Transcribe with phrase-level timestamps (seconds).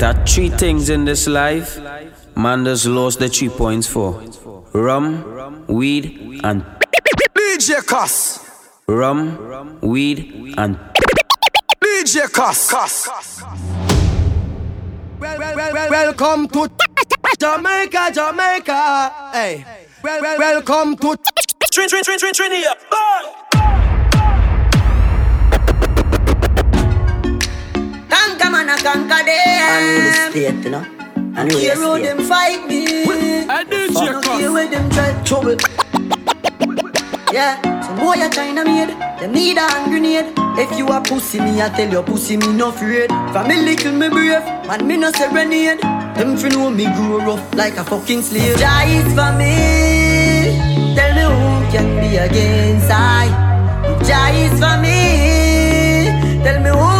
[0.00, 1.78] That three things in this life,
[2.34, 4.22] man just lost the three points for
[4.72, 6.64] rum, weed, and
[7.36, 8.40] DJ CosS.
[8.86, 10.78] Rum, weed, and
[11.84, 13.42] DJ CosS.
[15.20, 16.70] Well, well, well, well, welcome to
[17.38, 19.30] Jamaica, Jamaica.
[19.34, 19.66] Hey,
[20.02, 21.16] well, well, welcome to
[21.70, 22.78] Trin, Trin, Trin, Trin, Trinidad.
[28.10, 29.38] Conquer man, I conquer them.
[29.70, 30.84] And the state, you know.
[31.36, 33.04] And the Hero them fight me.
[33.48, 35.56] I did Fuck no care where them try trouble.
[37.32, 38.90] Yeah, some boy a China made.
[39.20, 40.32] Them need a hand grenade.
[40.58, 43.10] If you a pussy, me I tell you pussy me no afraid.
[43.32, 45.80] Family kill me brave, man me no serenade.
[46.16, 48.58] Them fi know me grow rough like a fucking slave.
[48.58, 49.54] Jah is for me.
[50.96, 53.28] Tell me who can be against I.
[54.04, 56.10] Jah is for me.
[56.42, 56.99] Tell me who can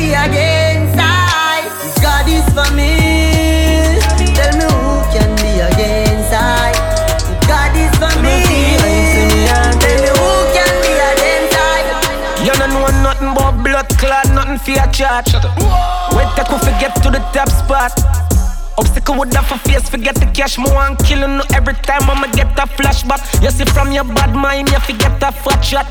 [0.00, 1.68] be against I.
[2.00, 4.00] God is for me.
[4.36, 6.72] Tell me who can be against I.
[7.44, 8.40] God is for me.
[9.80, 12.44] Tell me who can be against I.
[12.44, 15.34] You don't know nothing but blood clot, nothing for your charge.
[16.16, 17.92] Wait till we get to the top spot.
[18.78, 20.58] Obstacle would have a face, forget the cash.
[20.58, 23.20] More and killing no every time I'ma get a flashback.
[23.42, 25.86] You see from your bad mind, you forget a fat shot.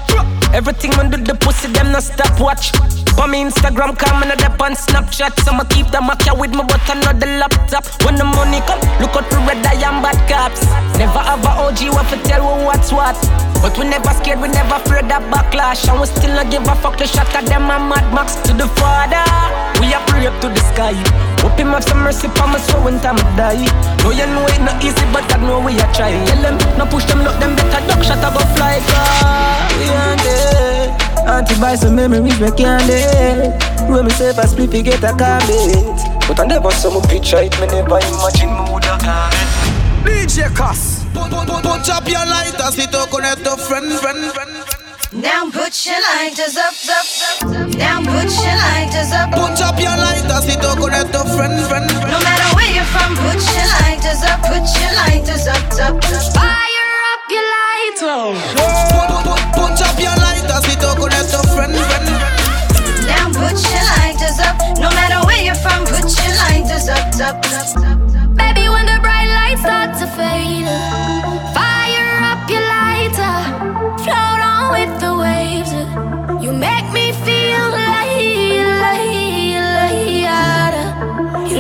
[0.54, 2.74] Everything do the pussy, them no stop watch.
[3.22, 5.38] On me Instagram, coming up on Snapchat.
[5.44, 7.86] So I'ma keep the Mac with me, but another laptop.
[8.04, 10.64] When the money come, look out for red eye and bad cops.
[10.98, 13.16] Never have a OG, what to tell we what's what.
[13.62, 15.88] But we never scared, we never afraid of backlash.
[15.90, 18.54] And we still not give a fuck the shot at them and Mad Max to
[18.54, 19.26] the father.
[19.80, 20.96] We are pray up to the sky.
[21.42, 23.64] Hope him have some mercy for me so when time die.
[24.04, 26.26] No, you know it not easy, but I know we are trying.
[26.28, 29.70] Tell them, no push them, look them better duck shot I go fly far.
[29.80, 30.20] We ain't.
[31.30, 33.62] Auntie buy some memories we can't dead.
[33.90, 36.00] When me say I split, we get a comment.
[36.28, 38.98] But I never saw my picture, it me never imagine me woulda.
[40.04, 41.06] DJ CosS.
[41.14, 44.79] Put up your lighters, it to connect to friend, friend, friend.
[45.12, 47.74] Now put your lighters up, up, up.
[47.82, 49.34] Now put your lighters up.
[49.34, 51.90] Put up your lighters, it to connect to friend, friend.
[52.06, 56.34] No matter where you're from, put your lighters up, put your lighters up, up, up.
[56.38, 58.06] Fire up your lighters.
[58.06, 58.38] Oh.
[58.54, 62.06] Put, put, put up your lighters, it to connect to friend, friend.
[63.10, 64.62] Now put your lighters up.
[64.78, 67.98] No matter where you're from, put your lighters up, up, up.
[68.38, 70.70] Baby, when the bright lights start to fade,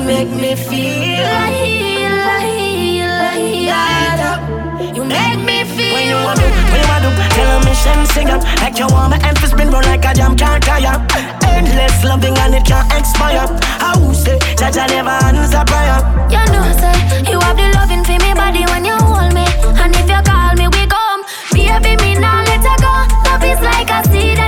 [0.09, 3.29] make me feel like, like,
[3.69, 5.93] like, You make me feel.
[5.93, 8.87] When you want to, when you want to, tell a mission sing up Like you
[8.87, 10.97] want my emphasis spin roll like a jam can't tire
[11.45, 13.45] Endless loving and it can't expire
[13.83, 15.99] How say, that I never answer prayer
[16.33, 16.97] You know, say
[17.29, 19.45] you have the loving for me body when you hold me,
[19.77, 21.21] and if you call me, we come.
[21.53, 22.93] Baby, me now let her go.
[23.29, 24.38] Love is like a seed,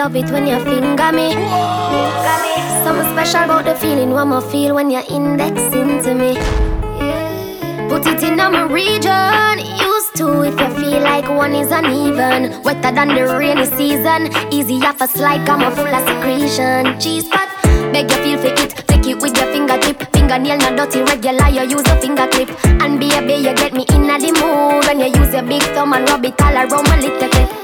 [0.00, 1.28] love it when you finger me.
[2.84, 6.32] Something special about the feeling one more feel when you're indexing to me.
[7.90, 9.58] Put it in my region.
[9.88, 12.62] Used to if you feel like one is uneven.
[12.62, 14.20] Wetter than the rainy season.
[14.50, 16.98] Easy off a slide, come a full of secretion.
[16.98, 17.50] Cheese pot,
[17.92, 18.70] beg you feel for it.
[18.88, 19.98] Take it with your fingertip.
[20.14, 21.48] Fingernail not dirty, regular.
[21.50, 22.48] You use a finger clip.
[22.64, 25.62] And be a baby, you get me in the mood when you use your big
[25.74, 27.59] thumb and rub it all around my little bit.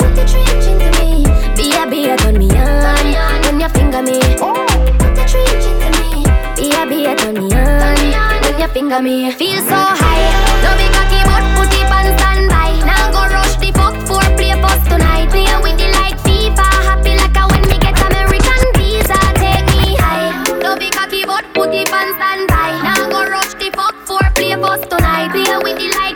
[1.56, 1.70] Me.
[1.70, 4.20] Baby, you turn me on when you finger me.
[4.36, 6.24] Put the trench into me.
[6.56, 9.30] Baby, you turn me on when you finger me.
[9.32, 10.24] Feel so high.
[10.62, 12.70] Love it cocky, but put it on standby.
[12.84, 15.30] Now go rush the fuck for play post tonight.
[15.30, 16.66] Play with the like FIFA.
[16.88, 19.18] Happy like a when me get American visa.
[19.40, 20.28] Take me high.
[20.60, 22.70] Love it cocky, but put it on standby.
[22.84, 25.30] Now go rush the fuck for play post tonight.
[25.32, 26.15] Play with the like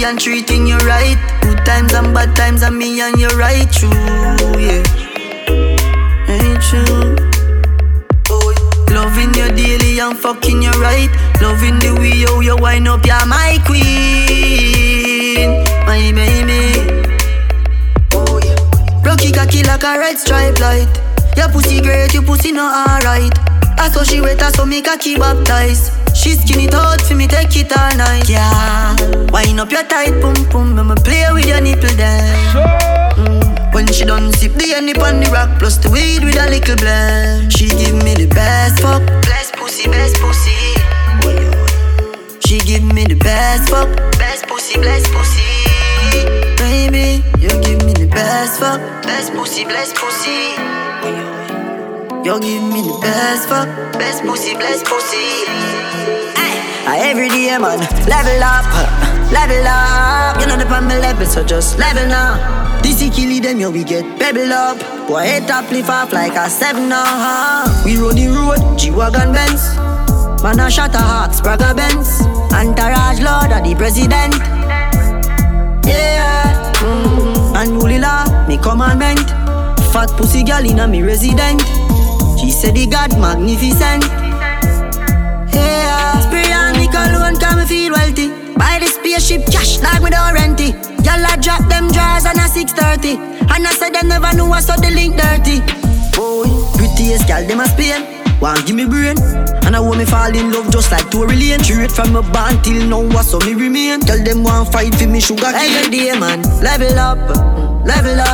[0.00, 1.16] you and treating you right.
[1.42, 3.90] Good times and bad times, and me and you right true,
[4.58, 4.82] yeah.
[6.28, 7.16] Ain't true.
[8.30, 8.54] Oh.
[8.90, 11.10] Loving you daily and fucking you right.
[11.40, 15.50] Loving the way how you wind up, you're my queen,
[15.86, 16.72] my baby.
[18.14, 19.04] Oh yeah.
[19.04, 20.88] Rocky cocky like a red stripe light.
[21.36, 23.38] Your pussy great, your pussy not alright.
[23.78, 25.99] I saw she wet, I saw me cocky baptized.
[26.20, 28.28] She skin it out for me, take it all night.
[28.28, 28.94] Yeah,
[29.32, 32.36] wind up your tight pum pum, I'ma play with your nipple there.
[33.16, 33.72] Mm.
[33.72, 36.76] When she done sip the honey on the rock, plus the weed with a little
[36.76, 37.50] blend.
[37.50, 40.60] She give me the best fuck, best pussy, best pussy.
[42.44, 43.88] She give me the best fuck,
[44.18, 45.40] best pussy, best pussy.
[46.60, 50.52] Baby, you give me the best fuck, best pussy, best pussy.
[52.28, 55.89] You give me the best fuck, best pussy, best pussy.
[56.86, 57.78] Every day, man,
[58.08, 58.64] level up,
[59.30, 60.40] level up.
[60.40, 62.80] You know the on my level, so just level now.
[62.82, 64.78] This is killing them, yo, we get pebble up.
[65.06, 67.64] Boy, head up, lift off like a seven now.
[67.84, 69.76] We roll the road, G-Wagon Benz.
[70.42, 72.22] Man, I shot a hawk, Spragga Benz.
[72.52, 74.34] Entourage Lord of the President.
[75.86, 77.56] Yeah, mm-hmm.
[77.56, 79.28] unruly law, me commandment.
[79.92, 81.60] Fat pussy girl in a me resident.
[82.40, 84.19] She said the God magnificent.
[87.30, 88.28] Me cologne, come feel wealthy.
[88.54, 90.74] Buy the spaceship cash like me don't rent it.
[91.04, 93.18] Y'all I drop them drawers on a 630.
[93.52, 95.60] And I said they never knew I saw the link dirty.
[96.16, 98.20] Boy, prettiest girl, them a Spain.
[98.40, 99.18] Want give me brain
[99.68, 102.64] And I want me fall in love just like Tory Lane Straight from my band
[102.64, 105.90] till now what's so me remain Tell them want fight for me sugar cane Every
[105.90, 107.18] day man, level up,
[107.84, 108.29] level up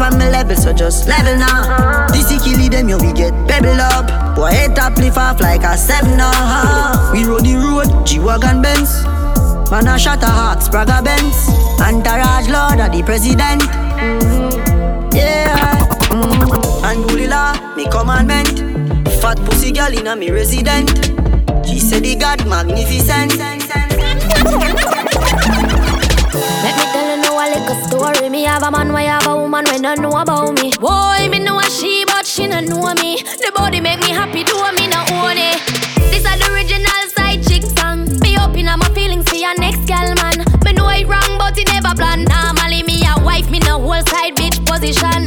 [0.00, 3.12] You know on my level so just level now This is killing them, yo we
[3.12, 7.56] get pebble up Boy head up, lift off like a seven now We roll the
[7.56, 9.04] road, G-Wagon Benz
[9.70, 13.60] Man a shot a hawk, Spragga Benz Entourage Lord of the President.
[15.14, 16.84] Yeah mm-hmm.
[16.86, 17.28] And Bully
[17.76, 18.58] me commandment
[19.20, 20.88] Fat pussy girl in a me resident.
[21.66, 23.79] She said the God magnificent.
[28.30, 30.70] Me have a man, why have a woman when don't know about me.
[30.78, 33.16] Boy, me know a she, but she don't know me.
[33.16, 35.58] The body make me happy, do I me no own it.
[36.12, 38.06] This is the original side chick song.
[38.20, 40.44] Me open up my feelings for your next gal man.
[40.64, 42.22] Me know it wrong, but it never plan.
[42.22, 45.26] Normally me a wife, me no whole side bitch position.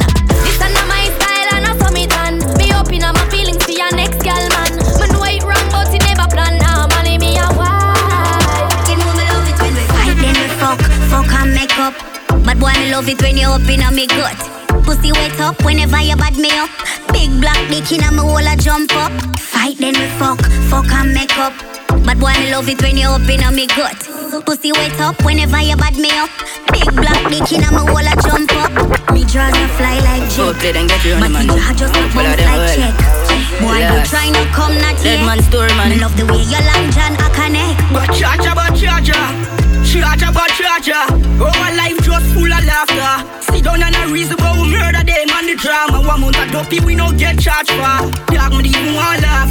[12.54, 14.38] But boy, me love it when you open up me gut.
[14.86, 16.70] Pussy wet up whenever you bad me up.
[17.10, 19.10] Big black dick in a me wall a jump up.
[19.40, 20.38] Fight then we fuck,
[20.70, 21.52] fuck and make up.
[22.06, 23.98] But boy, me love it when you open up me gut.
[24.46, 26.30] Pussy wet up whenever you bad me up.
[26.70, 28.70] Big black dick in a me wall a jump up.
[29.10, 30.54] Me draws a fly like jet.
[31.18, 32.94] My teeth are just a bounce like check.
[33.58, 35.26] Boy, don't try no come not yet.
[35.26, 35.90] man story man.
[35.90, 37.82] Me love the way you long John a connect.
[37.90, 39.53] But charger, but charger.
[39.94, 41.06] Charger, but charger.
[41.38, 43.14] Our life just full of laughter.
[43.46, 46.02] Sit down and a reason why we murder them and the drama.
[46.02, 48.10] One month of dopey we no get charged for.
[48.34, 49.46] Dog me even want laugh.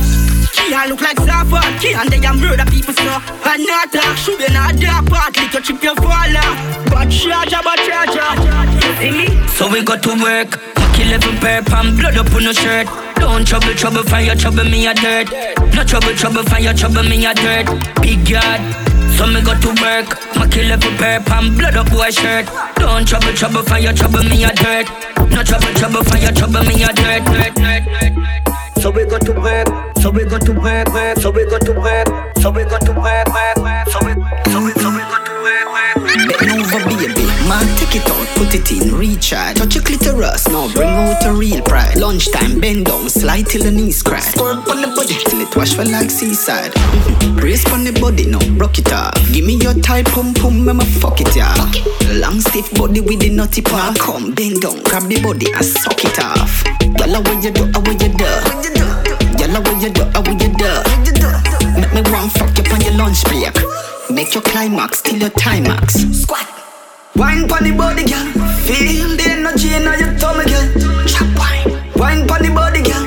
[0.51, 1.63] Can't look like Safa.
[1.79, 3.23] Can't they a murder people so.
[3.47, 4.17] And not talk.
[4.19, 5.31] Should be not dark part.
[5.39, 6.35] Little chip your fall
[6.91, 8.27] But charger, but charger.
[8.99, 9.47] See me?
[9.47, 10.59] So we got to work.
[10.91, 12.87] Kill every pair and blood up on no shirt.
[13.15, 15.31] Don't trouble, trouble, find your trouble, me a dirt.
[15.73, 17.71] No trouble, trouble, find your trouble, me a dirt.
[18.01, 18.92] Big yard.
[19.23, 22.45] So me got to work, my kill every pair and blood up boy shirt.
[22.75, 24.89] Don't trouble, trouble, find your trouble, me a dirt.
[25.31, 27.23] No trouble, trouble, find your trouble, me a dirt.
[27.23, 28.81] dirt, dirt, dirt.
[28.81, 31.71] So we got to work, so we got to work, work, so we got to
[31.71, 34.11] work, so we got to work, work, work, so we,
[34.51, 35.95] so we, so we got to work, work.
[36.03, 37.22] Bend over, baby,
[37.53, 39.57] man, take it out, put it in, recharge.
[39.57, 41.97] Touch your clitoris, now bring out a real pride.
[41.97, 44.19] Lunchtime, bend down, slide till the knees cry.
[44.19, 46.71] Squirt on the body till it wash for like seaside.
[46.71, 47.35] Mm-hmm.
[47.37, 49.13] Brace on the body, now rock it off.
[49.31, 51.53] Give me your tight pum pum, I'ma fuck it yeah.
[52.19, 53.99] Long stiff body with the nutty part.
[53.99, 56.63] Come bend down, grab the body and suck it off.
[56.99, 58.31] Yalla, what you do, how what you do?
[59.37, 60.71] Yalla, what you do, how what you do?
[61.77, 63.53] Make me want fuck you on your lunch break.
[64.09, 66.13] Make your climax till your timax.
[66.13, 66.62] Squat.
[67.15, 68.25] Wine pon the body, girl.
[68.65, 70.65] Feel the energy in your tummy, girl.
[71.05, 71.69] Chop wine.
[71.95, 73.05] Wine pon the body, girl.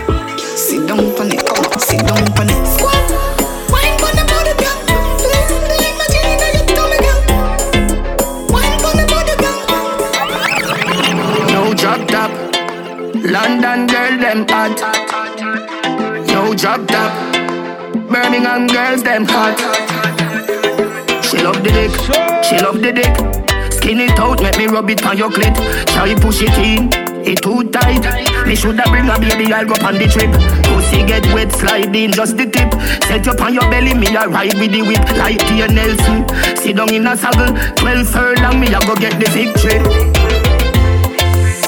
[0.56, 1.80] Sit down pon it, come on.
[1.80, 2.54] Sit down pon it.
[2.70, 2.94] Squat.
[3.66, 4.78] Wine pon the body, girl.
[5.18, 7.18] Feel the energy in your tummy, girl.
[8.54, 9.58] Wine pon the body, girl.
[11.50, 12.30] No drop top.
[13.26, 14.78] London girl, them hot.
[16.30, 17.10] No drop top.
[18.08, 19.58] Birmingham girls, them hot.
[21.24, 21.90] She love the dick,
[22.44, 23.35] she love the dick.
[23.86, 25.54] Skin it out, make me rub it on your clit.
[25.94, 26.90] Try push it in,
[27.22, 28.02] it too tight.
[28.44, 30.34] Me shoulda bring a baby, I'll go on the trip.
[30.66, 32.74] Pussy get wet, slide in just the tip.
[33.04, 36.26] Set up on your belly, me a ride with the whip like Tia Nelson.
[36.56, 39.78] Sit down in a saddle, twelve furlong, me a go get the victory.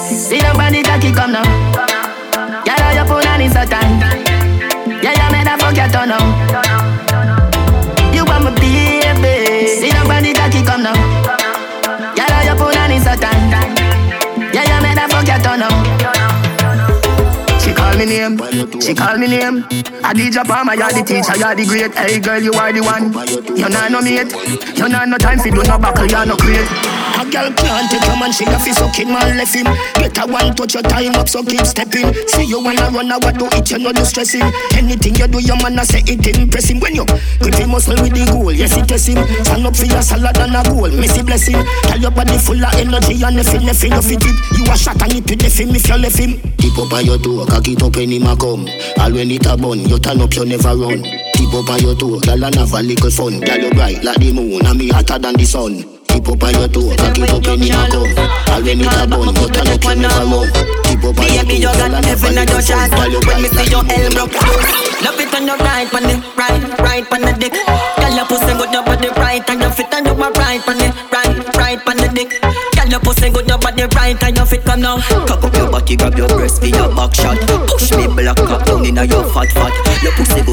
[0.02, 1.46] See the body cocky come now.
[2.66, 3.94] Yalla your phone on it's a time.
[5.04, 6.67] Yeah, yeah, man, I forget on now.
[17.98, 18.38] Me name.
[18.80, 19.66] She call me name.
[20.06, 21.94] I DJ Palmer, you're the teacher, you're the great.
[21.94, 23.10] Hey girl, you are the one.
[23.58, 24.30] You're not no mate.
[24.78, 26.70] You're not no time for do no buckle, you're no crate.
[27.18, 29.66] A girl take a man, she a fi sucking man left him.
[29.98, 32.14] Get a one touch your time up, so keep stepping.
[32.30, 34.46] See you wanna run, I what do it, you know you stressing.
[34.78, 36.78] Anything you do, your man I say it impress him.
[36.78, 37.04] When you
[37.42, 39.18] him muscle with the goal, yes it test him.
[39.42, 41.58] Stand up for your salad and a goal, messy blessing.
[41.90, 44.36] Tell your body full of energy and nothing, nothing, you fit it.
[44.54, 46.38] You a shot and it to the him if you left him.
[46.62, 48.68] Tip up on your toe, cock it up when him a come.
[48.98, 51.02] All when it a bun, you turn up, you never run.
[51.02, 53.40] Tip up on your toe, girl and have a little fun.
[53.40, 55.84] Girl you bright like the moon, and me hotter than the sun.
[56.08, 58.12] Tip up on your toe, cock it up when him a come.
[58.52, 60.48] All when it a bun, you turn up, you never run.
[60.84, 62.90] Tip up on your toe, girl and have a little fun.
[62.90, 64.30] Girl you bright like the moon.
[64.98, 67.54] Love it on your right, on the right, right on the dick.
[67.54, 70.76] Girl your pussy good, your body right, and your fit and you are right on
[70.76, 72.34] the right, right on the dick.
[72.42, 73.46] Girl your pussy good,
[73.94, 74.98] right, and your fit come now.
[75.26, 77.38] Cock up your body, grab your breast for your back shot.
[77.68, 79.87] Push me black cock down inna your fat fat.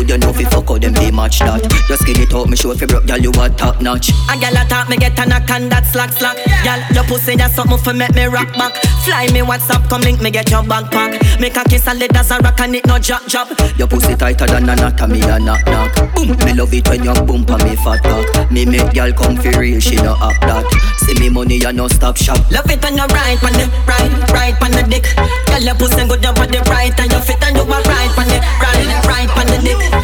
[0.06, 1.66] Your good, you know fi fuck out them be match that.
[1.90, 4.10] Your skin it out, me show fi broke, girl you a top notch.
[4.30, 6.38] A girl a talk, me get a knock and that slack slack.
[6.64, 8.76] Girl, your pussy that's something fi make me rock back.
[9.06, 11.18] Fly me WhatsApp, come link me get your backpack.
[11.40, 13.50] Make a kiss and let as a rock and it no drop drop.
[13.78, 15.94] Your pussy tighter than anatomy a knock knock.
[16.16, 18.52] Boom, me love it when you boom pa me fat cock.
[18.52, 20.66] Me make girl come fi real, she no act that.
[21.06, 22.40] See me money, you no stop shop.
[22.52, 25.06] Love it when you right on the right, right on the dick.
[25.50, 28.28] Girl, your pussy good, your body right, and you fit and you are right on
[28.30, 29.95] the right, right on the dick.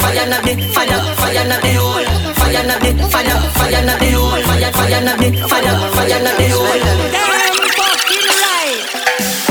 [0.00, 4.10] Fire na the fire, fire na the hole, fire na the fire, fire na the
[4.12, 6.84] hole, fire, fire na the fire, fire na the hole.
[7.12, 8.82] Damn fucking right.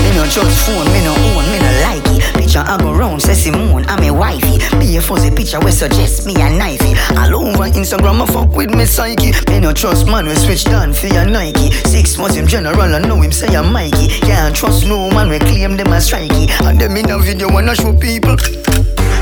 [0.03, 2.23] Me no trust phone, me no own, me no like it.
[2.35, 4.59] Picture I go round, say Simone, I'm a wifey.
[4.79, 6.93] Be a fuzzy picture we suggest me a knifey.
[7.17, 9.31] All over Instagram, I fuck with me psyche.
[9.49, 11.71] Me no trust man, we switch down for your Nike.
[11.71, 14.07] Six months him general, I know him say I'm Mikey.
[14.21, 16.49] Can't trust no man, we claim them as strikey.
[16.67, 18.35] And them in a video wanna show people.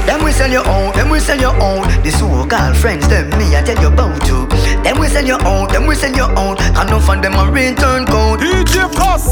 [0.06, 1.88] Them we sell your own, them we sell your own.
[2.04, 4.48] The so-called friends, them me I tell you about to.
[4.84, 6.58] Them we sell your own, them we sell your own.
[6.60, 8.40] And no for them a return code.
[8.40, 9.24] DJ Plus.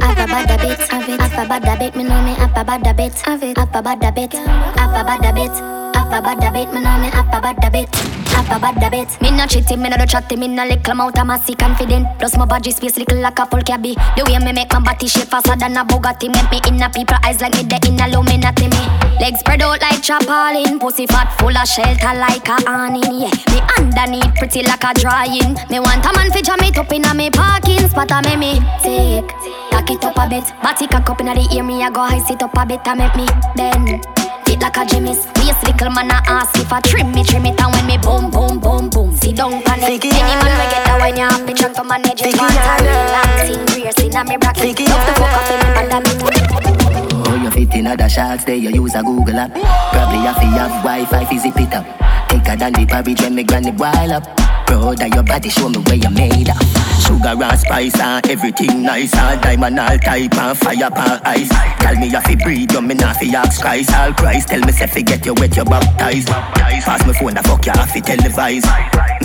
[0.00, 1.20] Have a bad habit, have it.
[1.20, 3.14] Have a bad habit, me know me have a bad habit.
[3.20, 3.56] Have it.
[3.56, 5.83] Have a bad habit, have a bad habit.
[5.94, 7.94] Have a bad habit, me know me have a bad habit.
[8.34, 9.20] Have a bad habit.
[9.22, 12.06] Me no cheating, me no do chatting, me no little amount of massy confident.
[12.18, 13.94] Plus my body space little like a full cabby.
[14.16, 16.28] The way me make my body shape faster than a Bugatti.
[16.28, 18.82] Make me in a people eyes like me the in a Illuminati me.
[19.20, 23.22] Legs spread out like chapalin, pussy fat full of shelter like a awning.
[23.22, 25.54] Yeah, me underneath pretty like a drying.
[25.70, 28.36] Me want a man fi jam it up in a me parking spot a me
[28.36, 29.30] me take.
[29.70, 32.18] Tack it up a bit, body cock up inna the ear me a go high
[32.18, 34.23] sit up a bit and make me bend.
[34.46, 35.26] Fit like a Jimmy's.
[35.40, 38.30] Waist little man a ask if I trim me, trim it And when me boom,
[38.30, 39.14] boom, boom, boom.
[39.16, 40.04] Sit down pan it.
[40.04, 42.36] Any man we get a wine You happy track to manage it.
[42.36, 46.04] Want a relaxing Rears in a me bracket Love to fuck up in me band
[46.04, 49.50] me Oh, you fit in other shots there, you use a Google app.
[49.52, 51.84] Probably have to have Wi-Fi fi zip it up.
[52.30, 54.53] Thicker than the porridge when me granny boil up.
[54.66, 56.62] Proud of your body, show me where you made up.
[57.00, 61.48] Sugar and spice and everything nice and diamond all type and fire pan ice.
[61.80, 63.92] Tell me you fi breathe, you me not fi ask Christ.
[63.94, 66.28] All Christ, tell me say fi get you wet, you baptized.
[66.28, 68.64] Pass me phone, the fuck you have fi televise.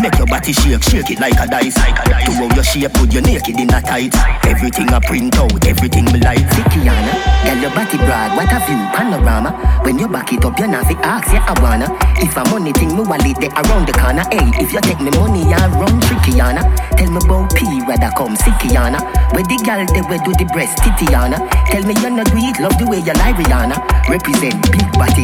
[0.02, 1.76] Make your body shake, shake it like a dice.
[1.76, 4.16] To how your shape, put you naked in a tight.
[4.46, 6.40] Everything I print out, everything me like.
[6.50, 7.14] Thickiana,
[7.46, 9.52] girl your body broad, what a view, panorama.
[9.84, 11.88] When you back it up, you not fi ask, yeah I wanna.
[12.20, 14.26] If a money thing, me wallet there around the corner.
[14.32, 16.64] Hey, if you take me money, I run trickyana.
[16.98, 19.00] Tell me about P, rather come sickyana.
[19.34, 21.38] Where the girl they where do the breast titiana.
[21.70, 24.10] Tell me you not do it, love the way you lie Rihanna.
[24.10, 25.24] Represent big body.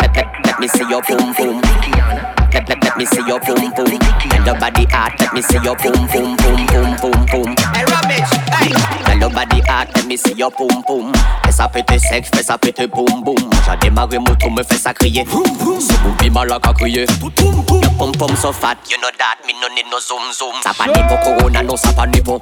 [0.00, 2.11] Let, let, let me see your boom boom.
[2.52, 3.98] Let, let, let me see your boom boom.
[4.32, 7.54] And your body hot, let me see your boom boom boom boom boom boom.
[7.72, 9.18] Hey, Ramage, hey.
[9.18, 11.12] Your body hot, let me see your boom boom.
[11.44, 13.36] Fais ça péter sec, fais ça péter boum boum.
[13.64, 15.24] J'ai démarré mon tour, me fais ça crier.
[15.24, 17.06] Ce boubi malak à crier.
[17.22, 20.54] Your pom pom so fat, you know that, me no need no zoom zoom.
[20.62, 22.40] Ça pas ni pour corona, non ça pas ni pour.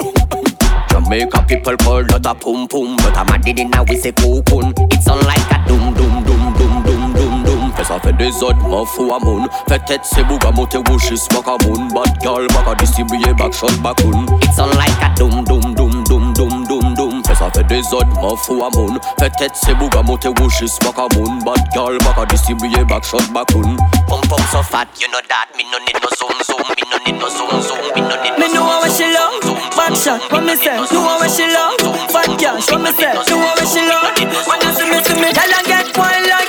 [0.90, 4.12] Jamaica people call that a pum pum, but I'm a did in a we say
[4.12, 4.72] cocoon.
[4.90, 6.24] It's on like a doom doom
[7.84, 9.48] ça fait des autres m'en fous à mon.
[9.68, 11.88] Fait tête c'est bouga monter wouchis waka moon.
[11.88, 14.26] Bad girl baka distribuer back shot bakoon.
[14.42, 17.22] It's on like a doom doom doom doom doom doom doom.
[17.26, 18.94] Fais ça fait des autres, m'en fous à mon.
[19.18, 21.36] Peut-être c'est bouga monter rouge, smoke à mon.
[21.44, 23.76] Bad girl, back a distribuer back shot back on.
[24.08, 25.48] Pum pum so fat, you know that.
[25.56, 28.34] Me no need no zoom zoom, me no need no zoom zoom, me no need
[28.38, 29.44] no Me know how she love,
[29.76, 30.20] back shot.
[30.32, 30.76] What me say?
[30.92, 32.70] Know how she love, fat cash.
[32.70, 33.12] What me say?
[33.28, 34.16] Know how she love.
[34.48, 36.39] When you see me, see me, tell her get wild like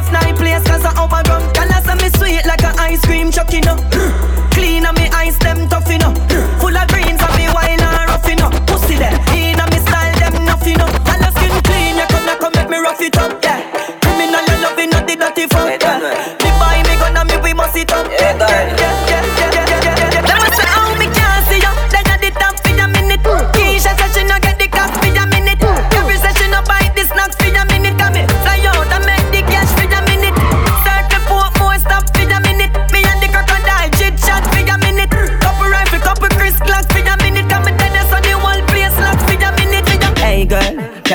[0.00, 1.44] a fly place 'cause I overgrown.
[1.52, 3.76] Girl, I me sweet like a ice cream truck, you know.
[4.56, 5.98] Clean and me ice them tough, you.
[6.60, 8.36] Full of greens and me wine and rough, you.
[8.68, 10.88] Pussy there, in and me style them enough, you know.
[11.06, 13.60] Girl, your skin clean, you come, come make me rough it up, yeah.
[14.02, 15.98] Criminal, you love it, not the dirty fuck, yeah.
[16.42, 18.19] Me buy me gun and me we must it up, yeah,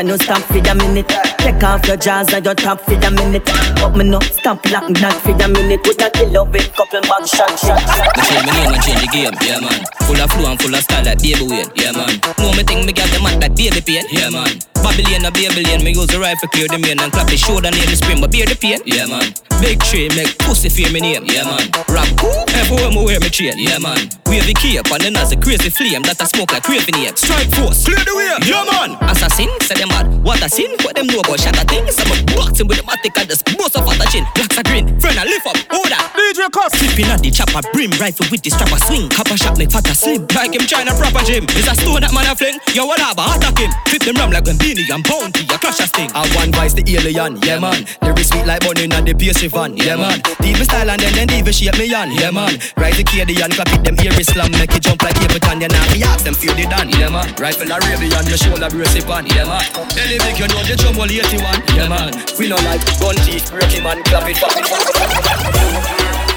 [0.07, 1.07] can stop for a minute?
[1.37, 3.45] Take off your jaws and your top for a minute.
[3.75, 5.81] But me no stop lock that for a minute.
[5.85, 7.81] With a killer with couple back shot shot.
[8.15, 9.83] Me change my name and change the game, yeah man.
[10.05, 12.19] Full of flow and full of style like Baby Wayne, yeah man.
[12.37, 14.74] Know me think me got the mat like Baby Pain, yeah man.
[14.95, 17.83] Babylon a Babylon, me use the rifle clear the main and clap the shoulder near
[17.83, 19.27] the spring, but bear the pain, yeah man.
[19.59, 21.67] Big tree make pussy fear me name, yeah man.
[21.91, 24.07] Rap cool, everywhere me wear me chain, yeah man.
[24.31, 27.11] Wave the cape and then as a crazy flame that a smoke like craving here.
[27.11, 28.95] Strike force, clear the way, yeah man.
[29.11, 31.99] Assassin, say them mad, what a sin, what them know about shatter things.
[31.99, 34.23] I'm a boxing with the matic and just bust off at the chin.
[34.31, 36.03] Blacks a green, friend a lift up, order.
[36.15, 39.11] DJ CosS, slipping at the chopper brim, rifle with the strapper swing.
[39.11, 41.43] Copper shot make fat a slim, like him trying to proper gym.
[41.59, 43.71] Is a stone that man a fling, yo what up, attack him.
[43.91, 46.11] Flip them ram like when Beenie and Bounty, a clash a sting.
[46.13, 47.85] I one vice the alien, yeah man.
[48.01, 50.19] Lyrics sweet like bunny and the pastry van, yeah man.
[50.41, 52.59] Deep style and then then even shape me on, yeah man.
[52.77, 55.85] Rise the Cadian, clap it them ear slam, make it jump like Ableton, yeah now
[55.93, 57.31] me ask them feel the dan, yeah man.
[57.39, 59.63] Rifle Arabian, me shoulder brace it on, yeah man.
[59.95, 61.39] Any big you know the drum will 81,
[61.73, 62.11] yeah man.
[62.37, 64.65] We no like gun teeth, break him and clap it, clap it,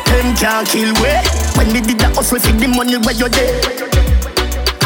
[0.08, 1.12] Them can't kill we
[1.58, 3.60] When we did the hustle for the money where you there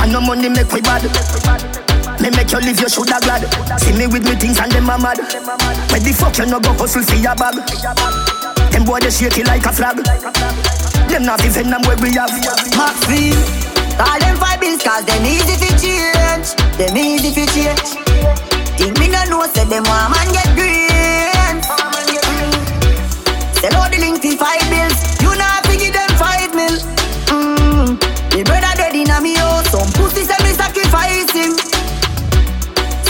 [0.03, 1.82] And no money make we bad
[2.23, 3.43] Me make you live, you shoulda glad.
[3.83, 5.19] See me with me things and them a mad.
[5.91, 7.59] Where the fuck you no go hustle for your bag?
[8.71, 9.99] Them boy they shake it like a flag
[11.11, 12.31] Them not even them where we have.
[12.79, 13.35] Maxine
[13.99, 16.55] Call them bills cause them easy to change.
[16.79, 17.99] Them easy to change.
[18.79, 21.59] Think me no know say them want man get green.
[23.59, 26.79] Sell out the link for five bills You not fi give them five mil.
[27.35, 27.99] Mm.
[28.31, 29.75] Me brother dead inna me house.
[29.75, 31.72] Some pussy say me sacrifice him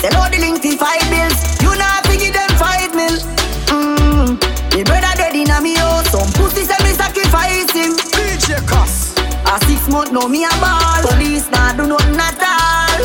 [0.02, 3.22] Sell out the link for five bills You not give them five mil.
[3.70, 4.34] Mm.
[4.74, 6.10] Me brother dead inna me house.
[6.10, 7.94] Some pussy say me sacrifice him.
[8.10, 9.14] DJ CosS.
[9.46, 11.06] A six month now me a ball.
[11.06, 12.98] Police nah do nothing at all.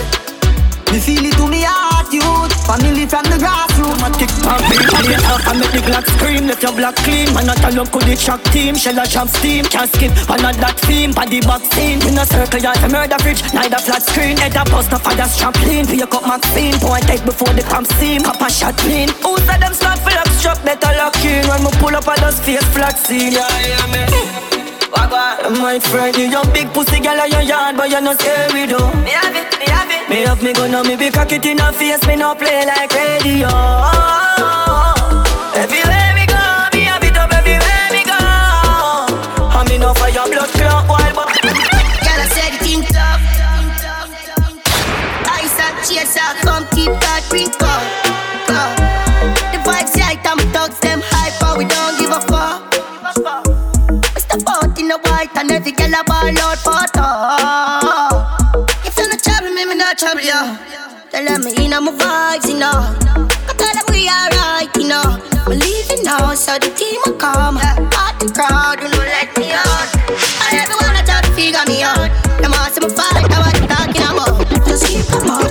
[0.92, 1.97] Me feel it to me youth
[2.68, 3.96] Family from the grassroots.
[3.96, 6.48] I'ma kick back, beat on the top and make the Glock scream.
[6.52, 8.76] Let your block clean, man I tell you could it shock team.
[8.76, 12.26] Shell a jump steam, can't skip on a that theme Body box scene, in a
[12.26, 16.04] circle yard a murder fridge Neither flat screen, head a bust a fire clean Pick
[16.04, 18.22] up Maxine, point take before the come steam.
[18.22, 21.64] Cop a shot clean, who said them slap for lock strap Better lock in, when
[21.64, 23.32] me pull up I just face flat scene.
[23.32, 24.57] Yeah, yeah, me
[24.92, 28.88] My friend, you your big pussy girl in your yard But you no scary though
[29.04, 30.10] Me have it, me have it.
[30.10, 32.66] Me have me gun on me be cock it in her face Me no play
[32.66, 33.48] like radio.
[35.56, 39.60] Everywhere me go, me have it up everywhere me go.
[39.60, 43.22] And me no for your blood clot wild but Girl, I said it in tough.
[45.36, 48.07] Ice up, cheers up, come keep that drink up.
[55.38, 58.28] And every girl a ball out talk.
[58.86, 60.58] If you no trouble me, me no trouble you.
[61.12, 62.74] Tell them me in my vibes, you know.
[62.74, 65.22] I tell them we alright, you know.
[65.48, 67.58] We leaving now, so the team will come.
[67.94, 69.88] Party crowd, you know, let me out.
[70.50, 72.10] And everyone I try to figure me out.
[72.42, 74.42] Them all see me fight, I you talking about.
[74.66, 75.47] Just keep them out,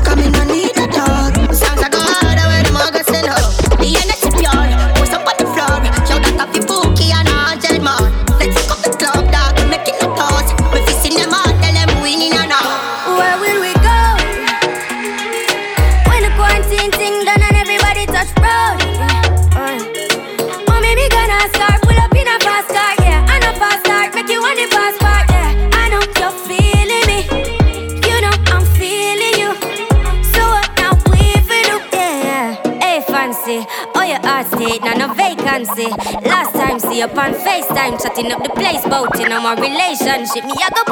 [38.07, 40.45] Setting up the place, bout on my relationship.
[40.45, 40.86] Me, I go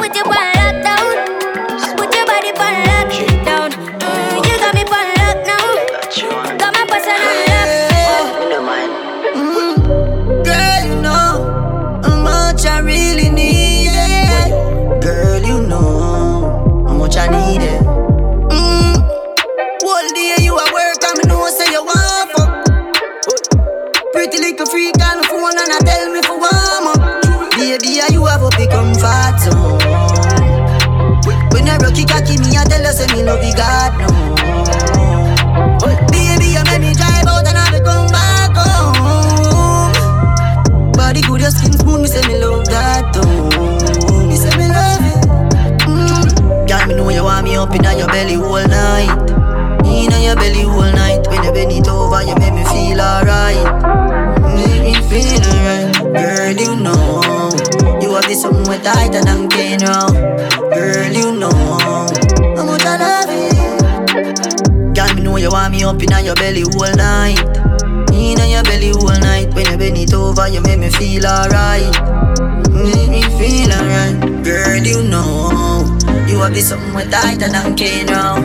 [76.65, 78.41] something way tighter than Kano.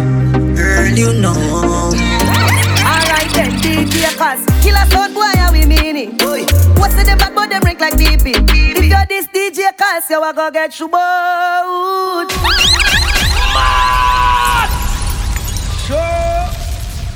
[0.55, 1.33] Girl, you know.
[2.85, 6.19] Alright then, DJ CosS killer sound boy, how we mean it.
[6.19, 6.45] Boy.
[6.79, 8.45] What's in the back, but them rank like BP.
[8.77, 12.31] If you're this DJ, cause you are gonna get you boat.
[15.87, 15.97] Sure.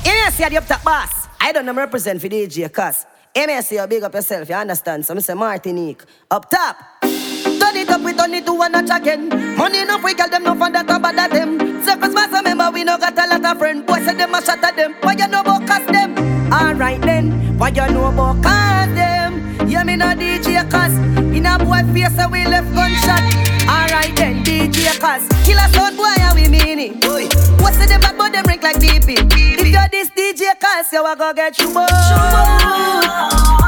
[0.03, 1.27] Yes, you're the up top boss.
[1.39, 3.05] I don't know represent for DJ, CosS.
[3.35, 5.05] MSC, you big up yourself, you understand?
[5.05, 6.77] So, I'm say Martinique, up top.
[7.01, 9.44] Turn it up, we turn it to one notch again.
[9.57, 11.57] Money enough, we girl them no fun that about that them.
[11.83, 13.85] Circumstance, so remember we no got a lot of friends.
[13.85, 14.95] Boy said them a shot at them.
[15.01, 16.11] Why you know about cast them?
[16.51, 19.67] Alright then, why you know about cast them?
[19.69, 20.97] Yeah, me no DJ CosS.
[21.35, 23.23] In a boy face, so we left gunshot.
[23.67, 25.27] Alright then, DJ CosS.
[25.45, 27.01] killer sound boy, how we mean it?
[27.01, 27.27] Boy.
[27.63, 29.15] What's the bad boy them rank like DP?
[29.31, 33.64] If you're this DJ cast, you a go get you more.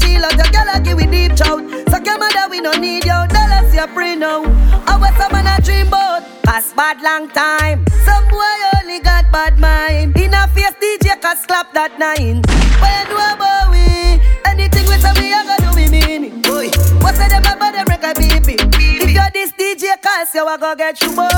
[0.00, 1.60] chill out, your girl I give we deep shout.
[1.90, 4.42] So come on, we no need your dollars, your pre now.
[4.86, 7.84] I was someone a dream about, past bad long time.
[8.04, 10.16] Some boy only got bad mind.
[10.16, 12.42] In a face DJ CosS slap that nine.
[12.82, 16.42] When we about we, anything with somebody I gonna do we mean it.
[16.42, 16.68] Boy,
[17.00, 18.56] what's the them about them record baby?
[18.58, 21.28] If you're this DJ cause you're gonna get you more.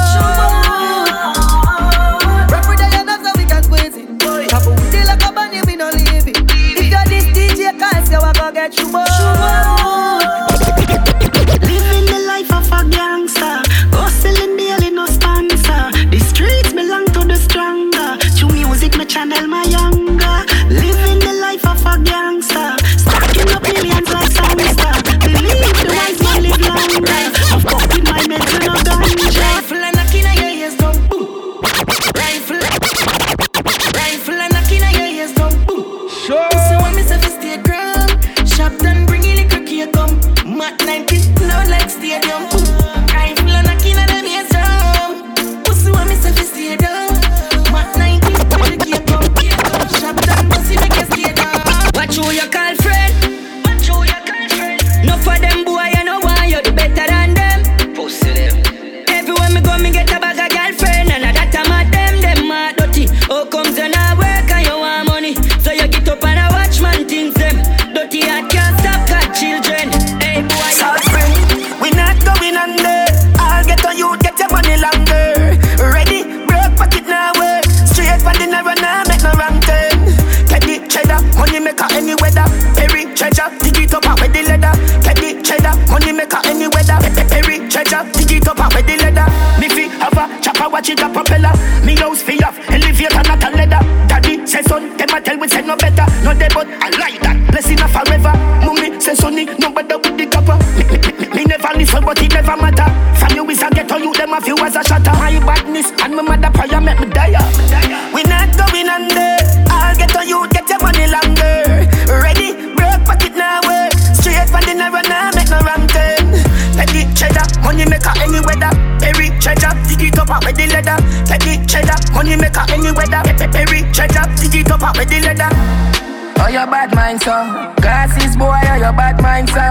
[127.23, 127.39] So.
[127.79, 129.63] Glasses, boy, oh, your bad mind, so.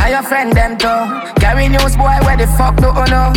[0.00, 1.00] Are your friend, them, too.
[1.40, 3.32] Carry news, boy, where the fuck do you know?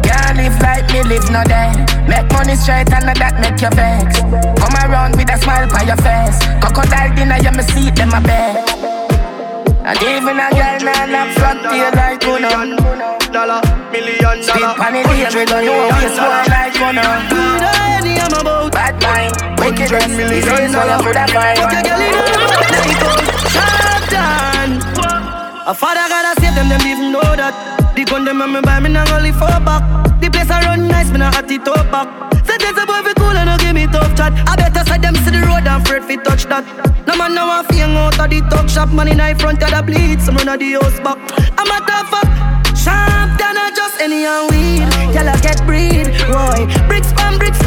[0.00, 1.72] Can't live like me, live no day.
[2.08, 4.20] Make money straight and that make you vex.
[4.60, 6.40] Come around with a smile by your face.
[6.60, 8.64] Crocodile dinner, you me see them a bed.
[9.84, 12.76] And even a girl nah knock flat tail like you know.
[13.28, 13.60] Dollar,
[13.92, 14.42] million dollar.
[14.42, 17.08] Spit pan it here, we don't know boy like you know.
[18.00, 18.72] Any I'm about.
[18.72, 20.86] Bad mind, wicked Hundred million million dollar.
[20.86, 21.02] dollar.
[21.02, 21.58] Could have find.
[21.58, 22.24] Fuck a girl in a.
[25.66, 27.54] A father gotta save them, them even know that.
[27.96, 29.82] The gun them and me buy me go live for back.
[30.20, 32.08] The place I run nice, me nah hot it up back.
[32.44, 34.32] Say there's a boy fi cool and no give me tough chat.
[34.46, 36.64] I better side them see the road and afraid fi touch that.
[37.06, 39.70] No man now a fing out of the talk shop, man in the front of
[39.72, 41.16] the bleed, some run of the house back.
[41.56, 42.28] I'm a tough up.
[42.76, 44.84] Sharp than a just any and weed.
[45.16, 46.68] Y'all get breed, Roy.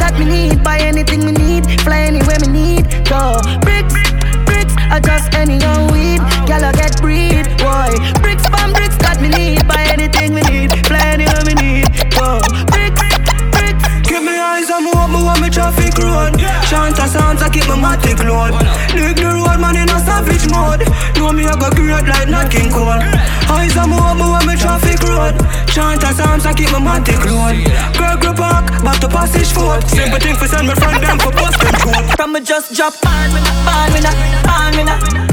[0.08, 0.64] That me need.
[0.64, 1.68] Buy anything me need.
[1.82, 2.88] Fly anywhere me need.
[3.04, 3.36] Go.
[3.60, 3.92] Bricks,
[4.48, 6.24] bricks, I just any and weed.
[6.48, 7.92] Y'all a get breed, Roy.
[8.24, 9.68] Bricks from bricks that me need.
[9.68, 10.72] Buy anything me need.
[10.88, 11.92] Fly anywhere me need.
[12.16, 12.40] Go.
[12.72, 13.04] Bricks,
[13.52, 13.84] bricks.
[14.08, 16.37] Give me eyes on me what me want me traffic road
[16.68, 18.52] Shanta sounds I keep my matic load
[18.92, 20.84] Dig the road man in a savage mode.
[21.16, 23.00] Know me I go great like Nat King Cole.
[23.48, 25.32] Eyes on me what me want me traffic road.
[25.72, 27.56] Shanta sounds I keep my matic load
[27.96, 31.60] Gregory Park, back to passage foot Simple thing for send me friend them for post
[31.60, 34.00] them code From me just drop on me, on me,
[34.48, 34.82] on me.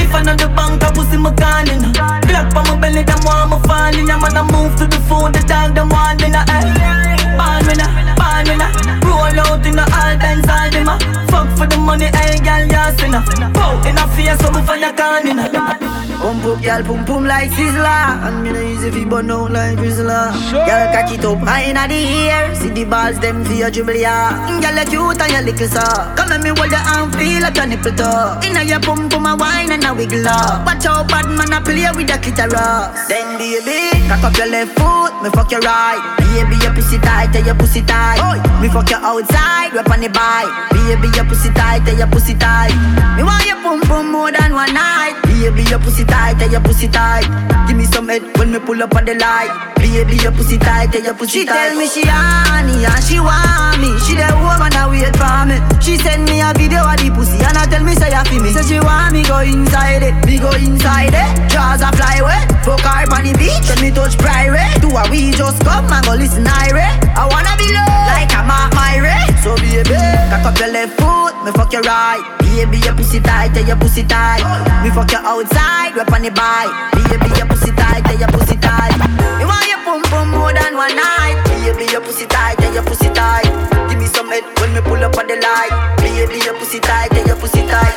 [0.03, 1.91] If I know the bank, I pussy my gun in.
[1.91, 4.09] Black on my belly, them want me falling.
[4.11, 6.31] I'm gonna move to the phone, the dog, them want me.
[6.31, 7.24] Eh.
[7.45, 7.73] On me,
[8.19, 8.65] on me.
[9.05, 10.95] Roll out in the all dance, all a.
[11.31, 13.23] Fuck for the money, hey girl, you sinner.
[13.53, 15.84] Pow in a face, so me find a gun in.
[16.25, 19.77] Pump up, girl, pum pum like Sizzler And me no easy fi burn out like
[19.77, 23.69] Rizla Girl, catch it up high inna the air See the balls, them for your
[23.69, 24.33] dribble, yeah.
[24.49, 25.85] Mm, girl, you cute and you little so.
[26.17, 28.41] Come let me hold your hand, feel like your nipple toe.
[28.41, 30.65] Inna your pum pum a wine and a wiggle up.
[30.65, 33.05] Watch out, bad man a play with the clitoris.
[33.05, 36.01] Then baby, cock up your left foot, me fuck your right.
[36.17, 38.17] Baby, your pussy tight, tell your pussy tight.
[38.61, 40.49] Me fuck you outside, rap on the bike.
[40.73, 42.73] Baby, your pussy tight, tell your pussy tight.
[43.13, 45.13] Me want your pum pum more than one night.
[45.29, 47.28] Baby, your pussy tight, tell your pussy tight.
[47.67, 49.51] Give me some head when me pull up on the light.
[49.78, 51.54] Baby, your pussy tight, tell your pussy she tight.
[51.54, 53.93] She tell me she honey and she want me.
[54.06, 55.58] She the woman that wait for me.
[55.80, 58.41] She send me a video of the pussy and I tell me say you feel
[58.41, 58.49] me.
[58.51, 61.30] Say she want me go inside it, me go inside it.
[61.51, 63.65] Jaws a fly away, fuck her on the beach.
[63.69, 67.54] Then me touch private, do a we just come and go listen irate I wanna
[67.58, 69.95] be low, like I'm at my rate So baby,
[70.34, 72.21] cock up your left foot, me fuck your right.
[72.41, 74.39] Baby, your pussy tight, tell your pussy tight.
[74.84, 76.71] Me fuck you outside, rap on the bike.
[77.09, 78.97] Baby, your pussy tight, tell your pussy tight.
[79.39, 81.41] Me want your pum pum more than one night.
[81.45, 83.45] Baby, your pussy tight, tell your pussy tight.
[83.89, 85.97] Give me some head when me pull up on the light.
[85.97, 87.95] Baby, your pussy tight, tell your pussy tight.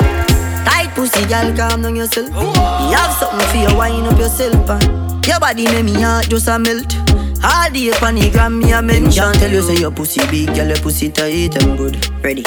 [0.65, 2.29] Tight pussy, girl, calm down yourself.
[2.29, 6.47] You have something for you, wind up yourself and Your body make me heart just
[6.47, 6.95] a melt.
[7.41, 9.33] All day on the gram, me a mention.
[9.33, 11.95] Tell you say your pussy big, girl, your pussy tight and good.
[12.23, 12.43] Ready?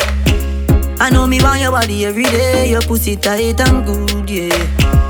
[1.01, 2.70] I know me want your body every day.
[2.70, 5.02] Your pussy tight and good, yeah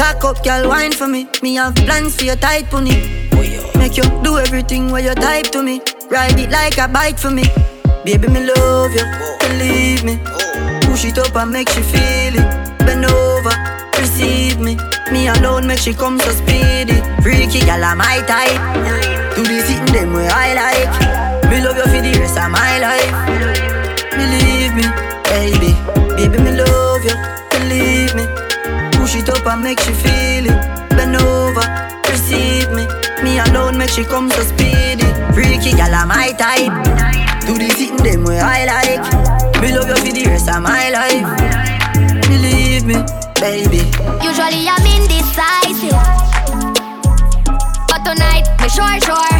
[0.00, 1.28] Cock up, girl, wine for me.
[1.42, 3.28] Me have plans for your tight pony.
[3.76, 5.82] Make you do everything where you type to me.
[6.10, 7.44] Ride it like a bike for me.
[8.02, 9.04] Baby, me love you,
[9.40, 10.18] believe me.
[10.88, 12.78] Push it up and make she feel it.
[12.78, 13.52] Bend over,
[13.98, 14.78] receive me.
[15.12, 17.02] Me alone make she come so speedy.
[17.20, 19.20] Freaky, girl, I'm my type.
[19.36, 22.78] Do the sitting them way I like Me love you for the rest of my
[22.78, 23.49] life
[29.20, 30.90] it up and make she feel it.
[30.90, 31.66] Bend over,
[32.08, 32.86] receive me.
[33.22, 35.04] Me alone make she come so speedy.
[35.34, 36.72] Freaky gal I'm my type
[37.46, 39.04] Do the thing them way I like.
[39.60, 41.28] Me love you for the rest of my life.
[42.28, 42.96] Believe me,
[43.40, 43.82] baby.
[44.24, 46.00] Usually I'm indecisive.
[47.88, 49.36] But tonight, me sure, sure.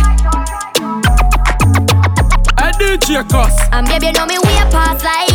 [2.58, 3.68] I DJ CosS.
[3.72, 5.29] And baby, you know me way past like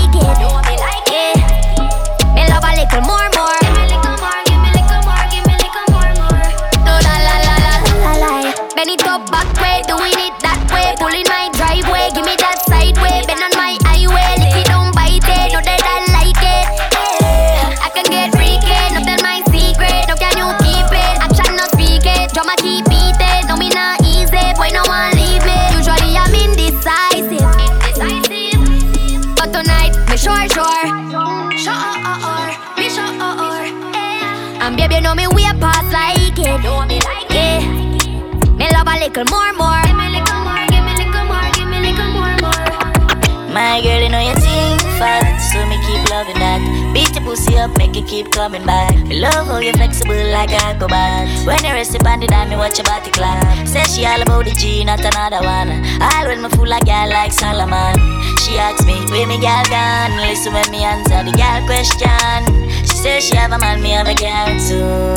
[39.16, 42.36] little more more Give me little more Give me little more Give me little more
[42.44, 46.64] more My girl, you know you think fat, so me keep loving that.
[46.94, 48.96] Beat your pussy up, make it keep coming back.
[49.12, 51.28] Love how you flexible like a cobalt.
[51.46, 53.68] When you rest upon the dime, me watch your body clap.
[53.68, 55.84] Say she all about the G, not another one.
[56.00, 57.96] All when me fool like girl like Solomon.
[58.40, 60.16] She asks me, where me girl gone?
[60.24, 62.40] Listen when me answer the girl question.
[62.88, 65.16] She says she have a man, me have a girl too.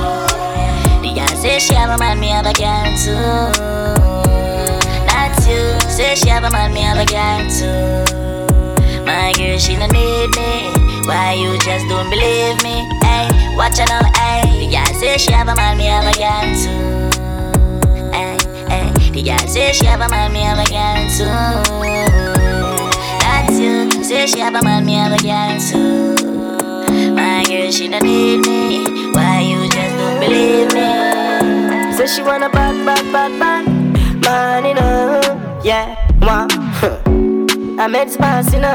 [0.00, 0.09] The
[1.40, 3.16] says she a man, me have a girl too.
[5.08, 5.80] That's you.
[5.88, 9.04] Say she a man, me have a girl too.
[9.06, 10.70] My girl, she no need me.
[11.08, 12.84] Why you just don't believe me?
[13.00, 14.44] Hey, watch her now, hey.
[14.60, 17.08] The girl say she a man, me have a girl too.
[18.12, 18.36] Hey,
[18.68, 19.10] hey.
[19.10, 21.24] The girl say she a man, me have a girl too.
[23.24, 24.04] That's you.
[24.04, 27.14] Say she a man, me have a girl too.
[27.14, 28.84] My girl, she no need me.
[29.12, 30.99] Why you just don't believe me?
[32.14, 33.80] She want a bad, bad, bad, bad
[34.24, 35.20] man, you know.
[35.62, 36.48] Yeah, wow.
[37.78, 38.74] I met spice, you know.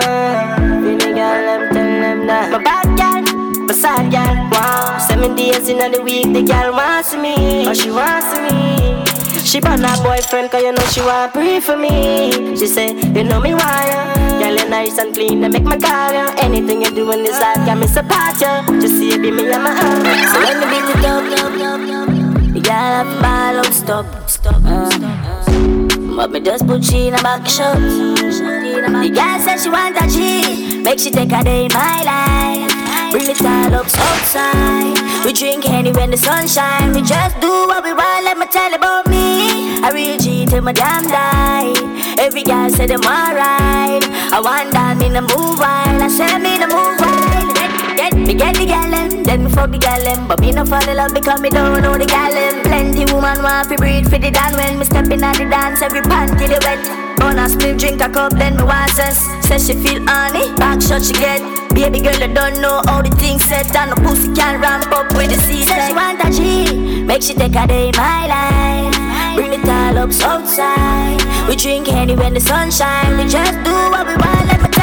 [0.81, 2.51] Really, girl, I'm telling them that.
[2.51, 4.97] My bad girl, my sad girl, wow.
[4.99, 7.67] Seven days in the week, the girl wants me.
[7.67, 9.03] Oh, she wants me.
[9.43, 12.55] She brought her boyfriend, cause you know she want pray for me.
[12.55, 16.11] She say, you know me why Girl, you nice and clean, and make my call
[16.11, 19.31] you Anything you do in this life, got me support you Just see it be
[19.31, 22.24] me and my own So when the beat it up, up, up, up
[22.65, 26.15] Gotta have ball out, stop, stop, uh, stop.
[26.15, 30.07] But me just put she in a back shot The girl said she want a
[30.09, 33.11] G Make she take a day in my life.
[33.11, 35.25] Bring it all up outside.
[35.25, 36.93] We drink honey when the sun shine.
[36.93, 39.79] We just do what we want, let me tell about me.
[39.83, 41.73] I real G till my damn die.
[42.17, 44.03] Every girl say them alright.
[44.33, 46.01] I want that me no move wild.
[46.01, 47.14] I say me no move wild
[47.95, 50.83] Get, me get the gal them, then me fuck the gal But me no fall
[50.87, 54.31] in love because me don't know the gal Plenty woman want to breathe for the
[54.31, 56.83] dan When me step in at the dance, every panty they wet.
[57.23, 60.81] On a split, drink a cup, then me want sense Say she feel honey, back
[60.81, 61.39] shot she get.
[61.71, 63.73] Baby girl, I don't know how the things set.
[63.75, 67.23] And the pussy can ramp up with the C Say she want a G, make
[67.23, 69.35] she take a day in my life.
[69.35, 73.15] Bring it all up outside We drink honey when the sun shine.
[73.17, 74.74] We just do what we want, let me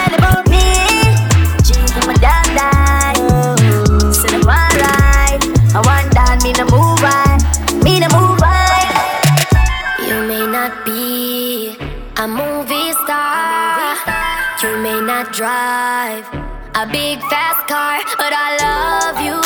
[16.93, 19.41] big fast car, but I love you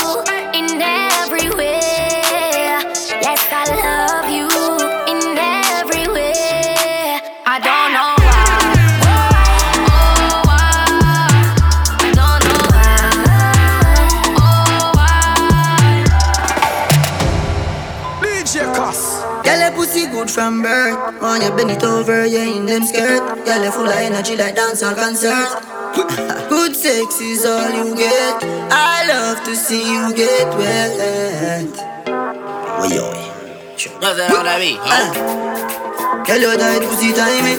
[0.58, 1.78] in every way.
[3.22, 4.48] Yes, I love you
[5.06, 7.20] in every way.
[7.46, 8.34] I don't know why.
[9.86, 10.74] Oh, why?
[12.02, 12.98] I don't know why.
[14.42, 15.22] Oh, why?
[18.22, 19.00] DJ CosS.
[19.46, 20.98] Girl, your pussy good from birth.
[21.22, 23.22] Want you bend it over, yeah, in them skirt.
[23.44, 25.75] Girl, you full of energy like dance on concert.
[26.52, 28.44] good sex is all you get.
[28.68, 31.72] I love to see you get wet.
[32.92, 33.08] Yo.
[34.00, 36.24] Nothing on that beat, huh?
[36.28, 37.56] Girl, your tight pussy tiny.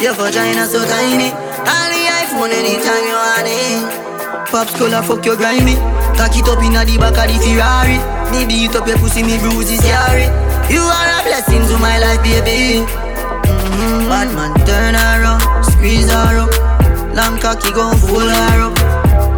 [0.00, 1.36] Your vagina so tiny.
[1.68, 4.48] On the iPhone anytime you want it.
[4.48, 5.76] Pops color fuck your grimy.
[6.16, 8.00] Cock it up inna the back of the Ferrari.
[8.32, 10.32] Me beat up your pussy, me bruises yari.
[10.72, 12.88] You are a blessing to my life, baby.
[12.88, 14.08] Mm-hmm.
[14.08, 16.63] Bad man, turn around, squeeze her up.
[17.14, 18.74] Long cocky gon' fool her up.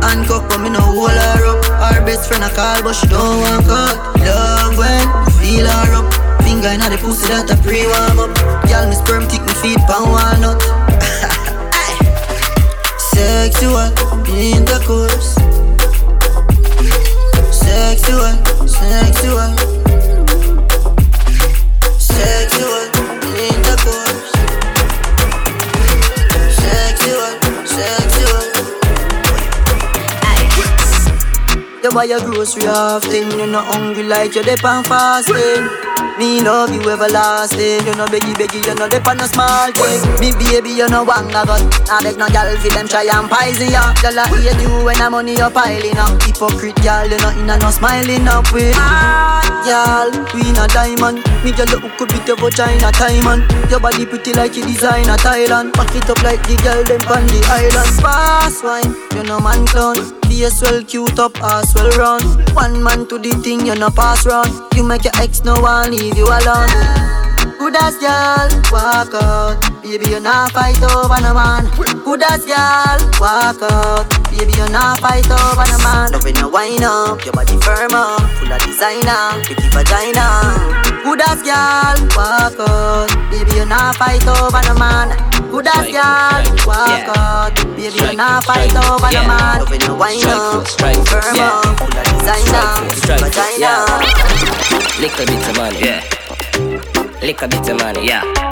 [0.03, 1.63] Handcuff, but me no hold her up.
[1.93, 3.99] Our best friend a call, but she don't want cut.
[4.25, 6.11] Love when feel her up.
[6.43, 8.33] Finger inna the pussy that a pre warm up.
[8.71, 10.57] Y'all me sperm tick me feet pan walnut.
[13.13, 13.93] Sexual
[14.33, 15.37] intercourse.
[17.53, 19.53] Sexual, sexual.
[21.99, 22.96] Sexual
[31.87, 35.71] You buy your grocery often, you not hungry like you dep on fasting.
[36.19, 40.03] Me love you everlasting, you know beggy beggy, you know dep on small thing.
[40.19, 43.71] Me baby, you know one got, I beg no gal fi them try and poison
[43.71, 43.95] ya.
[44.03, 46.21] Girl I hate you when the money you piling up.
[46.27, 48.75] Hypocrite gal, you know inna no smiling up with.
[49.63, 51.23] Gal, we in a diamond.
[51.47, 53.47] Me girl you could beat your vagina diamond.
[53.71, 55.71] Your body pretty like you design a Thailand.
[55.79, 57.95] Pack it up like the girl them on the island.
[58.03, 60.03] Fast wine, you know man clown.
[60.27, 62.51] Face well cute up, ass well round.
[62.51, 64.51] One man to the thing, you no pass round.
[64.75, 66.69] You make your ex no one leave you alone.
[67.59, 69.57] Good as girl, walk out.
[69.83, 71.67] Baby, you not fight over no man.
[72.05, 74.07] Good as girl, walk out.
[74.31, 76.13] Baby, you not fight over no man.
[76.23, 80.96] When you wind up, your body firm up, full of designer, pretty vagina.
[81.07, 83.31] Good as girl, walk out.
[83.31, 85.15] Baby, you not fight over no man.
[85.53, 87.55] Good as girl, walk out.
[87.77, 89.63] Baby, you not fight over the man.
[89.99, 90.67] Wine up,
[91.07, 91.79] firm up,
[92.11, 92.91] designer,
[93.23, 93.87] vagina.
[94.99, 96.03] Little bit of money, yeah.
[97.23, 98.46] Little bit of money, yeah.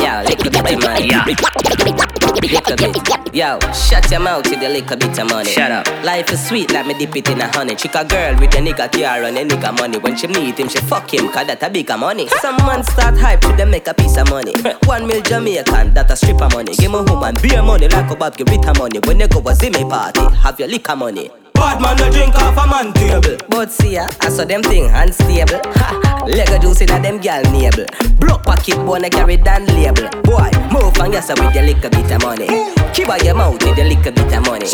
[0.00, 1.24] Yeah, little bit of money, yeah.
[1.24, 3.34] Little bit.
[3.34, 5.50] Yo, shut your mouth with the little bit of money.
[5.50, 5.86] Shut up.
[6.04, 7.74] Life is sweet, let me dip it in a honey.
[7.74, 9.98] Chick a girl with a nigga car and a nigga money.
[9.98, 12.28] When she meet him, she fuck him, cause that a bigger money.
[12.40, 14.52] Some man start hype to them make a piece of money.
[14.84, 16.74] One mil Jamaican, that a stripper money.
[16.74, 19.00] Give me woman beer money like a Bob give Rita money.
[19.04, 21.30] When they go a Zimmy party, have your liquor money.
[21.54, 23.36] Bad man no drink off a man table.
[23.48, 25.60] But see ya, I saw them thing unstable.
[25.74, 27.86] Ha, Lego juice in a them gal navel.
[28.24, 30.08] Block pocket bone carry down label.
[30.24, 32.46] Boy, move and yes with your little bit of money.
[32.94, 34.66] Keep out your mouth with your little bit of money.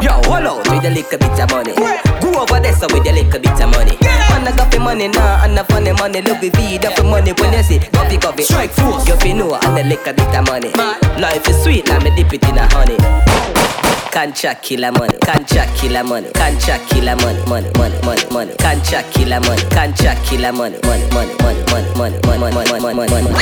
[0.00, 1.74] Yo, hold out with your little bit of money.
[2.22, 3.96] Go over there so with your little bit of money.
[4.00, 6.22] Man, I got the money now, and the funny money.
[6.22, 7.78] Look with V, the money when you see.
[7.92, 8.44] Coffee, coffee.
[8.44, 9.06] Strike force.
[9.06, 10.70] You feel know and the little bit of money.
[11.20, 12.96] Life is sweet, let me dip it in a honey.
[14.14, 19.40] Cancha killer money, cancha killer money, cancha killer money, money, money, money, money, cancha killer
[19.40, 23.34] money, cancha killer money, money, money, money, money, money, money, money, money, money, money.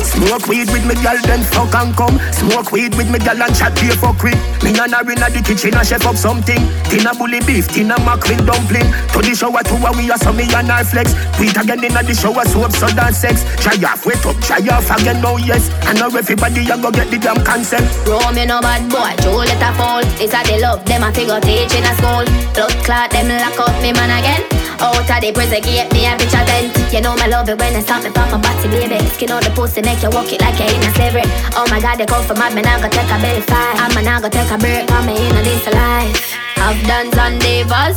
[0.00, 2.20] Smoke weed with me gal, then fuck and come.
[2.32, 4.36] Smoke weed with me gal and chat here for quick.
[4.62, 6.60] Me and her inna the kitchen and chef up something.
[6.92, 8.84] Tina bully beef, tina mackerel dumpling.
[9.16, 11.16] To the shower, to a we are so me and her flex.
[11.40, 13.48] Tweet again inna the shower, soap, so and sex.
[13.64, 15.72] Try off, wait up, try off again, no yes.
[15.88, 17.88] I know everybody a go get the damn consent.
[18.04, 20.04] Rome, you know bad boy, Joe let a fall.
[20.20, 22.28] It's a they love them, I figure teach in a school.
[22.52, 24.44] Blood clot, them lock up me man again.
[24.80, 26.72] Out of the prison gate, me a bitch a tent.
[26.92, 28.96] You know my love it when I stop me from my body, baby.
[29.12, 31.28] Skin on the pussy, make you walk it like you in a slavery.
[31.52, 33.76] Oh my god, they come from mad, me now go take a belly fight.
[33.76, 36.16] I'm now go take a break, for me in a this life.
[36.56, 37.96] I've done on divas,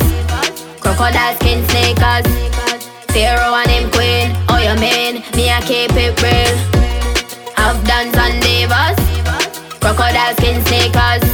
[0.76, 2.28] crocodile skin sneakers.
[3.16, 6.52] Pharaoh and him queen, oh you mean, me I keep it real.
[7.56, 9.00] I've done on divas,
[9.80, 11.24] crocodile skin sneakers.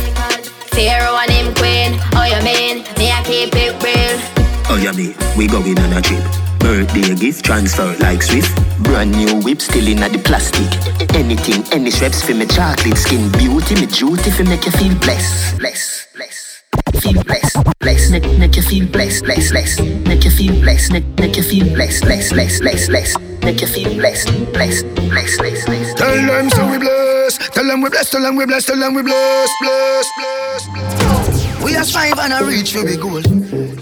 [0.70, 4.39] Pharaoh and him queen, oh you mean, me I keep it real.
[4.72, 6.22] Oh yeah, me, we going on a trip.
[6.60, 8.54] Birthday gift transfer like Swift.
[8.84, 10.70] Brand new whip still in the plastic.
[11.16, 15.58] Anything, any straps for me chocolate skin beauty, me duty for make you feel blessed,
[15.58, 16.62] blessed, blessed.
[17.02, 19.82] Feel blessed, blessed, make, make you feel blessed, blessed, blessed.
[20.06, 23.18] Make you feel blessed, make, make you feel blessed, blessed, blessed, blessed, blessed.
[23.42, 25.96] Make you feel blessed, blessed, blessed, blessed, blessed.
[25.98, 27.38] Tell them so we bless.
[27.50, 28.10] Tell them we bless.
[28.10, 28.66] Tell them we bless.
[28.66, 29.50] Tell them we bless.
[29.60, 31.64] Bless, bless, bless.
[31.64, 33.20] We a strive and a reach for big goal.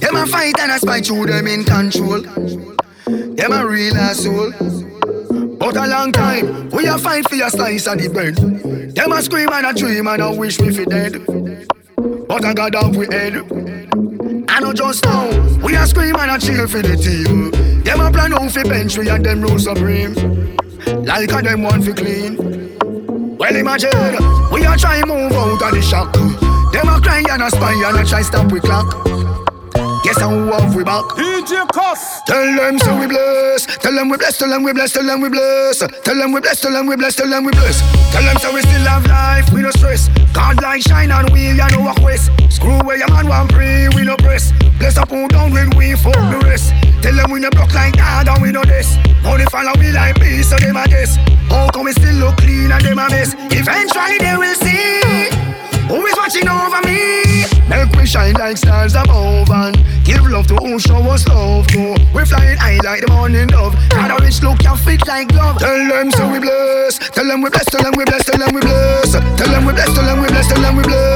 [0.09, 2.23] Them a fight and a spite through them in control.
[2.23, 4.53] Them a real asshole.
[5.59, 8.37] But a long time, we a fight for your slice of the bread.
[8.95, 11.27] Them a scream and a dream and a wish we fi dead.
[12.27, 13.37] But I got off we head.
[14.49, 15.29] I know just now,
[15.59, 17.51] we a scream and a cheer for the team.
[17.83, 20.15] Them a plan out fi bench we and them rule supreme.
[21.05, 22.79] Like a them want fi clean.
[23.37, 24.17] Well imagine,
[24.51, 26.15] we a try move out of the shock.
[26.15, 29.09] Them a cry and a spy and a try stop we clock.
[30.17, 31.05] Who have we back?
[31.17, 32.23] DJ CosS.
[32.27, 33.67] Tell them so we bless.
[33.79, 34.39] Tell them we bless.
[34.39, 34.93] Tell them we bless.
[34.93, 35.79] Tell them we bless.
[35.79, 36.61] Tell them we bless.
[36.61, 37.15] Tell them we bless.
[37.17, 37.81] Tell them we bless.
[38.13, 39.53] Tell them so we still have life.
[39.53, 40.09] We no stress.
[40.33, 42.31] God light shine on we ya no walk west.
[42.51, 43.89] Screw where your man want pray.
[43.95, 44.53] We no press.
[44.79, 46.73] Bless up who down when we fuck the rest.
[47.03, 48.97] Tell them we no block like God and we no this.
[49.25, 51.17] Only follow we like peace so them a guess.
[51.49, 53.35] How come we still look clean and them a mess?
[53.51, 55.58] Eventually they will see.
[55.89, 57.45] Who is watching over me?
[57.69, 61.97] Make we shine like stars above and give love to who show us love to.
[62.15, 63.75] We flying high like the morning dove.
[63.91, 65.59] Got a rich look, you fit like glove.
[65.59, 66.99] Tell them so we bless.
[66.99, 67.65] Tell them we bless.
[67.67, 68.25] Tell them we bless.
[68.25, 69.09] Tell them we bless.
[69.13, 69.95] Tell them we bless.
[69.95, 70.49] Tell them we bless.
[70.49, 71.09] Tell them we bless.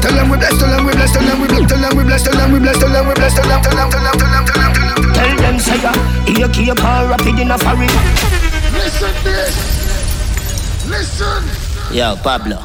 [0.00, 0.58] Tell them we bless.
[0.58, 1.12] Tell them we bless.
[1.12, 1.72] Tell them we bless.
[1.72, 2.22] Tell them we bless.
[2.22, 2.78] Tell them we bless.
[2.78, 3.34] Tell them we bless.
[3.34, 3.62] Tell them.
[3.62, 3.90] Tell them.
[3.90, 4.16] Tell them.
[4.18, 4.44] Tell them.
[4.46, 4.74] Tell them.
[4.74, 5.12] Tell them.
[5.14, 5.92] Tell them say ya,
[6.26, 7.88] here keep car rapid in a foreign.
[8.72, 9.54] Listen this.
[10.88, 11.42] Listen.
[11.92, 12.62] Yo, Pablo,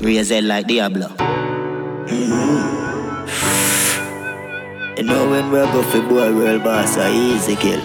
[0.00, 1.08] raise it like Diablo.
[4.96, 7.80] You know when we go for boy real boss, I easy kill.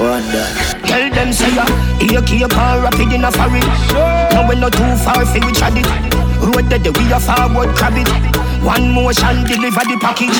[0.00, 0.82] One done.
[0.84, 1.66] Tell them say ya,
[1.98, 3.60] here keep car rapid in a foreign.
[4.32, 5.86] Now we not too far fi we chat it.
[6.40, 8.08] Road that we a forward crab it.
[8.64, 10.36] One motion deliver the package.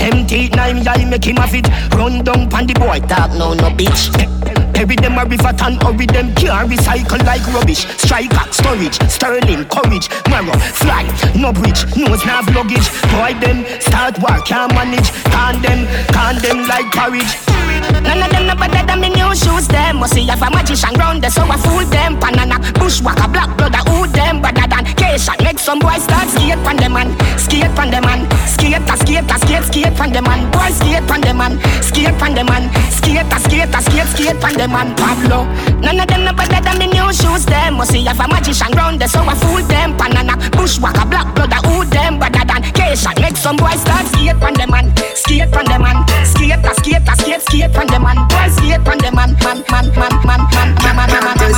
[0.00, 1.68] Empty nine guy make him have it.
[1.94, 4.39] Run down pan the boy talk no no bitch.
[4.80, 7.86] Every them a river tan with them can't recycle like rubbish.
[7.98, 11.04] Striker, storage, sterling, courage, marrow, fly,
[11.36, 12.88] no bridge, nose nav luggage.
[13.12, 15.10] Boy them start work, can't manage.
[15.28, 17.59] Can them, can them like porridge.
[18.02, 19.98] None of them no better than me new shoes them.
[19.98, 22.18] Must see have a magician round there so I fool them.
[22.18, 24.40] Banana, bushwhacker, black brother, who them?
[24.42, 27.10] Better than Cation Make some boys start skate pan them man.
[27.38, 28.20] Skate pan them man.
[28.46, 30.50] Skate, skate, a skate, skate pan them man.
[30.50, 31.58] Boy skate pan them man.
[31.82, 32.70] Skate pan them man.
[32.90, 35.44] Skate a skate, skate, skate on them and Pablo.
[35.80, 37.74] None of them no better than me new shoes them.
[37.74, 39.96] Must see have a magician round there, so I fool them.
[39.96, 42.18] Banana, bushwhacker, black I who them?
[42.18, 43.20] Better than Keisha.
[43.20, 47.08] Make some boys start skate on them and skate on them and skate, a skate,
[47.08, 50.40] a skate, skate on them and boys skate on them and man, man, man, man,
[50.52, 51.54] man, man, man, man, man, man.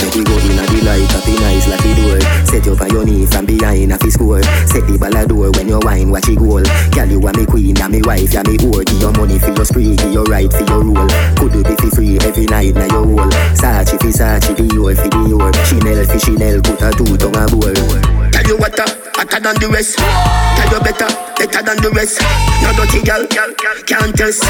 [0.00, 2.20] Make we go in a the light, happy nice like the door.
[2.46, 4.42] Set you on your knee from behind a score.
[4.66, 6.62] Set the ball a door when you wine, watch it goal.
[6.92, 8.84] Girl, you are me queen, and me wife, ya me whore.
[8.84, 11.08] Give your money for your spree, give your right for your rule.
[11.36, 13.32] Could you be fi free every night na your hole?
[13.56, 15.52] Sachi fi Sachi, the your fi the your.
[15.64, 18.23] Chanel fi Chanel, put a two tongue a bowl.
[18.44, 18.84] Tell you what, uh,
[19.16, 19.96] hotter than the rest.
[19.96, 21.08] Tell you better,
[21.40, 22.20] better than the rest.
[22.60, 23.24] No dirty girl,
[23.88, 24.44] can't test.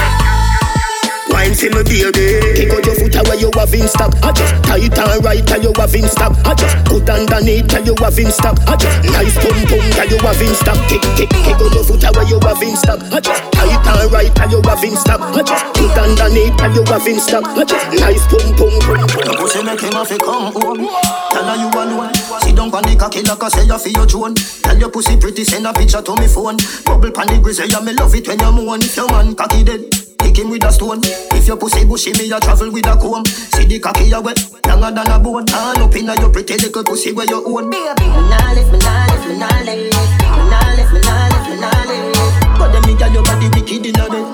[1.34, 2.38] Wine for me baby.
[2.54, 5.64] Kick out your foot away you have in stock I just tight and right and
[5.66, 9.02] you have in stock I just put underneath and you have in stock I just
[9.10, 12.30] nice pum pum and you have in stock Kick kick kick out your foot away
[12.30, 15.42] you have in stock I just tight and right and you have in stock I
[15.42, 19.26] just put underneath and you have in stock I just nice pum pum pum pum
[19.26, 20.86] Your pussy make him have to come home.
[21.34, 22.14] Tell her you alone.
[22.46, 24.38] Sit down on the cocky like I say you feel your drone.
[24.62, 26.62] Tell your pussy pretty send a picture to me phone.
[26.86, 28.86] Bubble pan the grizzly yeah me love it when you moan.
[28.86, 31.00] If your man cocky dead Kick him with a stone.
[31.36, 33.26] If your pussy bushy, me a travel with a comb.
[33.26, 35.44] See the cocky a wet, younger than a bone.
[35.52, 37.68] All up inna your pretty little pussy where you own.
[37.68, 41.28] Baby, me nah lift, me nah lift, me nah lift, me nah lift, me nah
[41.28, 42.16] lift, me nah lift.
[42.56, 44.24] But them girl your body wicked inna bed.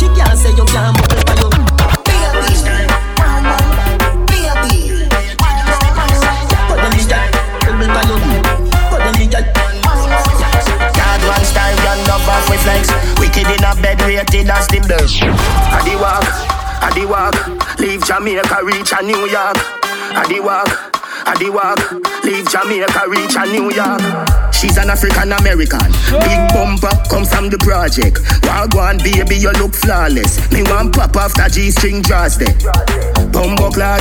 [0.00, 1.52] She can't say you can't bubble for you.
[2.08, 2.56] Baby,
[4.32, 5.04] baby.
[6.72, 7.20] But them me girl
[7.92, 8.43] bubble for you.
[11.94, 12.88] Run love off with flex.
[13.18, 15.22] Wicked in a bed, rated as the best.
[15.22, 16.26] I the walk,
[16.82, 17.78] I the walk.
[17.78, 19.56] Leave Jamaica, reach a New York.
[20.16, 20.93] I the walk,
[21.26, 21.80] I the walk.
[22.24, 24.00] Leave Jamaica, reach a New York.
[24.52, 25.92] She's an African American.
[26.24, 28.20] Big bumper, comes from the project.
[28.44, 30.40] Wagwan, baby, you look flawless.
[30.52, 32.54] Me want pop after G string draws there.
[33.32, 34.00] Bumbo clad,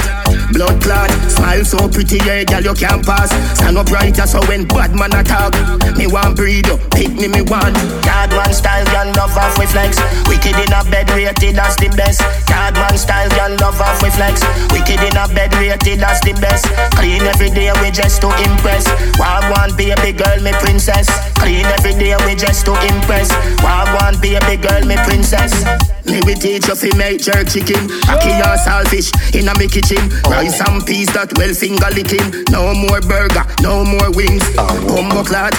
[0.53, 1.09] blood clad.
[1.31, 3.33] Smile so pretty, yeah, girl, you can't pass.
[3.57, 5.51] Stand up brighter, so when bad man attack,
[5.97, 7.75] me want breed up, pick me, me want.
[8.05, 9.99] Yard style, girl, love off with flex.
[10.29, 12.21] Wicked in a bed, rated as the best.
[12.47, 14.39] Yard one style, girl, love off with flex.
[14.71, 16.65] Wicked in a bed, rated as the best.
[16.95, 18.87] Clean every day, we just to impress.
[19.19, 21.07] Wagwan, baby girl, me princess.
[21.37, 23.31] Clean every day, we just to impress.
[23.61, 25.53] Wagwan, baby girl, me princess.
[26.05, 30.03] Me we teach you fi make jerk chicken, ackee or saltfish in a me kitchen.
[30.29, 32.43] Rice and peas that well finger licking.
[32.51, 34.43] No more burger, no more wings.
[34.55, 35.55] Bumbo clad,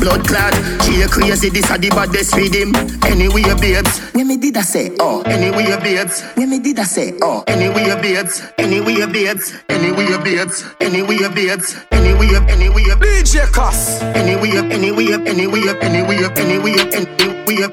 [0.00, 0.54] blood clad.
[0.82, 2.72] She a crazy, this a the baddest with him.
[3.04, 5.20] Anyway, babes, when me did I say oh?
[5.26, 7.44] Anyway, babes, when me did I say oh?
[7.46, 11.76] Anyway, babes, anyway, babes, anyway, babes, anyway, babes, anyway, babes.
[11.90, 14.02] Anyway, anyway, DJ CosS.
[14.02, 17.72] Anyway, anyway, anyway, anyway, anyway, anyway, anyway.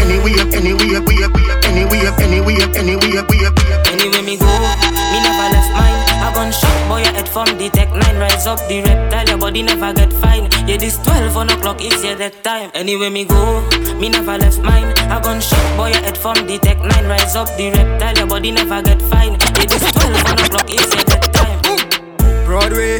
[0.00, 1.30] Anywhere, anyway, anywhere,
[1.66, 3.50] anyway, anywhere, Anyway anywhere.
[3.90, 4.46] Anywhere me go,
[5.10, 5.98] me never left mine.
[6.22, 8.16] I gun shot boy your head from the tech nine.
[8.18, 10.48] Rise up the reptile, your body never get fine.
[10.68, 12.70] Yeah, this twelve on o'clock is yeah that time.
[12.74, 13.60] Anyway me go,
[13.98, 14.86] me never left mine.
[15.10, 17.06] I gun shot boy your head from the tech nine.
[17.06, 19.32] Rise up the reptile, your body never get fine.
[19.32, 21.09] Yeah, this twelve on o'clock is yeah.
[22.50, 22.98] Broadway,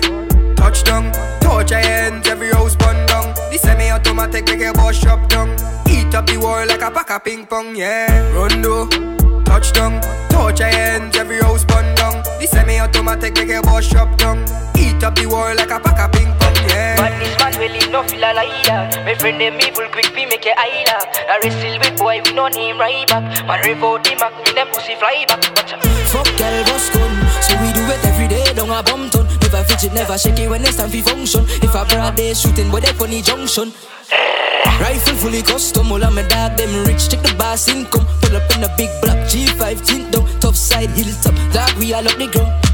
[0.54, 3.34] touchdown, touch your hands, every house bun down.
[3.50, 5.50] The semi-automatic make your boss shop down.
[5.90, 8.30] Eat up the wall like a pack of ping pong, yeah.
[8.30, 8.86] Rondo,
[9.42, 12.22] touchdown, touch your hands, every house bun down.
[12.38, 14.44] The semi-automatic make your boss shop down.
[14.78, 16.94] Eat up the wall like a pack of ping pong, yeah.
[16.94, 19.04] But this man really no feel like that.
[19.04, 21.10] My friend them evil quick fi make you eye laugh.
[21.26, 23.26] I wrestle with boy we no name right back.
[23.48, 25.42] Man rev out the Mac, me them pussy fly back.
[25.58, 25.82] Watch out.
[25.82, 27.10] Uh, Fuck girl, boss gun.
[27.90, 29.26] Don't every day, down a bum ton.
[29.42, 31.44] Never fidget, never shake it when it's time for function.
[31.58, 33.72] If a broad day shooting, boy they funny junction.
[34.78, 37.10] Rifle fully custom, all of my dog them rich.
[37.10, 38.06] Check the boss income.
[38.22, 41.34] Pull up in a big black G5 tint down, top side hilltop.
[41.52, 42.69] Dog we all up the ground.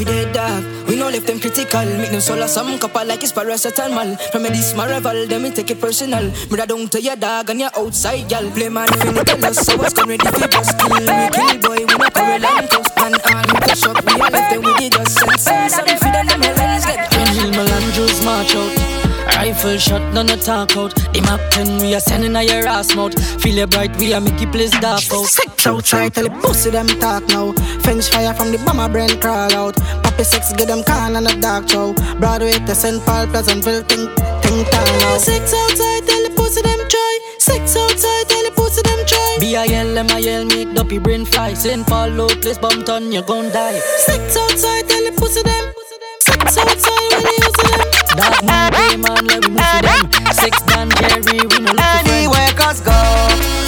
[0.00, 0.64] With their dog.
[0.88, 1.84] We no left them critical.
[1.84, 4.16] Make them solo some couple like it's paracetamol.
[4.32, 6.32] From a this my rival, them me take it personal.
[6.48, 8.50] Brother down to your dog and your outside gal.
[8.50, 11.84] Play man finna tell us so what's ready for bust kill me kill boy.
[11.84, 14.00] We no quarrel and cuss and all me push up.
[14.06, 17.12] We all left them with the dust and say something for them them Helens get.
[17.12, 18.99] Angel Melandros march out.
[19.36, 20.94] Rifle shot, none no talk out.
[21.12, 23.14] The map 10, we are sending a your ass mouth.
[23.42, 25.26] Feel it bright, we are make it place dark out.
[25.26, 27.52] Sex outside, tell the pussy them talk now.
[27.80, 29.76] French fire from the bomber brain crawl out.
[30.02, 31.94] Poppy sex, get them can on a dark show.
[32.18, 33.04] Broadway to St.
[33.04, 34.10] Paul, Pleasantville, think,
[34.42, 35.18] think town now.
[35.18, 37.18] Sex outside, tell the pussy them try.
[37.38, 39.36] Sex outside, tell the pussy them try.
[39.40, 41.54] B-I-L, M-I-L, make dopey brain fly.
[41.54, 41.86] St.
[41.86, 43.78] Paul, low place, bump on, you gon' die.
[44.06, 45.79] Sex outside, tell the pussy them.
[46.20, 47.88] Southside when you see them.
[48.16, 50.32] Dark man, man, let me see them.
[50.32, 52.98] Six man, Jerry, we no look go.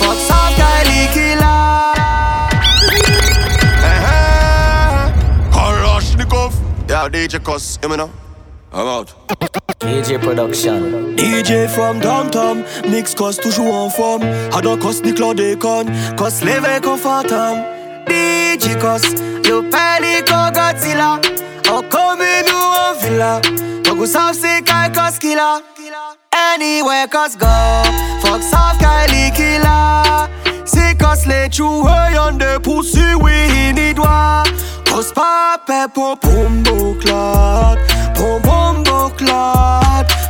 [0.01, 1.93] Fuck South Kylie Killer.
[5.53, 6.53] Kalashnikov.
[6.89, 8.11] Yeah, DJ CosS, you know.
[8.73, 9.13] I'm out.
[9.81, 11.17] DJ Production.
[11.17, 14.23] DJ from Downtown, Nix cause toujours en forme.
[14.53, 15.87] Hadon cause ni Claudécon,
[16.17, 17.63] cause l'évêque en fantôme.
[18.07, 19.05] DJ cause,
[19.45, 21.21] you panique au Godzilla.
[21.75, 23.41] On comme nous en villa.
[23.87, 25.63] Faut qu'on savent c'est kai cos killer.
[26.55, 27.47] Anywhere cos go,
[28.21, 30.29] fuck savent Kylie killer.
[30.67, 34.43] C'est cos les choueux yon de pussy oui ni doigt.
[34.85, 37.79] Cos pape pombo clot.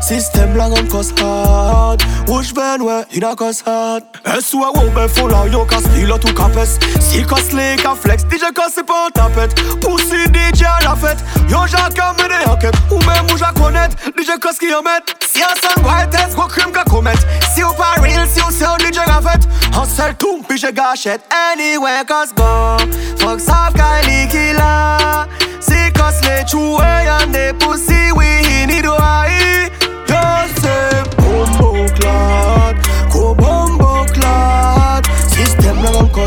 [0.02, 2.02] System lang on cos hard.
[2.26, 4.02] Wush ben we in a cos hard.
[4.24, 6.78] Es wa wo be full of yo cos stilo tu capes.
[7.00, 9.54] Si cos slick a flex, DJ cos c'est pas tapette.
[9.80, 11.18] Pussy DJ la fête.
[11.48, 12.74] Yo Jacques a mené enquête.
[12.90, 13.96] Ou même ou ja connaître.
[14.18, 15.04] DJ cos qui en met.
[15.32, 17.14] Si un son white test, go crime ka commet.
[17.54, 19.40] Si ou pas real, si ou c'est un DJ a fait.
[19.70, 21.22] Hustle tout, puis je gâchette.
[21.52, 22.76] Anywhere cos go.
[23.18, 25.28] Fuck sauf Kylie killer.
[25.60, 29.22] Si cos les choués, y'en des pussy, oui, ni doigt.
[29.28, 29.81] Yo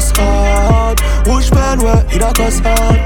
[0.06, 1.02] System lang on cos hard.
[1.28, 3.00] Wush man we in a cos hard.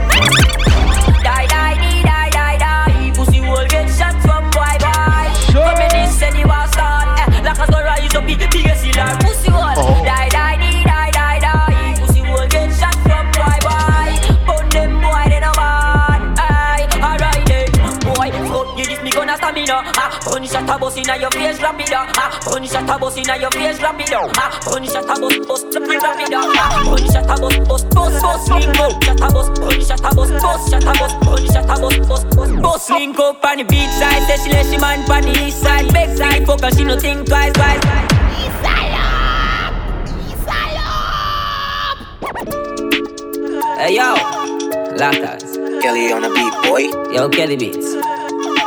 [1.23, 3.11] Die, die, die, die, die, die.
[3.15, 5.25] Pussy will get shot from boy, boy.
[5.53, 7.19] Come in this and you are start.
[7.19, 9.17] Eh, like us go rise up, big, big as killer.
[9.23, 10.03] Pussy will Oh.
[10.03, 11.95] die, die, die, die, die, die.
[11.99, 14.11] Pussy will get shot from boy, boy.
[14.71, 16.21] Them boy, they no bad.
[16.37, 17.69] Aye, alright then.
[18.03, 19.83] Boy, fuck you, this me gonna stamina.
[20.51, 22.07] Ah, one shot a bus inna your face, drop it down.
[22.15, 24.29] Ah, one a bus inna your face, drop it down.
[24.35, 26.45] Ah, one shot a bus, bus, drop it, drop it down.
[26.57, 29.03] Ah, one shot a bus, bus, bus, bus, link up.
[29.03, 32.07] Shot a bus, one shot a bus, bus, shot a bus, one shot a bus,
[32.07, 34.23] bus, bus, bus, link up on the beach side.
[34.25, 35.93] Say she let she man on the east side.
[35.93, 38.09] Back side, fuck her, she no think twice, twice.
[43.77, 44.15] Hey yo,
[44.97, 45.55] Latas.
[45.81, 47.13] Kelly on the beat, boy.
[47.13, 47.93] Yo, Kelly Beats.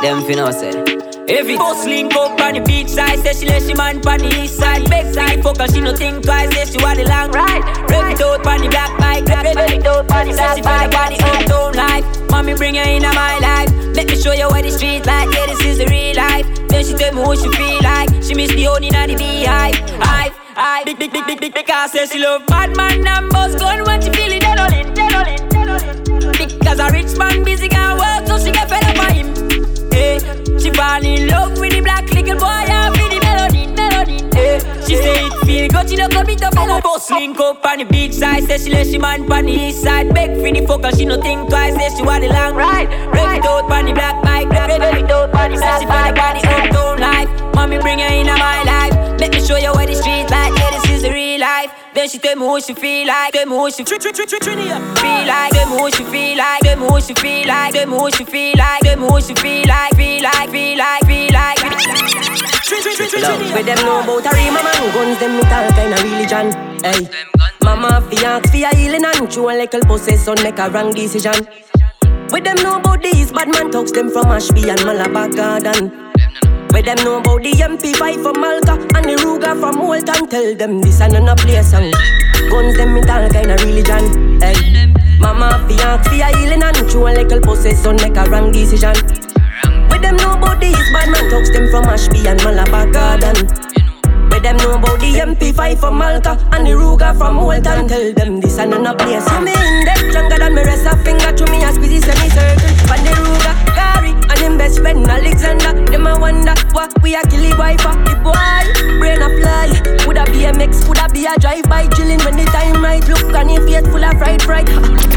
[0.01, 0.92] Them finna say.
[1.25, 4.27] It bus link up on the beach side, say she let she man on the
[4.43, 4.83] east side.
[4.89, 7.63] Back side, fuck her, she no think twice, say she want the long ride.
[7.89, 10.35] Rev it out on the black bike, rev it out on the black bike.
[10.35, 12.05] Say she feel the uptown life.
[12.29, 13.71] Mommy bring her into my life.
[13.95, 15.31] Let me show you what the street like.
[15.31, 16.45] Yeah, this is the real life.
[16.67, 18.09] Then she tell me what she feel like.
[18.21, 19.79] She miss the honey and the beehive.
[20.03, 20.85] Hive, hive.
[20.85, 24.01] Big, big, big, big, big, because say she love bad man and boss gun when
[24.01, 24.41] she feel it.
[24.41, 26.59] Dead on it, dead on it, dead on it.
[26.59, 29.42] Because a rich man busy can work, so she get fed up by him.
[30.13, 34.17] Hey, she fall in love with the black little boy and with the melody, melody.
[34.37, 36.55] Hey, she say it feel good, she no come it up.
[36.55, 39.51] Our bus link up on the beach side, say she let she man on the
[39.51, 40.13] east side.
[40.13, 42.89] Beg for the fucker, she no think twice, say she want the long ride.
[43.09, 45.85] Rev it out on the black bike, rev it out on the black Say she
[45.85, 47.55] feel like body uptown life.
[47.55, 48.93] Mommy bring her in my life.
[49.19, 50.42] Let me show you what the street like.
[51.43, 51.71] Life.
[51.93, 53.33] Then she tell me what she feel like.
[53.33, 55.51] Tell me what she feel like.
[55.51, 56.61] Tell me what she feel like.
[56.61, 57.73] Tell me what she feel like.
[57.73, 58.81] Tell me what she feel like.
[58.81, 59.95] Tell me what she feel like.
[59.95, 60.49] Feel like.
[60.51, 61.05] Feel like.
[61.05, 61.59] Feel like.
[63.53, 66.47] Where them know about a real man guns, them it all kind of religion.
[66.83, 67.09] Hey,
[67.63, 71.45] mama fi ask fi a healing and chew a little possession make a wrong decision.
[72.29, 76.12] Where them know about these bad man talks them from Ashby and Malabar Garden.
[76.73, 80.25] Where them know about the MP5 from Malta and the Ruger from Walton.
[80.27, 81.93] Tell them this and a play song.
[82.49, 84.41] Guns them it all kind of religion.
[84.41, 88.51] Hey, mama fi ask fi a healing and chew a little possession make a wrong
[88.51, 88.97] decision.
[89.87, 93.37] Where them know about these bad man talks them from Ashby and Malabar Garden.
[94.33, 97.87] Where them know about the MP5 from Malta and the Ruger from Walton.
[97.87, 99.29] Tell them this and none a place.
[99.29, 102.73] I'm in debt stronger than me rest a finger to me a squeezy semicircle.
[102.89, 105.73] From the Ruger, Gary and him best friend Alexander.
[105.89, 108.63] Them a wonder what we a kill the wife of the boy.
[108.99, 109.71] Brain a fly.
[110.03, 113.03] Be a BMX, would a be a drive by chilling when the time right.
[113.07, 114.69] Look and your face full of fried fried.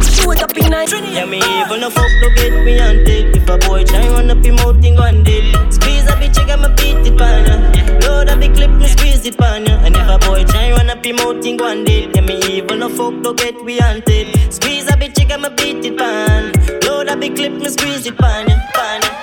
[0.02, 0.90] Shoot up in night.
[0.90, 3.36] Yeah, me even a fuck to get me hunted.
[3.36, 5.44] If a boy try run up him out, thing on dead.
[5.72, 8.08] Squeeze a bitch, I got my beat it pan ya.
[8.08, 9.76] Load up the clip, me squeeze it pan ya.
[9.84, 12.14] And if a boy try run up him out, thing on dead.
[12.14, 14.54] Yeah, me even a fuck to get me hunted.
[14.54, 18.05] Squeeze a bitch, I got my beat it pan Load up the clip, me squeeze
[18.07, 19.21] it pan ya, pan ya.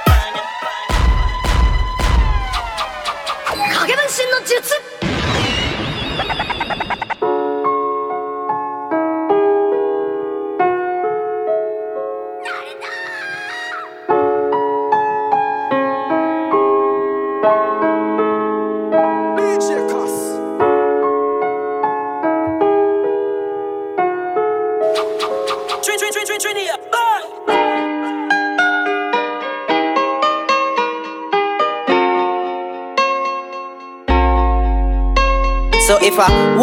[3.80, 4.91] 影分身の術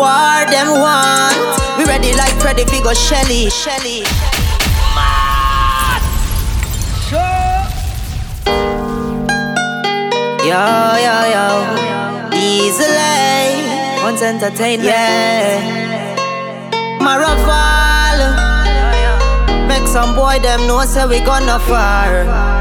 [0.01, 1.37] War them want.
[1.77, 3.51] We ready like Freddy Vigo Shelly.
[3.51, 4.01] Shelly.
[10.41, 10.57] Yo,
[11.07, 11.47] yo, yo.
[12.33, 13.61] Easily.
[14.03, 14.89] Once entertainment.
[14.89, 16.17] Yeah.
[16.99, 18.19] Maraval.
[19.69, 22.60] Make some boy them know say we gonna far.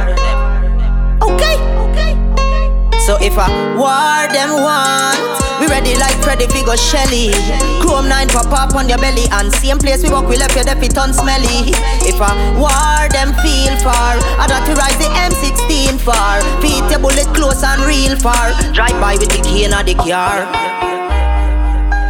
[3.10, 5.18] So if a war them want
[5.60, 7.34] we ready like Freddy Figo Shelly.
[7.82, 9.26] Chrome 9 pop up on your belly.
[9.32, 11.74] And same place we walk, we left your deaf it smelly.
[12.06, 16.40] If a war them feel far, I got to rise the M16 far.
[16.62, 18.54] Feet your bullet close and real far.
[18.74, 20.46] Drive by with the key in the car.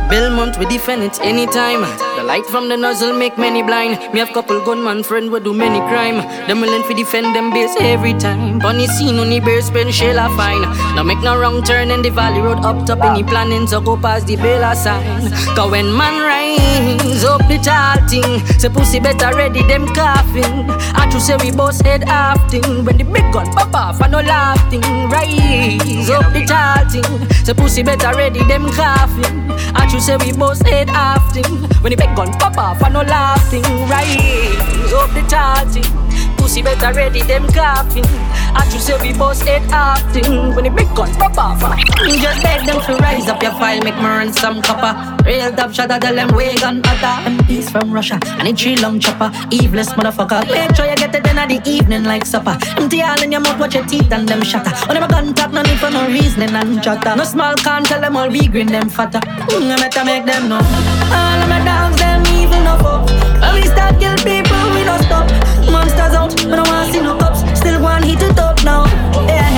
[0.09, 2.08] Belmont, we defend it anytime.
[2.29, 3.97] Light from the nozzle make many blind.
[4.13, 6.17] Me have couple gunman friend we do many crime.
[6.47, 8.59] Them willing to defend them base every time.
[8.59, 10.61] Bunny scene on the bear spend shell a fine.
[10.93, 13.97] Now make no wrong turn in the valley road up top any planning to go
[13.97, 15.31] past the Bella sign.
[15.55, 20.69] Cause when man rise up the tall thing, say pussy better ready them coughing.
[20.93, 22.85] I just say we boss head afting.
[22.85, 24.81] When the big gun pop off, I no laughing.
[25.09, 27.09] Rise up the tall thing,
[27.43, 29.49] say pussy better ready them coughing.
[29.75, 31.41] I just say we both head after
[31.81, 34.59] When the big gun pop off, I no laughing Right,
[34.93, 36.08] up the charting
[36.39, 38.07] pussy better ready them coughing.
[38.55, 41.59] I just say we both head acting when the big guns pop off.
[41.59, 44.93] Just beg them to rise up your file, make me run some copper.
[45.25, 47.15] Real top shot of the them wagon butter.
[47.29, 49.29] MPs from Russia and a tree long chopper.
[49.51, 50.41] Eveless motherfucker.
[50.49, 52.57] Make sure you get it in the evening like supper.
[52.77, 54.73] Empty all in your mouth, watch your teeth and them shatter.
[54.89, 57.15] On them a gun talk, no need for no reasoning and chatter.
[57.15, 59.19] No small can tell them all we green them fatter.
[59.19, 60.57] Mm, I better make them know.
[60.57, 63.28] All of my dogs, them evil no fuck.
[63.49, 65.25] When we start kill people, we don't stop.
[65.73, 67.41] Monsters out, but I wanna see no cops.
[67.57, 68.85] Still one hit to up now.
[69.25, 69.49] Yeah.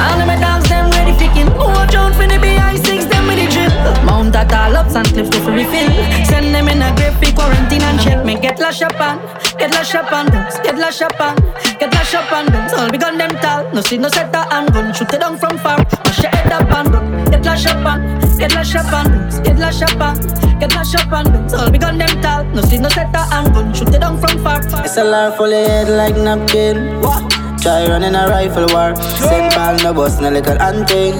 [0.00, 1.52] All of my dogs, them ready ficking.
[1.52, 4.04] Watch out for the BI6, them with the drip.
[4.04, 5.90] Mount that all ups and cliffs to refill.
[6.24, 8.40] Send them in a grave for quarantine and check me.
[8.40, 9.20] Get lash up on,
[9.58, 10.26] get lash up on,
[10.64, 11.36] get lash up on,
[11.78, 12.52] get lash up on.
[12.78, 13.70] All we gun them tall.
[13.72, 14.92] No see no setter and gun.
[14.94, 15.78] Shoot it down from far.
[15.78, 17.24] Mash your head up and gun.
[17.30, 18.00] Get lash up on,
[18.38, 19.06] get lash up on,
[19.42, 20.16] get lash up on,
[20.58, 21.26] get lash up on.
[21.54, 22.44] All we gun them tall.
[22.44, 23.74] No see no setter and gun.
[23.74, 24.60] Shoot it down from far.
[24.84, 27.00] It's a laugh full of head like napkin.
[27.00, 27.30] What?
[27.60, 28.94] Try running a rifle war.
[28.96, 31.16] Send ball no bust no little hunting.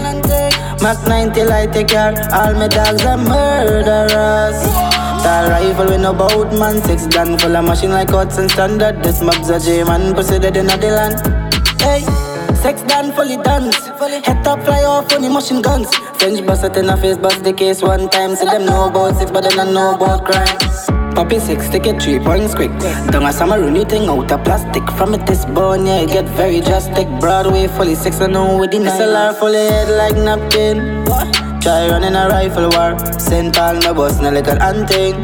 [0.83, 2.15] Mac 90 light take care.
[2.33, 4.96] All my dogs are murderers.
[5.27, 6.81] Tall rifle with no boat man.
[6.83, 9.03] Six gun full of machine like Hudson standard.
[9.03, 10.15] This mob's a J man.
[10.15, 11.19] Pussy dead in the land.
[11.83, 12.03] Hey.
[12.63, 13.77] Sex done, fully dance.
[14.25, 15.93] Head top fly off on the machine guns.
[16.19, 18.37] French bust it in a face, bust the case one time.
[18.37, 21.15] Say them know about six, but then I know about crime.
[21.17, 22.71] Poppy six, take it three points quick.
[23.11, 24.89] Don't a summer thing out of plastic.
[24.93, 27.09] From it this bone, yeah, it get very drastic.
[27.19, 31.46] Broadway fully six, I know with the SLR fully head like napkin.
[31.67, 32.97] Try running a rifle war.
[33.19, 33.53] St.
[33.53, 35.17] Paul, no bus, no little hunting.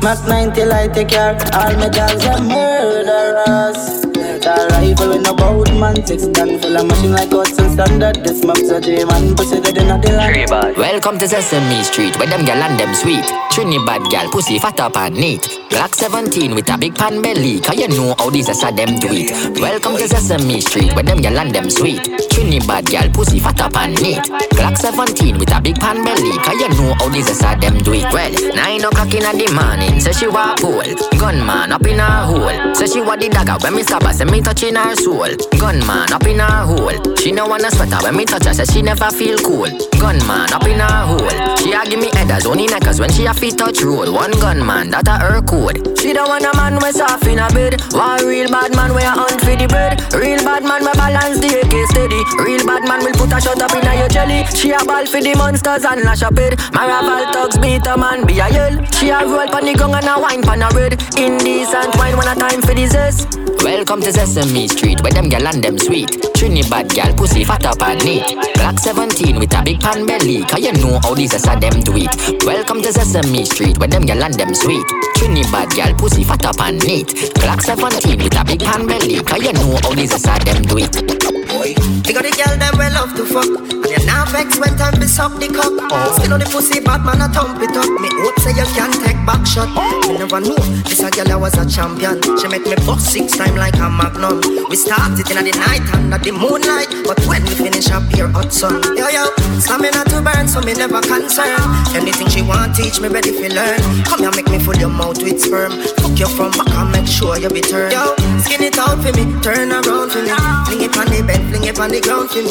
[0.00, 1.34] Mac 90 light take care.
[1.54, 4.15] All my dogs are murderers.
[4.46, 8.22] That rifle with no boat man Six gun full of machine like Hudson standard.
[8.22, 10.76] This map's a J man Pussy dead in the land.
[10.78, 13.26] Welcome to Sesame Street Where them gal and them sweet.
[13.50, 15.42] Trinidad gal pussy fat up and neat.
[15.66, 19.10] Glock 17 with a big pan belly Cause you know how these are them do
[19.10, 19.58] it.
[19.58, 22.06] Welcome to Sesame Street Where them gal and them sweet.
[22.30, 24.22] Trinidad gal pussy fat up and neat.
[24.54, 27.98] Glock 17 with a big pan belly Cause you know how these are them do
[27.98, 28.06] it.
[28.14, 30.86] Well, 9 o'clock in the morning Say she want pool.
[31.18, 34.24] Gunman up in her hole Say she want the dagger when me stop her Say
[34.24, 35.28] me touching her soul.
[35.58, 37.16] Gunman up in her hole.
[37.16, 39.70] She no wanna sweater when me touch her, say she never feel cool.
[39.98, 41.56] Gunman up in her hole.
[41.56, 44.12] She a give me headers only neckers when she a feet touch roll.
[44.12, 45.98] One gunman, that a her code.
[45.98, 47.80] She don't want a man we soft in a bed.
[47.92, 49.98] One real bad man we a hunt for the bread.
[50.14, 52.20] Real bad man we balance the AK steady.
[52.38, 54.44] Real bad man will put a shot up in your jelly.
[54.54, 56.58] She a ball for the monsters and lash up it.
[56.70, 58.84] Maraval thugs beat a man be a yell.
[58.92, 60.94] She a roll pon the gong and a wine pon a red.
[61.18, 63.38] Indecent wine when a time for the zest.
[63.64, 66.10] Welcome to Sesame Street, where them gal and them sweet.
[66.34, 68.24] Trinidad gal, pussy fat up and neat.
[68.56, 71.92] Glock 17 with a big pan belly, cause you know how these are them do
[71.94, 72.44] it.
[72.44, 74.84] Welcome to Sesame Street, where them gal and them sweet.
[75.14, 77.06] Trinidad gal, pussy fat up and neat.
[77.38, 80.78] Glock 17 with a big pan belly, cause you know how these are them do
[80.78, 81.35] it.
[81.62, 83.48] Because the girl them well love to fuck.
[83.48, 86.12] And you now vex when time be suck the cock oh.
[86.18, 87.88] Still on the pussy bad man a thump it up.
[88.00, 89.70] Me hope say you can take back shot.
[90.08, 92.20] Me never know this a girl I was a champion.
[92.38, 94.42] She make me bust six time like a magnum.
[94.68, 96.90] We started in the night under the moonlight.
[97.06, 98.82] But when we finish up here hot sun.
[98.98, 99.30] Yo yo,
[99.62, 101.58] stamina to burn so me never concern.
[101.94, 103.80] Anything she want teach me ready for learn.
[104.04, 105.72] Come here make me full your mouth with sperm.
[106.02, 107.92] Fuck you from back and make sure you be turned.
[107.92, 110.34] Yo, skin it out for me, turn around for me.
[110.66, 111.42] Fling it on the bed,
[111.86, 112.50] on the ground for me.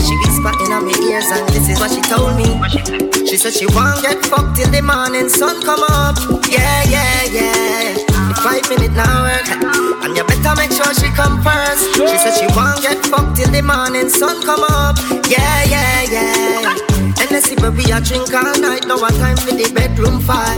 [0.00, 2.48] She whisper in my ears and this is what she told me.
[3.28, 6.16] She said she won't get fucked till the morning sun come up.
[6.48, 8.00] Yeah, yeah, yeah.
[8.40, 9.44] Five minutes now work.
[10.00, 12.00] And you better make sure she come first.
[12.00, 14.96] She said she won't get fucked till the morning sun come up.
[15.28, 17.20] Yeah, yeah, yeah.
[17.20, 18.88] And let's see we a drink all night.
[18.88, 20.56] Now a time for the bedroom fight.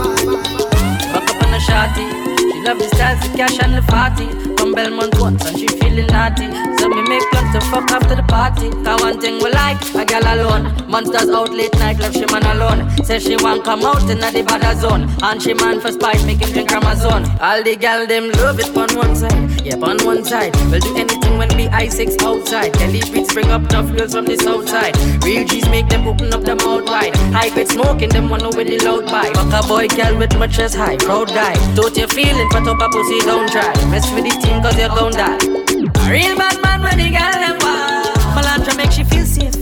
[1.11, 2.07] Back up on the shotty.
[2.47, 6.07] She love the styles, the cash and the party from Belmont once and she feeling
[6.07, 6.47] naughty.
[6.77, 8.69] So me make plans to fuck after the party.
[8.83, 10.63] Cause one thing we like, a girl alone.
[10.87, 12.79] Monsters out late night, left she man alone.
[13.05, 15.07] Say she want come out in the bad zone.
[15.23, 17.23] And she man for spice, make him drink Amazon.
[17.39, 20.53] All the gal them love it on one side, yeah on one side.
[20.69, 22.73] We'll do anything when we I6 outside.
[22.73, 24.97] Kelly beats bring up tough girls from the south side.
[25.23, 27.15] Real G's make them open up their mouth wide.
[27.31, 29.35] High grade smoking them one with the loud bite.
[29.35, 31.55] Fuck a boy girl with my chest high, proud guy.
[31.75, 33.71] Don't you feeling, put up a pussy, don't try.
[33.89, 35.37] Mess with the team cause you're gon' die.
[35.37, 38.17] A real bad man when the girl them wild.
[38.35, 39.53] Melantra make she feel safe.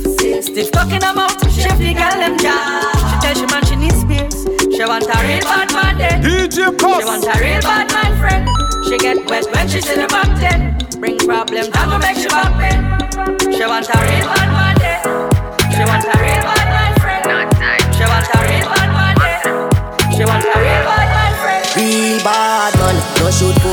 [0.44, 2.92] Stiff talking her mouth, chef the girl them jaw.
[3.10, 4.38] She tell she man she needs spears.
[4.76, 6.24] She want a real bad man then.
[6.24, 8.44] DJ She want a real bad man friend.
[8.88, 10.78] She get wet when she see the back then.
[11.02, 12.80] Bring problems, that go make she back then.
[13.54, 15.00] She want a real bad man then.
[15.76, 17.24] She want a real bad man friend.
[17.96, 18.67] She want a real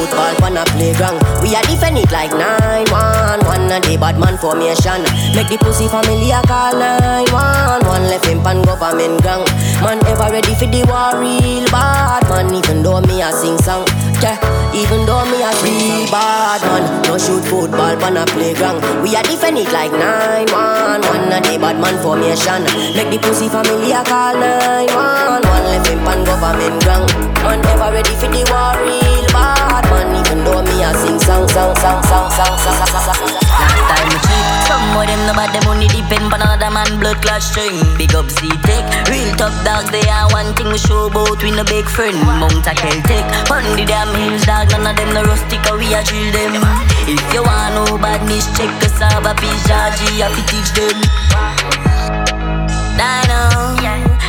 [0.04, 1.20] football on a playground.
[1.40, 5.02] We are defend it like 911 a the bad man formation.
[5.32, 8.12] Make the pussy family a call 911.
[8.12, 9.44] Left him pan government gang.
[9.80, 12.52] Man ever ready for the war, real bad man.
[12.52, 13.88] Even though me a sing song,
[14.20, 14.36] yeah.
[14.76, 18.84] Even though me a real bad man, no shoot football on a playground.
[19.00, 22.68] We are defend it like 911 a the bad man formation.
[22.92, 25.64] Make the pussy family a call 911.
[25.64, 27.04] Left him pan government gang.
[27.40, 29.13] Man ever ready for the war, real
[29.44, 30.08] bad man.
[30.20, 33.18] Even though me a sing song, song, song, song, song, song, song, song, song.
[33.54, 37.20] Last time cheat, some of them know about them money depend on another man blood
[37.22, 37.76] class string.
[37.98, 39.90] Big up Z-Tech, real tough dogs.
[39.90, 42.16] They are one thing we show about we no big friend.
[42.40, 44.70] Mount a Celtic, on the damn hills dog.
[44.70, 46.62] None of them no rustic, we a drill them.
[47.06, 49.26] If you want know badness, check us out.
[49.26, 50.98] A G, I fi teach them.
[52.98, 53.40] Dino,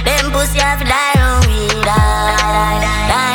[0.05, 2.81] them pussy have to die on we die.
[3.09, 3.34] Dino,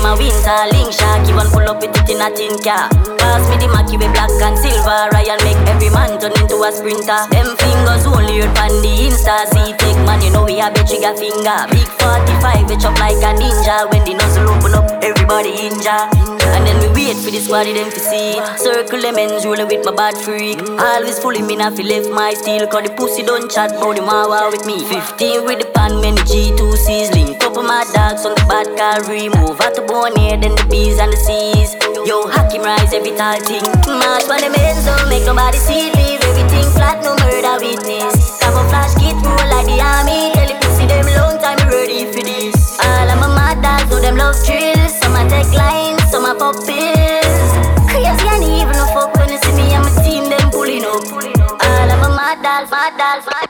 [0.11, 1.23] a winter link shot.
[1.25, 2.91] Keep on pull up with it in a tin car.
[3.19, 5.07] Pass me the Mackie with black and silver.
[5.15, 7.23] Ryan make every man turn into a sprinter.
[7.31, 9.47] Them fingers only hurt on the Insta.
[9.55, 11.55] See take man, you know we have a trigger finger.
[11.71, 13.87] Big 45, we chop like a ninja.
[13.91, 16.03] When the nozzle open up, everybody injure.
[16.51, 18.35] And then we wait for the squad them to see.
[18.57, 20.59] Circle them ends rolling with my bad freak.
[20.75, 22.67] Always fully me not fi left my steel.
[22.67, 24.83] Cause the pussy don't chat bout the mawa with me.
[24.83, 27.39] 15 with the pan, many G2 sizzling.
[27.39, 29.61] Couple my dogs on the bad car remove.
[29.61, 31.77] Out the bone here, then the bees and the seas.
[32.09, 33.61] Yo, hack him rise every tall thing.
[33.85, 36.21] March for the men, so make nobody see leave.
[36.25, 38.41] Everything flat, no murder witness.
[38.41, 40.33] Camouflage kit roll like the army.
[40.33, 42.81] Tell the pussy them long time ready for this.
[42.81, 44.97] All of my mad dogs, so them love thrills.
[44.97, 47.51] Some a take lines, some a pop pills.
[47.85, 51.05] Crazy and even no fuck when you see me and my team them pulling up.
[51.05, 53.40] All of my mad dogs, mad dogs, mad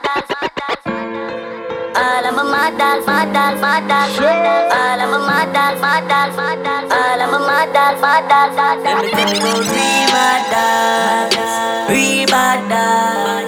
[2.62, 4.99] madal, madal, madal, madal.
[5.01, 6.84] I'm a madal, madal, madal.
[7.24, 8.86] I'm a madal, madal, madal.
[8.86, 11.30] Let me, let me go remadal,
[11.89, 13.41] remadal,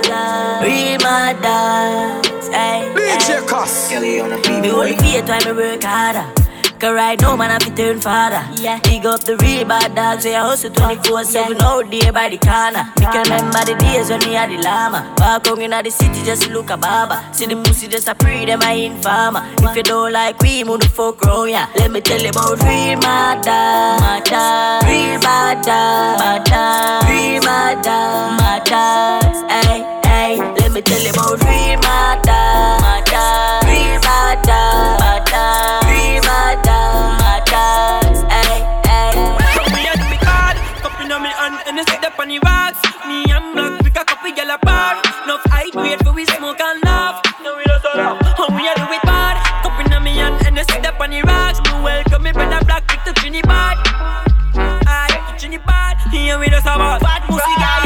[0.63, 1.91] remadal.
[2.57, 2.93] Hey, hey.
[2.95, 3.73] Be checkers.
[4.01, 6.27] Me only feel time me work harder.
[6.79, 8.43] Cause right now man I fi turn father.
[8.61, 8.79] Yeah.
[8.83, 12.83] Big up the real bad dogs I hustle 24-7 out there by the corner.
[12.99, 15.13] Me can remember the days when we had the llama.
[15.17, 17.23] Walk on inna the city just look a baba.
[17.33, 19.43] See the pussy just a pre them I informer.
[19.61, 22.61] If you don't like we move the fuck round ya Let me tell you about
[22.63, 24.29] real Mad dogs
[24.87, 31.79] Real bad Mad dogs Real Mad dogs Ay, ay Let me tell you about real
[31.79, 33.62] mad dogs
[44.23, 45.05] black pick a apart.
[45.25, 47.21] Enough high grade for we smoke and laugh.
[47.41, 48.21] Now we just laugh.
[48.37, 49.63] How we a do it bad?
[49.63, 51.59] Cup inna me hand and sit up on the rocks.
[51.61, 53.77] Me welcome me brother black to Trinidad.
[54.55, 55.97] Aye, to Trinidad.
[56.11, 57.01] Here we just a bad.
[57.01, 57.82] Bad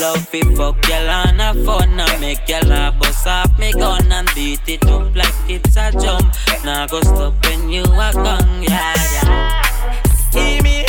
[0.00, 4.10] love fi fuck y'all and have fun and make y'all a bust off me gun
[4.10, 6.34] and beat it up like it's a jump.
[6.64, 10.02] Nah go stop when you are gone, yeah, yeah.
[10.32, 10.86] See me,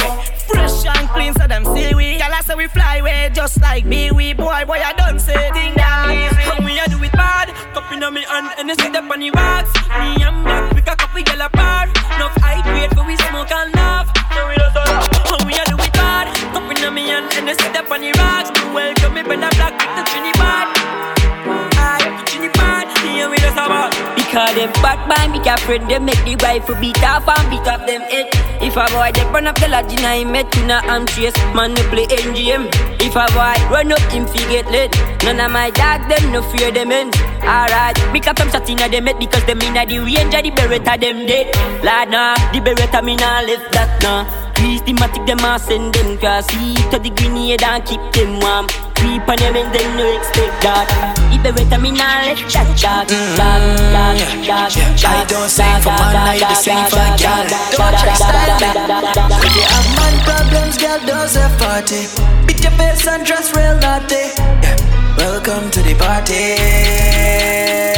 [0.47, 2.18] fresh and clean, so them see we.
[2.20, 4.12] Girl, I say we fly away just like me.
[4.12, 6.49] We boy, boy, I don't say thing that easy.
[6.55, 7.49] And we a do it bad.
[7.74, 9.74] Cup inna me hand and they sit up on the rocks.
[9.99, 12.00] Me and black, we got coffee gyal apart.
[24.32, 27.67] Cause them bad by me can friend them make the wife beat off and beat
[27.67, 28.32] up them head.
[28.63, 31.36] If a boy they burn up the lodge in I met to na am chase
[31.51, 32.71] man they play NGM.
[33.03, 34.95] If a boy run up him fi get lit.
[35.27, 37.19] None of my dog them no fear them ends.
[37.43, 40.95] Alright, because some shot inna them head because them inna the range of the beretta
[40.95, 41.51] them dead.
[41.84, 44.23] Lad nah, the beretta me nah left that nah.
[44.55, 49.27] Systematic them a send them cause see to the grenade and keep them warm creep
[49.27, 51.20] on them and then no expect that.
[51.43, 54.13] Better me now let that dog, dog,
[54.45, 57.49] dog, dog, I don't sing for man, I the sing for girl.
[57.73, 58.69] Don't try style me.
[59.41, 62.05] If you have man problems, girl, don't say party.
[62.45, 64.37] Beat your face and dress real naughty.
[64.37, 64.77] Yeah.
[65.17, 67.90] Welcome to the party.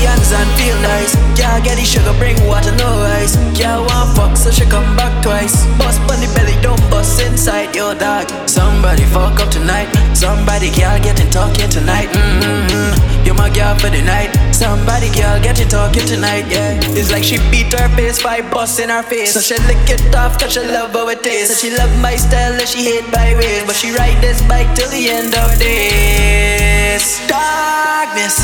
[0.00, 1.12] Millions and feel nice.
[1.36, 2.88] Yeah, get the sugar, bring water, no
[3.20, 3.36] ice.
[3.52, 5.66] Yeah, want fuck, so she come back twice.
[5.76, 8.24] Bust bunny belly, don't bust inside your dog.
[8.48, 9.92] Somebody fuck up tonight.
[10.16, 12.08] Somebody girl getting talking tonight.
[12.16, 13.26] Mm-hmm.
[13.26, 14.32] You're my girl for the night.
[14.54, 16.48] Somebody girl getting talking tonight.
[16.48, 19.34] Yeah, it's like she beat her face by busting her face.
[19.34, 21.52] So she lick it off, cause she love how it tastes.
[21.52, 23.64] So she love my style and she hate my ways.
[23.68, 27.20] But she ride this bike till the end of days.
[27.28, 28.40] Darkness,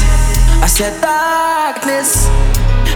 [0.63, 2.29] I said darkness.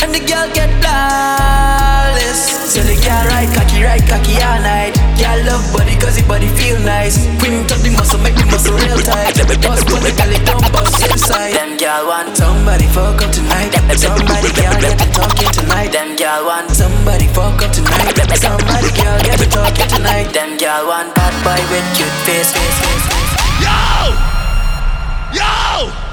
[0.03, 5.39] And the girl get flawless So the girl ride cocky, ride cocky all night Girl
[5.45, 8.97] love body cause the body feel nice Queen touch the muscle, make the muscle real
[9.05, 13.77] tight Bust put the belly down, bust inside Them girl want somebody fuck up tonight
[13.93, 19.19] Somebody girl get to talking tonight Them girl want somebody fuck up tonight Somebody girl
[19.21, 23.33] get to talking tonight Them girl want bad boy with cute face, face, face, face.
[23.61, 24.17] Yo!
[25.37, 26.10] Yo!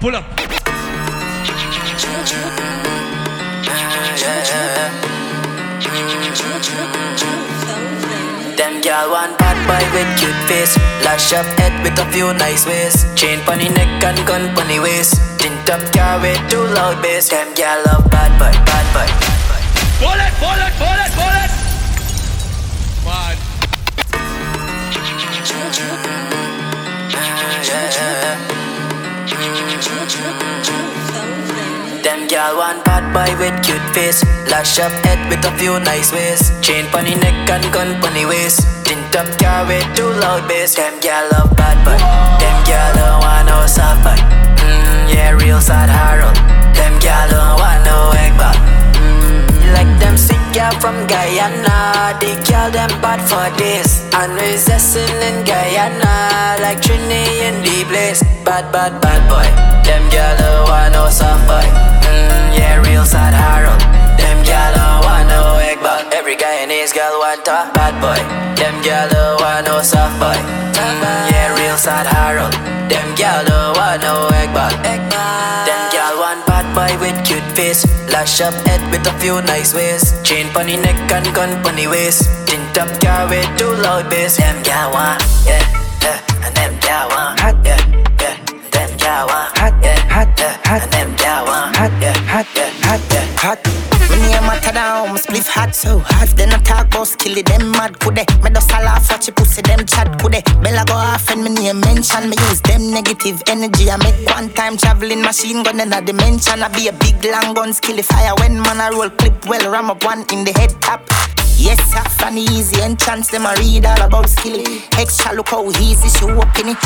[0.00, 0.24] Pull up.
[8.56, 10.78] Them gal want bad boy with cute face.
[11.04, 13.04] Lash up head with a few nice ways.
[13.14, 17.28] Chain pony neck and gun pony waist Tint up car with too loud bass.
[17.28, 19.08] Them gal love bad boy, bad boy.
[20.00, 21.59] Bullet, bullet, bullet, bullet
[32.04, 34.20] Them gal want bad boy with cute face.
[34.50, 36.52] Lash up head with a few nice ways.
[36.60, 40.74] Chain pony neck and gun pony waist Tint up car with too loud bass.
[40.74, 41.96] Them gal love bad boy.
[42.40, 44.18] Them gal don't want no soft boy.
[44.60, 46.36] Mm, Yeah, real sad Harold.
[46.76, 48.56] Them gal don't want no egg bag
[49.00, 54.04] mm, Like them sick gal from Guyana They gal them bad for this.
[54.12, 54.60] And we
[55.26, 59.48] in Guyana Like Trini in the place Bad, bad, bad boy
[59.88, 61.64] Them gal don't want no soft boy
[62.04, 63.80] mm, Yeah, real sad Harold.
[64.20, 67.94] Them gal don't want no egg bag Every guy in his gal want a bad
[68.04, 68.20] boy.
[68.60, 70.36] Them gal don't want no soft boy
[70.76, 72.52] mm, Yeah, real sad Harold.
[72.92, 74.39] Them gal don't want no egg
[78.20, 80.12] Lash up head with a few nice ways.
[80.22, 82.28] Chain pony neck and gun pony waist.
[82.46, 84.36] Tint up car with too loud bass.
[84.36, 85.64] Them gal want, yeah,
[86.02, 87.80] yeah And them gal want, yeah,
[88.20, 88.36] yeah
[88.72, 93.36] Them gal want, yeah, hot, yeah And them gal want, yeah, hot, yeah hot.
[93.38, 93.60] hot.
[94.10, 96.28] When you matter down, spliff hot so hot.
[96.36, 98.26] Then I talk about skilly, them mad could they?
[98.42, 100.42] Me just a laugh watch you pussy, them chat could they?
[100.62, 103.90] Bella go off and me name mention me use them negative energy.
[103.90, 106.62] I make one time traveling machine gun in a dimension.
[106.62, 109.90] I be a big long gun skilly fire when man I roll clip well ram
[109.90, 111.06] up one in the head top.
[111.56, 114.82] Yes, sir, funny easy entrance, them a read all about skilly.
[114.98, 116.80] Extra look how easy she open it.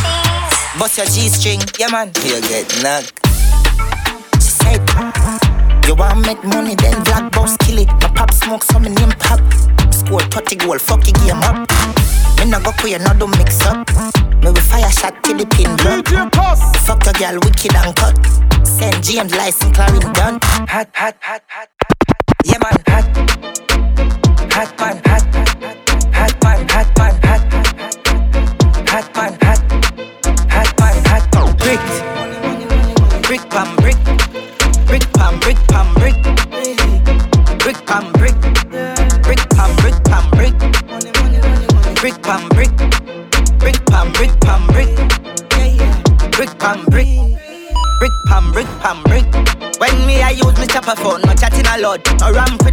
[0.78, 3.14] Bust your G string, yeah man, you get knocked.
[4.42, 5.63] She said.
[5.86, 7.88] You want make money, then black boss kill it.
[8.00, 9.40] My pop smoke, so me name pop.
[9.92, 11.68] Score 30 goal, fuck your game up.
[12.38, 13.88] Me nah go queer, no do mix up.
[14.42, 16.06] Me we fire shot till the pin drop.
[16.86, 18.16] Fuck your girl, wicked and cut.
[18.66, 20.38] Send James license, Clarin done.
[20.42, 21.68] Hot, hot, hot, hot.
[22.44, 22.73] Yeah man,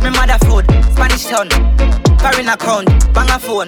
[0.02, 0.66] with me mother food.
[0.94, 1.50] Spanish town.
[2.20, 3.68] foreign account, bang a phone,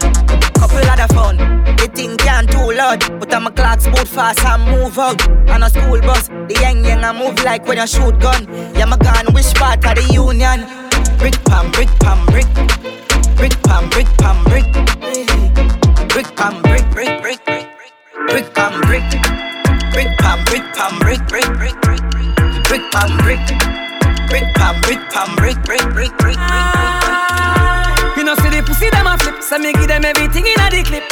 [0.53, 1.37] couple other phone.
[1.77, 5.19] The thing can't too loud, but I'm a clocks boot fast and move out.
[5.49, 8.47] On a school bus, the young young I move like when you shoot gun.
[8.75, 10.65] Yeah, my gun, which part of the union?
[11.17, 12.47] Brick pam, brick pam, brick.
[13.37, 14.67] Brick pam, brick pam, brick.
[16.09, 17.67] Brick pam, brick, brick, brick, brick.
[18.29, 19.03] Brick pam, brick.
[19.93, 22.01] Brick pam, brick pam, brick, brick, brick, brick.
[22.67, 23.39] Brick pam, brick.
[23.43, 23.92] Brick pam, brick
[24.55, 24.99] pam, brick,
[25.37, 26.37] brick, brick, brick, brick.
[28.17, 30.69] You know, see the pussy them a flip, so me give them everything in a
[30.69, 31.03] the clip.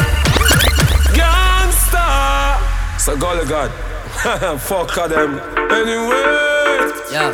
[1.13, 2.57] Gangsta.
[2.99, 3.71] So go to God.
[4.23, 5.39] Oh Fuck all them.
[5.71, 6.23] Anyway.
[7.11, 7.31] Yeah.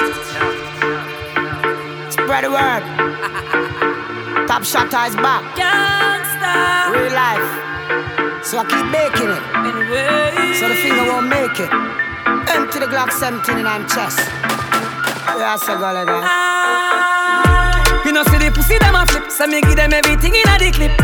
[2.10, 2.84] Spread the word.
[4.48, 5.44] Top shot is back.
[5.56, 6.92] Gangsta.
[6.92, 8.46] Real life.
[8.46, 9.44] So I keep making it.
[9.68, 10.54] Anyway.
[10.60, 11.72] So the finger won't make it.
[12.50, 14.20] Empty the Glock 17 in my chest.
[15.36, 16.24] Yeah, so go like that.
[18.06, 20.56] You know, see the pussy them a flip, so me give them everything in a
[20.56, 20.96] the clip.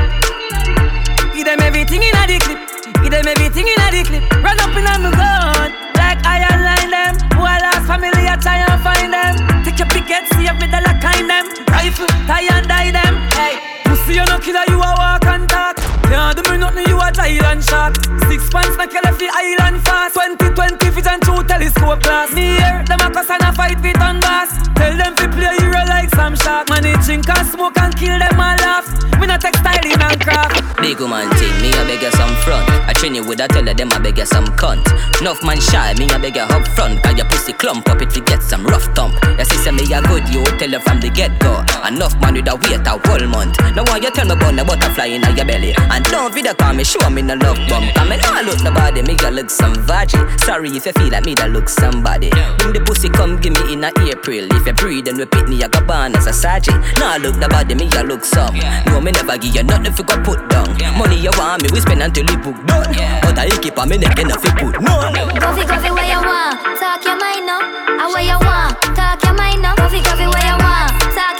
[1.35, 2.59] Give them everything in a the clip.
[3.03, 4.23] Give them everything in a the clip.
[4.39, 7.13] Run up in on my gun, like I line them.
[7.35, 9.35] Who I lost family, I try and find them.
[9.67, 11.45] Take your picket, see if me dollar kind them.
[11.67, 13.19] Rifle, tie and die them.
[13.35, 13.59] Hey,
[14.03, 15.77] pussy you no killer, you a walk and talk.
[16.03, 17.95] Can't do me nothing, you a giant shot.
[18.27, 20.15] Six pants, you left the island fast.
[20.15, 22.33] 2020 vision two telescope glass.
[22.33, 24.51] Me here, them a cuss and a fight with on bass.
[24.75, 26.69] Tell them to play hero like some shark.
[26.69, 28.87] Man, drink and smoke and kill them all laugh.
[29.19, 30.73] Me not textiling and craft.
[30.81, 32.67] Big woman thing, me a beg you some front.
[32.89, 34.83] I train you with a tell them I beg you some cunt.
[35.21, 37.01] Enough man shy, me a beg you up front.
[37.03, 39.15] Cause your pussy clump up if you get some rough thump.
[39.23, 41.63] Your sister me a good, you tell her from the get go.
[41.87, 43.55] Enough man with a wait a whole month.
[43.75, 45.75] Now why you tell me about the butterfly in your belly?
[45.77, 47.93] And don't video call me, show me no love bump.
[47.93, 50.17] Cause me nah oh, look nobody, me a look some veggie.
[50.41, 52.33] Sorry if you feel like me that look somebody.
[52.57, 54.49] Bring the pussy come give me in a April.
[54.49, 56.81] If you breathe then repeat me, I go born as a sergeant.
[56.97, 58.57] Nah look nobody, me a look some.
[58.89, 60.73] No me never give you nothing you go put down.
[60.97, 62.89] Money you want me, we spend until the book done.
[63.21, 65.13] But I keep on me neck enough you put none.
[65.37, 66.57] Coffee, coffee, where you want?
[66.81, 67.61] Talk your mind now.
[67.61, 68.73] I where you want?
[68.97, 69.77] Talk your mind now.
[69.77, 70.89] Coffee, coffee, where you want?
[71.13, 71.32] Talk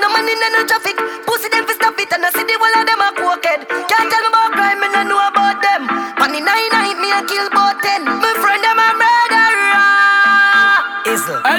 [0.00, 0.96] Me back in the money in the traffic,
[1.28, 3.68] pussy them fi stop it, and I see the whole of them a crooked.
[3.68, 5.84] Can't tell me about crime, me no know about them.
[6.16, 8.08] Money nine night, me a kill bout ten.
[8.08, 10.00] My friend them a murderer.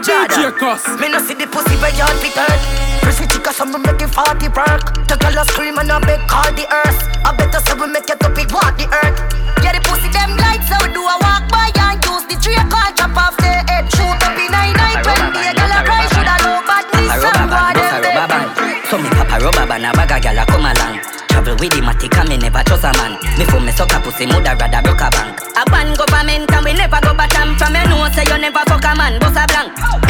[0.02, 0.98] DJ CosS.
[1.00, 2.62] Me no see the pussy where you fit hurt.
[3.06, 4.89] Pretty chica, so me make it forty work.
[5.06, 6.98] The girl a scream and a beg call the earth.
[7.22, 9.41] I better say we make it up, it walk the earth.
[21.62, 23.14] With the matic and me never trust a man.
[23.38, 25.38] Me for me suck a pussy, mother rather broke a bank.
[25.53, 27.53] A ban government and we never go bottom.
[27.55, 30.01] From you know say you never fuck a man, bust a blank.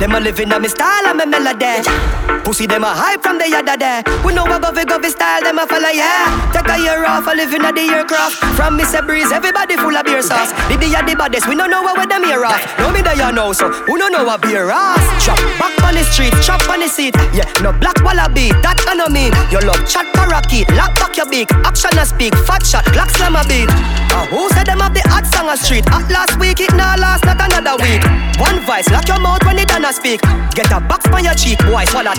[0.00, 2.19] Them a living on me style and me melody
[2.50, 5.62] Pussy them a hype from the yada there We know a govy govy style, them
[5.62, 6.26] a follow yeah.
[6.50, 8.42] Take a year off, a living at the aircraft.
[8.58, 9.06] From Mr.
[9.06, 10.50] Breeze, everybody full of beer sauce.
[10.66, 12.58] The the the baddest, we don't know where them here off.
[12.82, 15.94] No me there you know, so who don't know a beer ass Chop back on
[15.94, 17.14] the street, chop on the seat.
[17.30, 21.30] Yeah, no black wallaby, that I know me You love chat parakeet, lock back your
[21.30, 21.54] beak.
[21.62, 23.70] Action a speak, fat shot, Glock slam a beat.
[24.10, 25.86] Uh, Who said them have the hot song a street?
[25.94, 28.02] At last week, it now last, not another week.
[28.42, 30.18] One voice, lock your mouth when it done a speak.
[30.58, 32.18] Get a box on your cheek, boy, swallow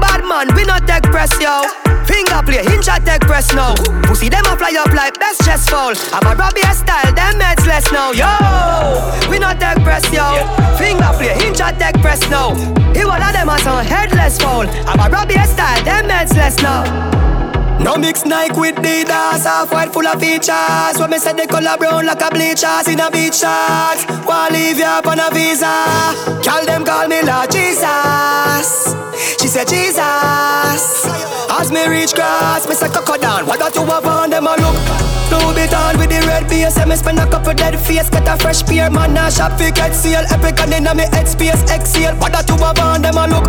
[0.00, 1.62] Bad man, we not take press, yo.
[2.06, 3.74] Finger play, hinge take press now
[4.04, 7.66] Pussy them a fly up like best chest fall I'm a Robbie style, them heads
[7.66, 8.30] less now, yo
[9.28, 10.38] We not take press, yo.
[10.78, 12.54] Finger play, hinge take press now
[12.94, 16.62] He one of them a some headless fall I'm a Robbie style, them heads less
[16.62, 16.84] now
[17.80, 20.98] no mix Nike with Adidas, half white full of features.
[20.98, 24.06] When me say the color brown like a bleachers in a beach shorts.
[24.26, 25.72] Wanna leave you up on a visa?
[26.42, 28.94] Call them call me Lord Jesus.
[29.40, 31.06] She said Jesus.
[31.48, 33.46] As me reach grass, me say cock down.
[33.46, 35.16] What that you have on them a look?
[35.30, 38.36] Louis Vuitton with the red base Say me spend a couple dead face Get a
[38.38, 42.14] fresh pair Man now shop fi get seal Epic and inna me head space Exhale
[42.16, 43.46] What that you have on them a look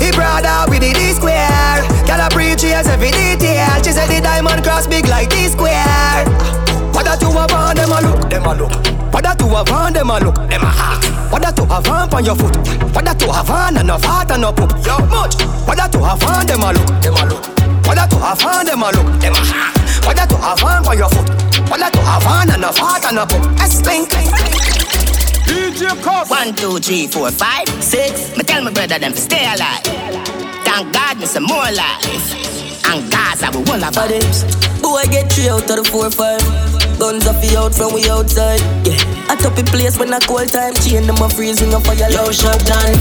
[0.00, 4.64] He brother with the D square Girl a preach every detail She said the diamond
[4.64, 6.24] cross big like D square
[6.92, 8.72] What that you have on them a look Them a look
[9.12, 11.86] What that you have on them a look Them a ha What that you have
[11.86, 12.56] on on your foot
[12.94, 15.94] What that you have on and no fat and no poop Yo much What that
[15.94, 17.44] you have on them a look Them a look
[17.86, 19.76] What that you have on them a look Them a ha
[20.06, 21.28] what that to have on for your foot?
[21.68, 23.42] What that to have on and a fart and a poop?
[23.58, 24.06] Explain.
[25.50, 26.30] DJ CosS.
[26.30, 28.36] One, two, three, four, five, six.
[28.36, 30.35] Me tell my brother them to stay alive.
[30.66, 32.02] Thank God me some more life.
[32.86, 34.44] And Gaza we will have this.
[34.82, 36.42] Boy I get three out of the four five.
[36.98, 38.60] Guns off the out from we outside.
[38.86, 38.96] Yeah.
[39.28, 40.74] I top in place when I cold time.
[40.80, 42.96] Chain them a freezing up for your low shot done.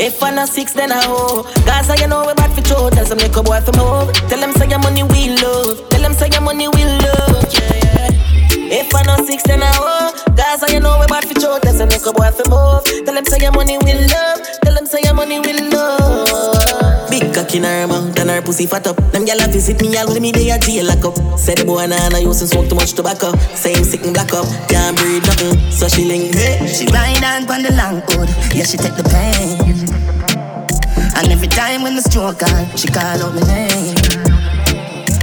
[0.00, 1.44] If I'm not six, then I hoe.
[1.64, 2.90] Gaza, you know we bad for show.
[2.90, 4.12] Tell some little boy from home.
[4.28, 5.88] Tell them say your money we love.
[5.90, 7.48] Tell them say your money we love.
[7.52, 8.80] Yeah, yeah.
[8.84, 10.12] If I'm not six, then I hoe.
[10.36, 11.58] Gaza, you know we bad for show.
[11.60, 12.84] Tell some little boy from home.
[12.84, 14.40] Tell them say your money we love.
[14.62, 16.59] Tell them say your money we love.
[17.30, 18.96] Big cock in her mouth and her pussy fat up.
[19.12, 21.38] Them gyal a visit me all with me they a jail lock up.
[21.38, 23.36] Said the boy nah nah used to smoke too much tobacco.
[23.54, 25.54] Same sick and black up, can't breathe nothing.
[25.70, 26.66] So she link hey.
[26.66, 29.62] She ride on on the long hood, yeah she take the pain.
[31.14, 33.94] And every time when the stroke on, she call out my name.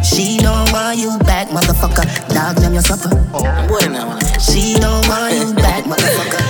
[0.03, 2.07] She don't want you back, motherfucker.
[2.31, 3.11] Dog them your supper.
[3.34, 4.17] Oh, boy now.
[4.39, 6.43] She don't want you back, motherfucker.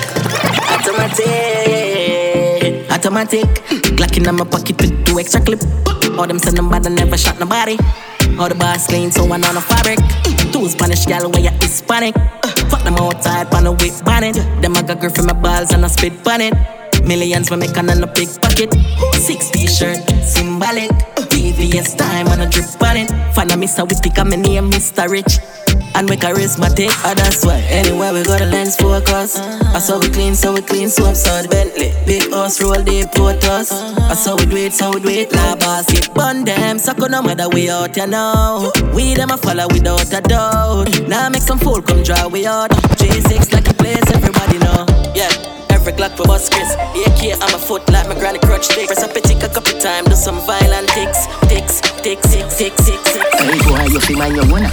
[0.69, 2.16] Automatic,
[2.97, 3.45] automatic.
[3.95, 5.61] Glock in my pocket with two extra clip.
[6.17, 7.77] All them send them bad never shot nobody.
[8.39, 9.99] All the bars clean, so one on a fabric.
[10.51, 12.15] Two Spanish gal where you Hispanic.
[12.69, 14.35] Fuck them outside, pan a whip bonnet.
[14.61, 16.76] Them I got grip from my balls and I spit bonnet.
[17.03, 18.73] Millions we make on a big pocket.
[19.13, 20.91] Six t-shirt, symbolic.
[21.37, 23.09] VVS time and a drip on it.
[23.35, 23.87] Find a Mr.
[23.87, 25.07] Witty, come my name Mr.
[25.07, 25.39] Rich.
[25.95, 30.09] And we charismatic, oh that's why Anywhere we go the lens focus I saw we
[30.09, 33.71] clean, so we clean, so so the Bentley Big house, roll deep, us.
[33.71, 37.11] I saw we do it, so we do it La boss, it bun them, on
[37.11, 41.41] no matter we out, you know We them a follow without a doubt Now make
[41.41, 45.56] some fool come draw we out J6 like a place, everybody know Yeah
[45.87, 46.73] every Glock for bus Chris.
[46.75, 48.87] AK on my foot like my granny crutch stick.
[48.87, 52.85] Press up a tick a couple time, do some violent ticks, ticks, ticks, ticks, ticks,
[52.85, 53.33] ticks, ticks.
[53.39, 54.71] Hey boy, you feel mind your wanna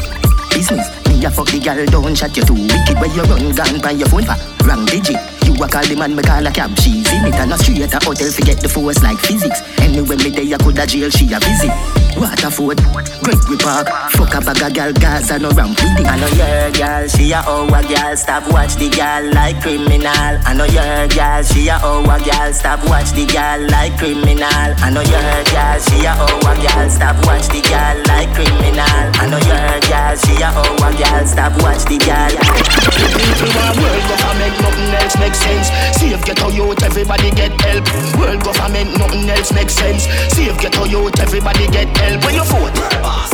[0.51, 0.87] business.
[1.09, 3.93] Me a fuck the girl, don't shut you too wicked where you run gun by
[3.93, 5.17] your phone for wrong digit.
[5.45, 6.77] You a call the man, me call a cab.
[6.79, 9.61] She's in it and a street a hotel, forget the force like physics.
[9.79, 11.73] Anyway, me day I could a jail, she a visit.
[12.17, 12.79] Waterford,
[13.27, 16.07] Gregory Park, fuck a bag a girl, Gaza no ramp with it.
[16.07, 20.07] I know your girl, she a oh a girl, stop watch the girl like criminal.
[20.47, 24.47] I know your girl, she a oh a girl, stop watch the girl like criminal.
[24.79, 29.05] I know your girl, she a oh a girl, stop watch the girl like criminal.
[29.19, 32.31] I know your girl, she a oh a girl, stop watch the girl.
[32.31, 35.69] People want world government, nothing else makes sense.
[35.99, 37.85] Save ghetto youth, everybody get help.
[38.19, 40.05] World government, nothing else makes sense.
[40.35, 42.25] Save ghetto youth, everybody get help.
[42.25, 43.33] When you vote, world boss,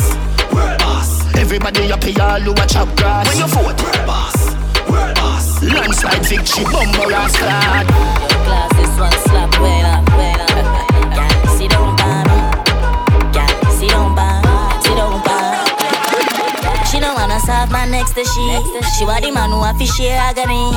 [0.52, 1.10] world boss.
[1.36, 3.26] Everybody happy, all who a chop grass.
[3.28, 4.36] When you vote, world boss,
[4.88, 5.62] world boss.
[5.62, 7.86] Landslide victory, bumper ass clad.
[7.88, 9.79] Your class is one slap, wait
[17.40, 18.44] Wanna serve man next to she.
[18.98, 20.72] She want the man who a fish share agony.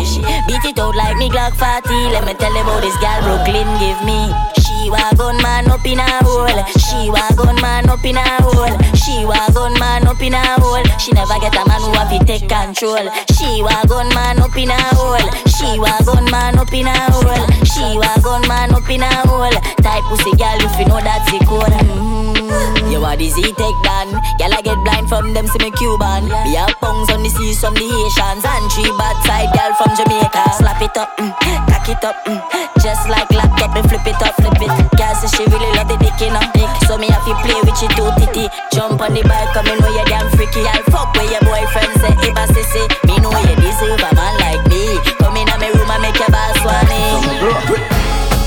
[0.47, 1.89] Beat it out like me Glock 40.
[2.11, 4.31] Let me tell you about this gal Brooklyn give me.
[4.63, 6.47] She wa gun man up in a hole.
[6.79, 8.92] She wa gun man up in a hole.
[9.03, 10.83] She wa gun man up in a hole.
[10.97, 13.03] She never get a man who have to take control.
[13.35, 15.19] She wa gun man up in a hole.
[15.43, 17.43] She wa gun man up in a hole.
[17.67, 19.51] She wa gun man up in a hole.
[19.83, 21.75] Type pussy girl if you know that's the code.
[21.83, 22.91] Mm.
[22.91, 24.15] You are Z take down.
[24.39, 26.23] Girl I get blind from them see me Cuban.
[26.47, 29.91] Me have pungs on the seas from the Haitians and three bad side girl from
[29.99, 30.47] Jamaica.
[30.55, 31.33] Slap it up, mm,
[31.67, 32.39] cock it up, mm,
[32.79, 34.71] just like laptop and flip it up, flip it.
[34.95, 36.52] Girl say she really love the dick, you know.
[36.93, 38.45] So me have to play with you too titty.
[38.69, 40.61] Jump on the bike, come in know you damn freaky.
[40.61, 42.85] I'll fuck with your boyfriend say if I sissy.
[43.09, 45.01] Me know you deserve a man like me.
[45.17, 47.01] Come in my room and make your boss swanny.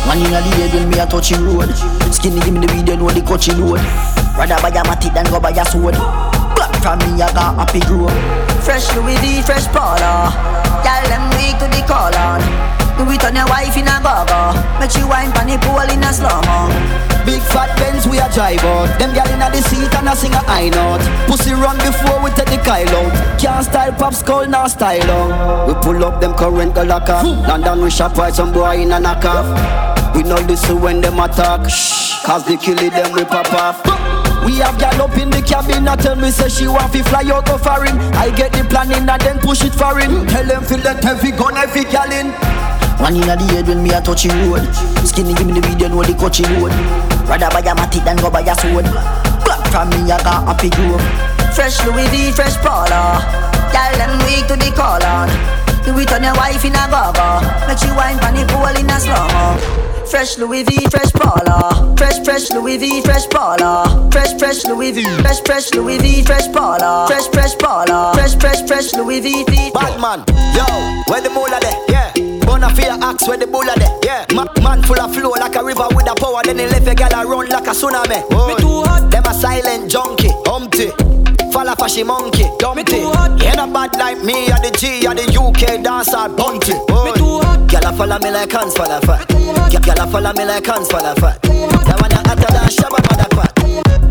[0.06, 1.74] Man inna the head when me a touching road
[2.14, 3.82] Skinny give me the weed, you know the coaching load
[4.38, 5.98] Rather buy a matic than go buy a sword
[6.54, 8.06] Black from me, I got happy grow
[8.62, 10.30] Fresh Louis V, fresh Paula
[10.86, 14.56] Girl, them weak to the call on Do it on your wife in a go-go
[14.80, 16.72] Make you wine pon the pool in a slow-mo.
[17.26, 18.98] Big fat Benz we a drive out.
[18.98, 21.02] Them gal inna the seat and a sing a high note.
[21.28, 23.12] Pussy run before we take the Kyle out.
[23.40, 25.68] Can't style pop skull, now style out.
[25.68, 29.24] We pull up them current off London we shop white some boy in a knock
[29.24, 29.46] off.
[30.14, 31.68] We know listen when them attack.
[31.68, 34.06] Shh, Cause they kill it them we pop off.
[34.46, 37.28] We have gal up in the cabin, I tell me say she want fi fly
[37.34, 37.98] out go foreign.
[38.14, 40.26] I get the planning and then push it foreign.
[40.28, 42.55] Tell them feel that heavy gun, heavy gal in.
[42.98, 44.64] One inna the head when me a touching road.
[45.04, 46.72] Skinny give me the video, know the coaching road.
[47.28, 48.86] Rather buy a matic than go buy a sword.
[49.44, 51.02] Black from me, I got happy grove.
[51.54, 53.20] Fresh Louis V, fresh Paula.
[53.72, 55.28] Girl, them weak to the call on.
[55.86, 57.66] You on your wife in a gaga.
[57.68, 59.76] Make she wine pon the pool in a slow
[60.10, 61.94] Fresh Louis V, fresh Paula.
[61.96, 64.08] Fresh, fresh Louis V, fresh Paula.
[64.10, 67.06] Fresh, fresh Louis V, fresh, fresh Louis V, fresh Paula.
[67.06, 68.12] Fresh, fresh Paula.
[68.14, 69.70] Fresh, fresh, fresh Louis V.
[69.72, 70.24] Bad man,
[70.54, 70.66] yo,
[71.06, 71.78] where the moolah there?
[71.88, 72.05] Yeah.
[72.56, 73.92] Bona fear axe where the bull there.
[74.02, 74.24] Yeah.
[74.32, 76.40] Ma- man full of flow like a river with a power.
[76.42, 78.24] Then he left a gal a run like a tsunami.
[78.32, 79.10] Me too hot.
[79.10, 80.88] Them a silent junkie, humpty.
[81.52, 83.04] Fall off a she monkey, dumpty.
[83.44, 86.72] Ain't a bad like me, or the G, or the UK dancer, bunty.
[87.04, 87.68] Me too hot.
[87.68, 89.28] Gyal a follow me like hands for the fat.
[89.28, 91.36] Gyal a follow me like hands the fat.
[91.42, 93.55] That one a hotter than Shabba motherfucker.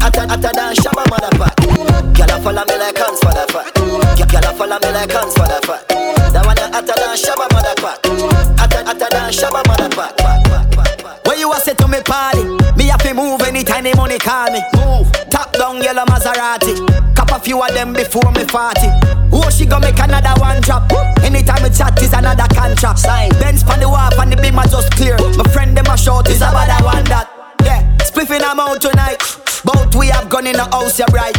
[0.06, 2.14] Hotter, hotter than Shabba motherfucker.
[2.14, 3.74] Gyal a follow me like hands for the fat.
[4.14, 5.82] Gyal a follow me like hands for the fat.
[6.30, 8.14] That one a hotter than Shabba motherfucker.
[8.54, 11.26] Hotter, hotter than Shabba motherfucker.
[11.26, 12.46] When you a say to me party,
[12.78, 14.62] me have to move anytime the money call me.
[14.78, 16.78] Move, top down yellow Maserati.
[17.16, 18.86] Cop a few of them before me party.
[19.34, 20.86] Oh, she gon' make another one drop.
[21.26, 23.00] Anytime we chat is another contract.
[23.00, 23.32] Sign.
[23.42, 25.18] Benz pon the wharf and the beam are just clear.
[25.34, 27.26] My friend them a short is about that one that.
[27.66, 29.45] Yeah, spliffing I'm out tonight.
[29.66, 31.36] Both we have gone in the house, you're right.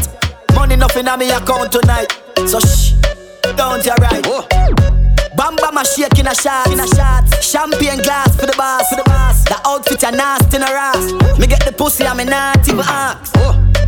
[0.54, 2.12] Money nothing on me account tonight.
[2.46, 2.92] So shh,
[3.56, 5.05] don't you right.
[5.36, 7.22] Bamba my shake in a shot, in a shot.
[7.42, 9.44] Champagne glass for the boss, for the boss.
[9.44, 11.12] The outfit a nasty in a ass.
[11.38, 13.34] Me get the pussy, I'm not even ask.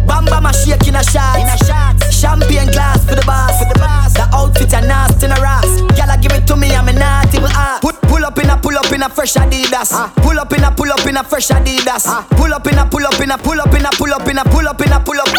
[0.05, 1.97] Bamba my shake in a shot, in a shot.
[2.12, 4.12] Champagne glass for the boss, for the boss.
[4.12, 5.65] The outfit a nasty in a ass.
[5.97, 7.81] Gyal give it to me, I'm not even ask.
[7.81, 9.97] Put pull up in a pull up in a fresh Adidas.
[10.20, 12.05] Pull up in a pull up in a fresh Adidas.
[12.37, 14.37] Pull up in a pull up in a pull up in a pull up in
[14.37, 15.33] a pull up in a pull up.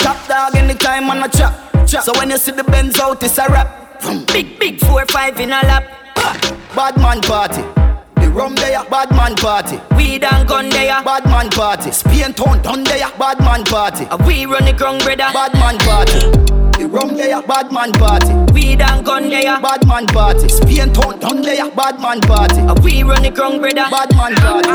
[0.00, 1.52] Top dog anytime on a chop.
[1.88, 3.87] So when you see the Benz out, it's a rap.
[4.32, 5.84] Big, big four, five in a lap.
[6.74, 7.62] Bad man party.
[8.20, 9.80] The rum there, bad man party.
[9.96, 11.90] Weed and gun there, bad man party.
[11.90, 14.06] Spain town done there, bad man party.
[14.10, 16.20] A we run the ground, brother, bad man party.
[16.78, 18.32] The rum there, bad man party.
[18.52, 20.48] Weed and gun there, bad man party.
[20.48, 22.60] Spain town done there, bad man party.
[22.60, 24.70] A we run the ground, brother, bad man party.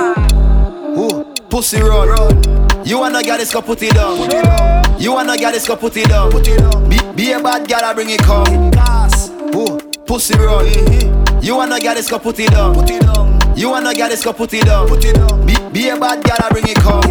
[0.99, 2.43] Ooh, pussy run.
[2.85, 4.99] You wanna get this, go put it down.
[4.99, 6.31] You wanna get this, go put it down.
[6.89, 8.71] Be, be a bad girl, I bring it come.
[9.63, 10.65] Ooh, pussy run.
[10.65, 11.39] Mm-hmm.
[11.41, 12.75] You wanna get this, go put it down.
[13.55, 14.87] You wanna get this, go put it down.
[15.45, 17.03] Be, be a bad girl, I bring it come.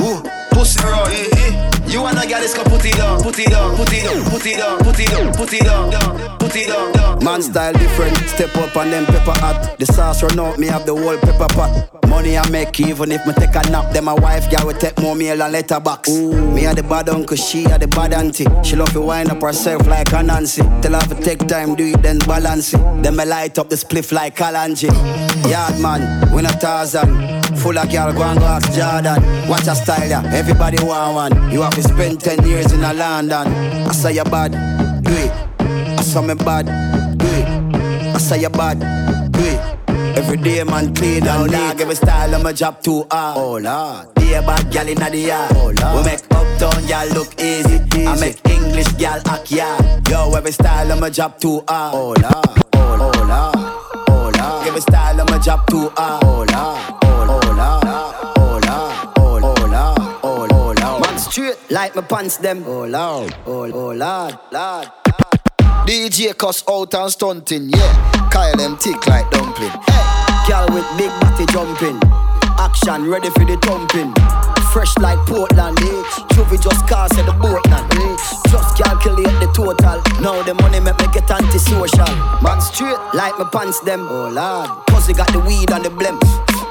[0.00, 0.22] Ooh,
[0.52, 1.10] pussy run.
[1.10, 1.71] Mm-hmm.
[1.92, 4.46] You wanna get this, go put it down, put it down, put it down, put
[4.46, 7.22] it down, put it down, put it down, put it down.
[7.22, 9.76] Man style different, step up and then pepper hot.
[9.78, 11.90] The sauce run out, me have the whole pepper pot.
[12.08, 13.92] Money I make even if me take a nap.
[13.92, 16.08] Then my wife girl will take more meal and letterbox.
[16.08, 18.46] Me a the bad uncle, she a the bad auntie.
[18.62, 20.62] She love to wind up herself like a Nancy.
[20.80, 23.02] Tell her to take time, do it then balance it.
[23.02, 24.90] Then me light up the spliff like Kalanji.
[25.50, 27.42] Yard man, win a thousand.
[27.58, 29.48] Full of girl, go and go ask Jordan.
[29.48, 30.34] Watch a style, yeah.
[30.34, 31.50] Everybody want one.
[31.52, 33.46] You have spend 10 years in a London.
[33.88, 34.52] I say you bad,
[35.02, 35.32] do it.
[35.98, 36.66] I saw me bad,
[37.18, 38.14] do it.
[38.14, 38.80] I say you bad,
[39.32, 39.78] do it.
[40.16, 41.80] Every day man clean and neat.
[41.80, 43.36] Every style of my job too hard.
[43.38, 44.08] Oh lord.
[44.32, 45.52] A bad gal inna the yard.
[45.56, 45.96] Oh lord.
[45.96, 47.80] We make uptown gal look easy.
[48.06, 50.08] I make English gal act yard.
[50.08, 51.94] Yo, every style of my job too hard.
[51.94, 52.62] Oh lord.
[52.74, 53.16] Oh, lord.
[54.08, 54.66] Oh lord.
[54.66, 56.24] Every style of my job too hard.
[56.24, 57.01] Oh lord.
[61.32, 62.62] Straight like my pants them.
[62.66, 63.34] Oh lord.
[63.46, 64.38] Oh, oh lord.
[64.52, 64.88] Lord.
[65.88, 68.28] DJ CosS out and stunting, yeah.
[68.30, 69.70] Kyle them tick like dumpling.
[69.70, 71.98] Hey, girl with big body jumping.
[72.60, 74.12] Action ready for the thumping.
[74.72, 76.02] Fresh like Portland, eh?
[76.32, 78.16] Juvie just cast at the boat land, eh?
[78.48, 80.00] Just calculate the total.
[80.24, 82.08] Now the money make me get antisocial.
[82.40, 84.08] Man straight like my pants them.
[84.08, 84.70] Oh lord,
[85.06, 86.16] they got the weed and the blem.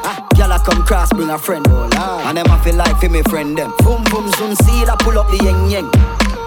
[0.02, 1.64] Ah, I come cross, bring a friend.
[1.70, 3.72] Oh lord, and them I feel like for me friend them.
[3.86, 5.86] Boom boom zoom, see that pull up the yeng yeng.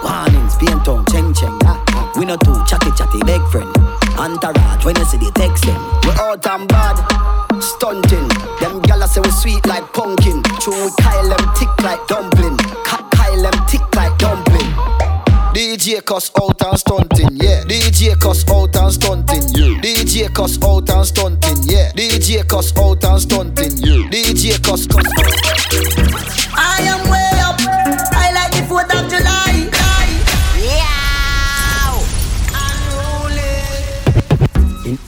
[0.02, 1.56] Warnings, paint on, cheng cheng.
[1.62, 2.12] Ah, ah.
[2.18, 3.70] We no too chatty chatty, big friend.
[4.18, 5.80] Entourage, when you see the text them.
[6.04, 6.96] We out and bad,
[7.60, 8.28] stunting.
[8.60, 10.42] Them gyal say we sweet like pumpkin.
[10.60, 12.56] True, we Kyle them tick like dumpling.
[12.84, 14.70] Kyle them tick like dumpling.
[15.54, 17.62] DJ CosS out and stunting, yeah.
[17.62, 19.80] DJ CosS out and stunting, yeah.
[19.80, 21.92] DJ CosS out and stunting, yeah.
[21.92, 24.08] DJ CosS out and stunting, yeah.
[24.10, 25.06] DJ CosS cuss.
[26.56, 27.54] I am way up.
[28.14, 28.90] I like the 4th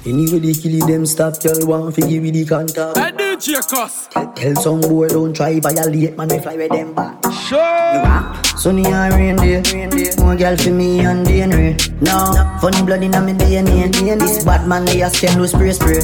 [0.04, 2.96] anyway, they kill them stop, y'all want to give me the contact.
[2.96, 4.08] DJ CosS.
[4.34, 7.22] Tell some boy don't try violate, man, we fly with them back.
[7.46, 8.56] Sure.
[8.56, 11.76] Sunny and rain day, more girl for me and DNA.
[12.00, 14.18] No, funny blood in me DNA.
[14.18, 16.00] This bad man they a scam no spray spray.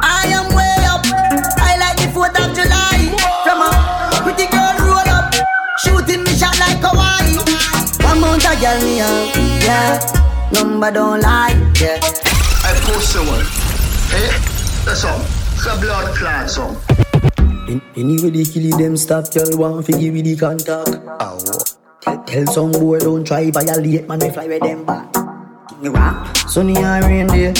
[0.00, 1.06] I am way up.
[1.62, 3.14] I like the 4th of July.
[3.44, 5.32] From a pretty girl roll up,
[5.78, 7.38] shooting me shot like Hawaii.
[8.04, 10.50] One mount a girl me up, yeah.
[10.52, 12.27] Number don't lie, yeah.
[12.88, 13.44] I post someone.
[14.16, 14.32] Eh?
[14.88, 15.20] That's all.
[15.52, 16.76] It's a blood clot song.
[17.68, 20.96] An- Anyway they kill them stop, girl want fi give me the contact.
[22.00, 25.04] Tell, tell some boy don't try violate, man, we fly with them back.
[26.48, 27.52] Sunny and rain day,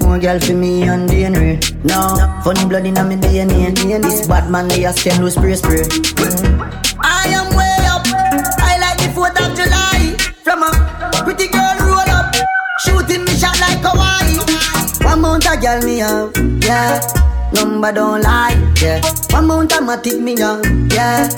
[0.00, 1.60] more girl for me and DNA.
[1.84, 3.76] No, funny blood in me DNA.
[4.02, 5.84] This bad man they a scam no spray spray.
[7.04, 8.06] I am way up.
[8.64, 10.16] I like the 4th of July.
[10.42, 10.89] From a
[15.40, 17.00] One mount a girl me have, yeah.
[17.54, 18.52] Number don't lie,
[18.82, 19.00] yeah.
[19.30, 21.28] One mount a matic me young, yeah.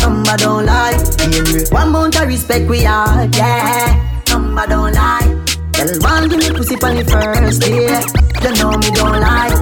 [0.00, 0.98] Number don't lie,
[1.30, 1.62] yeah.
[1.70, 4.22] One mount a respect we are, yeah.
[4.28, 5.40] Number don't lie.
[5.72, 7.86] Girl, one give me pussy on the first day.
[8.42, 9.54] You know me don't lie.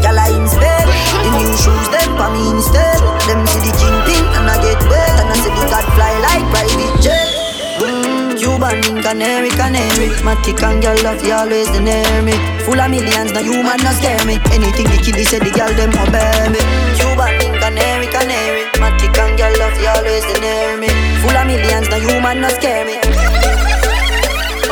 [0.00, 4.48] Girl, I instead The new shoes, them for me instead Them see the kingpin and
[4.48, 7.29] I get wet And I see the god fly like private jet
[8.70, 10.08] Cuban, canary, canary.
[10.22, 12.32] Matic and girl love you always near me.
[12.62, 14.38] Full of millions, no human no scare me.
[14.54, 16.62] Anything the kiddie say the girl them obey me.
[16.94, 18.70] Cuban, canary, canary.
[18.78, 20.86] Matic and girl love you always near me.
[21.18, 23.00] Full of millions, no human no scare me.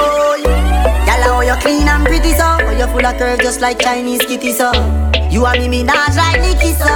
[0.01, 0.69] Oh, yeah.
[1.45, 2.59] You clean and pretty so.
[2.61, 4.71] Oh, you full of curve just like Chinese kitty so.
[5.31, 6.87] You and me, me not like Nicky so.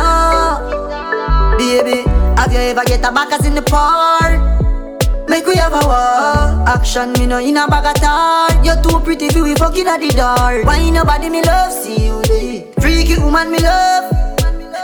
[1.59, 2.03] Baby,
[2.37, 4.61] have you ever get a backers in the park?
[5.33, 6.69] Make we have a war.
[6.69, 8.51] Action, me no in a bag of tar.
[8.63, 10.63] You're too pretty for we fucking at the door.
[10.67, 12.65] Why nobody me love, see you there?
[12.83, 14.13] Freaky woman me love.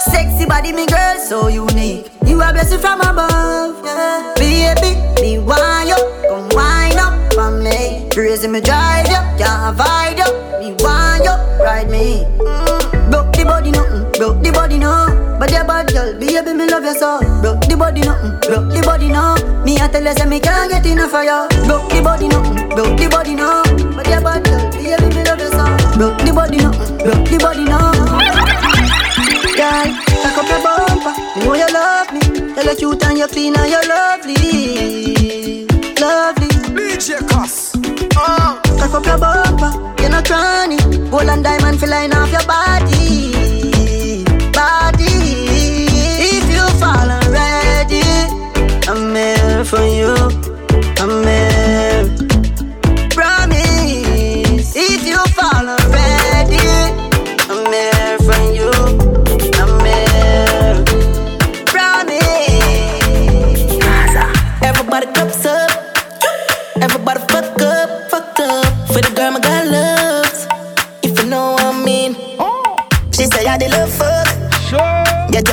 [0.01, 2.11] Sexy body me girl, so unique.
[2.25, 4.33] You are blessed from above, yeah.
[4.37, 6.01] Baby, me want you.
[6.31, 8.09] Come wind up for me.
[8.11, 12.25] Crazy me drive you, can't avoid you Me want you, ride me.
[12.39, 12.68] Mm.
[13.39, 15.07] The body nothing, broke the body no.
[15.39, 17.21] But your bad girl, baby me love you so.
[17.41, 19.37] Broke the body nothing, broke the body no.
[19.65, 22.69] Me I tell you say me can't get enough of you Broke the body nothing,
[22.75, 23.63] broke the body no.
[23.95, 25.65] But your bad girl, baby me love you so.
[25.97, 27.79] Broke the body nothing, broke the body no.
[29.55, 29.87] Girl,
[30.23, 32.21] cock up your bumper, you know you love me.
[32.55, 35.67] Tell you cute and you clean and you lovely.
[35.95, 36.51] Lovely.
[36.75, 37.79] DJ CosS.
[38.19, 40.77] Oh, cock up your bumper, you're not cranny
[41.11, 43.48] Gold and diamond feel line off your body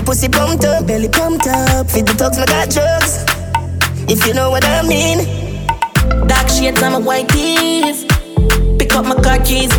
[0.05, 1.89] pussy pumped up, belly pumped up.
[1.89, 3.25] Feed the dogs, my got drugs.
[4.07, 5.25] If you know what I mean.
[6.27, 8.05] Dark shades on my white tees.
[8.77, 9.73] Pick up my car keys.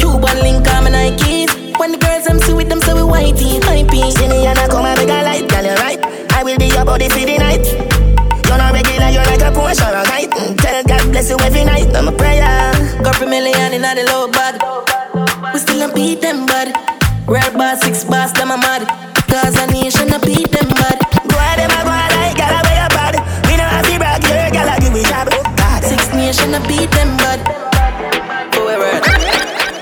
[0.00, 1.52] Cuban link on my Nikes.
[1.78, 4.10] When the girls I'm see with them, so we whitey, hypey.
[4.12, 6.00] See me and I come and make a light, girl, you right.
[6.32, 7.64] I will be your body for the night.
[8.48, 10.30] You're not regular, you're like a Porsche or a kite.
[10.30, 11.94] Mm, Tell God bless you every night.
[11.94, 12.72] I'm a prayer.
[13.04, 14.56] Got a million in the low bag.
[15.52, 16.74] We still don't beat them bad.
[17.28, 19.07] Red bar, six bars, them a mad.
[19.28, 20.98] Cause a nation a beat them bad.
[21.28, 23.14] Go ahead, them a go ahead, like, gal, where you bad.
[23.46, 25.28] We don't have to brag, your gal, I give me job.
[25.84, 27.40] Six nation a beat them bad.
[28.52, 29.00] Go where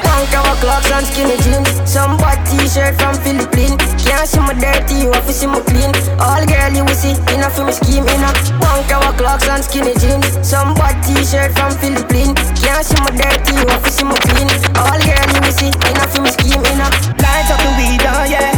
[0.02, 5.04] Punk our clocks and skinny jeans Some bad t-shirt from Philippines Can't see my dirty,
[5.04, 8.06] you have to see my clean All girl you will see, enough for me scheme
[8.08, 13.12] enough Punk our clocks and skinny jeans Some bad t-shirt from Philippines Can't see my
[13.12, 14.48] dirty, you have to see my clean
[14.80, 18.24] All girl you will see, enough for me scheme enough Light up the weed, oh
[18.24, 18.55] yeah.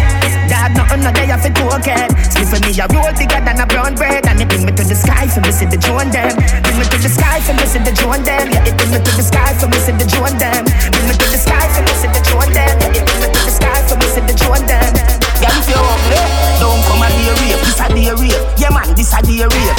[0.98, 2.08] Dog, nothing no day for token.
[2.30, 4.84] Sniff for me a roll bigger than a brown bread, and it bring me to
[4.84, 6.34] the sky for see the drone them.
[6.34, 8.50] Bring me to the sky for see the drone them.
[8.50, 10.64] Yeah, it bring me to the sky for see the drone them.
[10.90, 12.74] Bring me to the sky for see the drone them.
[12.82, 14.92] Yeah, it bring me to the sky for see the drone them.
[15.38, 16.20] Yeah, if you're ugly,
[16.58, 17.62] don't come and be a rape.
[17.62, 18.42] This a be a rape.
[18.58, 19.78] Yeah, man, this a be a rape.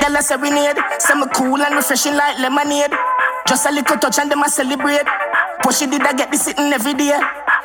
[0.00, 0.80] Girl, I serenade.
[1.00, 2.92] Say me cool and refreshing like lemonade.
[3.48, 5.06] Just a little touch and them a celebrate.
[5.62, 7.18] Push she did I get this sitting every day.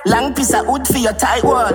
[0.05, 1.69] Long piece of wood for your tight wall.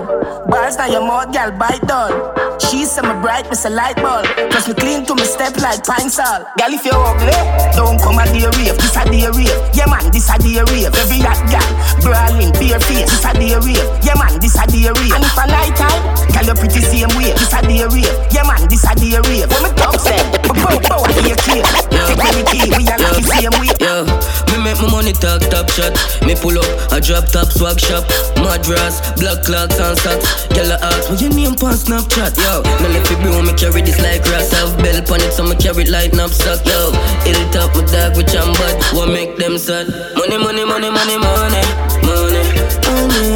[0.50, 2.10] Bars now your mouth, gal, bite down.
[2.58, 4.26] She say me bright, me say light bulb.
[4.50, 6.42] Plus me clean to me step like pine salt.
[6.58, 7.30] Gal, if you ugly,
[7.78, 8.74] don't come a day rave.
[8.82, 9.54] This a day rave.
[9.78, 10.90] Yeah man, this a the rave.
[10.90, 11.70] Every hot gal,
[12.02, 13.06] brawling, bare face.
[13.06, 13.86] This a day rave.
[14.02, 15.14] Yeah man, this a the rave.
[15.14, 16.02] And if a night time,
[16.34, 17.30] gal, you pretty same way.
[17.30, 18.10] This a the rave.
[18.34, 19.46] Yeah man, this a the rave.
[19.54, 20.18] When me talk say,
[20.50, 21.62] bow bow, I hear clear.
[22.10, 23.70] Take me key, we are the same way.
[23.78, 24.02] Yeah,
[24.50, 25.94] me make my money talk top shot.
[26.26, 28.02] Me pull up, I drop top swag shop.
[28.42, 30.20] Madras, black blood and sat.
[30.54, 32.62] Girl, I ask what your name on Snapchat, yo.
[32.62, 33.42] Now if you blue.
[33.42, 34.52] me carry this like grass.
[34.52, 36.92] Have bell on it, so me carry it like knapsack, yo.
[37.26, 38.76] Hill top, my dog with chambat.
[38.94, 39.88] What make them sad?
[40.16, 41.62] Money, money, money, money, money,
[42.06, 42.42] money,
[42.86, 43.26] money.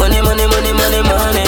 [0.00, 1.44] Money, money, money, money, money, money, money.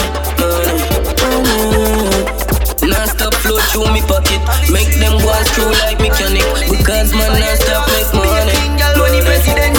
[2.82, 4.40] Non-stop flow through me pocket.
[4.70, 6.44] Make them go through like mechanic.
[6.68, 8.52] Because man, non-stop make money.
[8.98, 9.74] Money, president,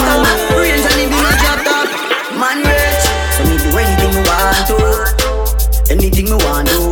[5.94, 6.90] Anything me want do.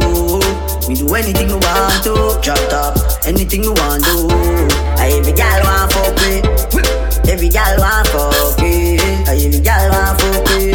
[0.89, 2.39] Me do anything me want to.
[2.41, 2.95] Drop top,
[3.27, 4.31] anything me want do.
[4.95, 6.39] I every gal want fuck me.
[7.27, 8.99] Every gal want fuck me.
[9.27, 10.71] I every gal want fuck me.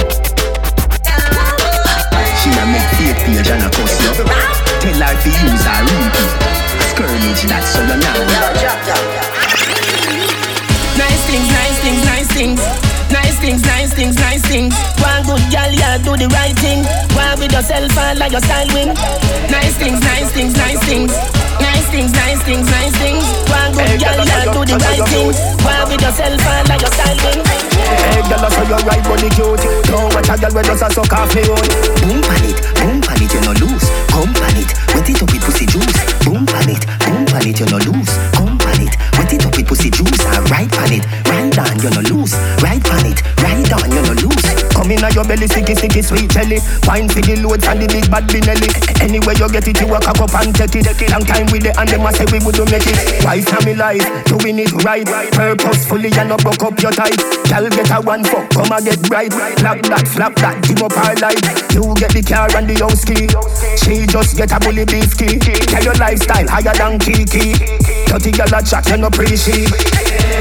[2.36, 4.12] She a make fake page and a cuss you.
[4.12, 6.32] Tell her to use her repeat.
[6.92, 8.28] Skirmish that so you know.
[11.00, 12.87] Nice things, nice things, nice things.
[13.38, 14.74] Nice things, nice things, nice things.
[14.98, 16.82] One good gal, yeah, do the right thing.
[17.14, 18.98] One with yourself and like your style win.
[19.54, 21.14] Nice things, nice things, nice things.
[21.62, 23.22] Nice things, nice things, nice things.
[23.46, 25.30] One good gal, yeah, do the right thing.
[25.62, 27.46] One with yourself and like your style win.
[27.78, 29.62] Hey, girl, I saw your right body cute.
[29.86, 31.68] Don't watch a girl when just a suck off me own.
[32.02, 33.86] Boom pan it, boom pan it, you no lose.
[34.10, 35.98] Come pan it, wet it up with pussy juice.
[36.26, 38.10] Boom pan it, boom pan it, you no lose.
[38.34, 40.26] Come pan it, wet it up with pussy juice.
[40.26, 42.34] And right pan it, right down, you no lose.
[42.62, 44.46] Right pan it, right down, you no lose.
[44.74, 46.60] Come in your belly, sticky, sticky, sweet jelly.
[46.86, 48.70] Wine for the loads and the big bad binelli.
[49.02, 50.86] Anywhere you get it, you walk up and take it.
[51.10, 52.98] Long time with it, and them a say we would make it.
[53.66, 57.18] Me life, doing it right, purposefully and not broke up your tight.
[57.50, 59.34] Girl get a one fuck, come and get right.
[59.58, 61.42] Flap that, flap that, give up her life.
[61.74, 63.26] You get the car and the house key.
[63.82, 65.40] She just get a bully beef key.
[65.40, 67.97] Tell your lifestyle higher than Kiki.
[68.08, 69.70] Dirty girl a chat, you no appreciate.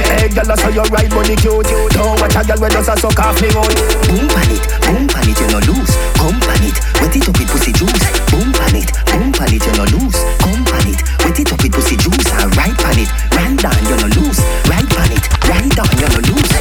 [0.06, 1.66] Hey girl, I saw your right body cute.
[1.92, 3.68] Don't watch a girl when just a suck off me own.
[4.06, 5.92] Boom pan it, boom pan it, you no lose.
[6.16, 8.06] Come pan it, wet it up with pussy juice.
[8.30, 10.18] Boom pan it, boom pan it, you no lose.
[10.40, 12.28] Come pan it, wet it up with pussy juice.
[12.38, 14.40] And right pan it, right down, you no lose.
[14.70, 16.52] Right pan it, right down, you no lose.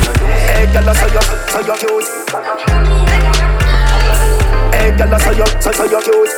[0.52, 2.10] Hey girl, I saw your, saw your cute.
[4.73, 6.34] Hey girl, I saw your, saw, saw your cute.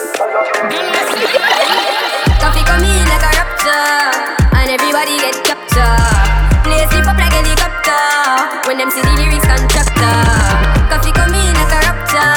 [2.38, 4.38] Koffee come in like a rapture,
[4.68, 6.64] and everybody get captured.
[6.64, 10.19] Play slip up like helicopter when them see the lyrics contractor.
[10.91, 12.35] Koffee come in like a rapture,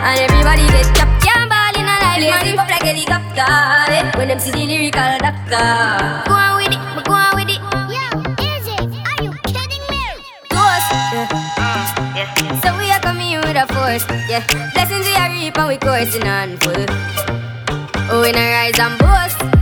[0.00, 1.28] and everybody get captured.
[1.28, 3.52] Can't ball in a life, play slip up like helicopter
[3.92, 5.68] eh, when them see the lyrical doctor.
[6.24, 7.60] Go on with it, go on with it.
[7.92, 8.04] Yo,
[8.48, 8.68] AJ,
[9.04, 10.00] are you kidding me?
[10.48, 10.88] Toast,
[12.16, 12.32] yeah.
[12.64, 14.40] So we are coming with a force, yeah.
[14.72, 16.86] Blessings we are reap and we coursing on full.
[18.08, 19.57] Oh, we not rise and boast.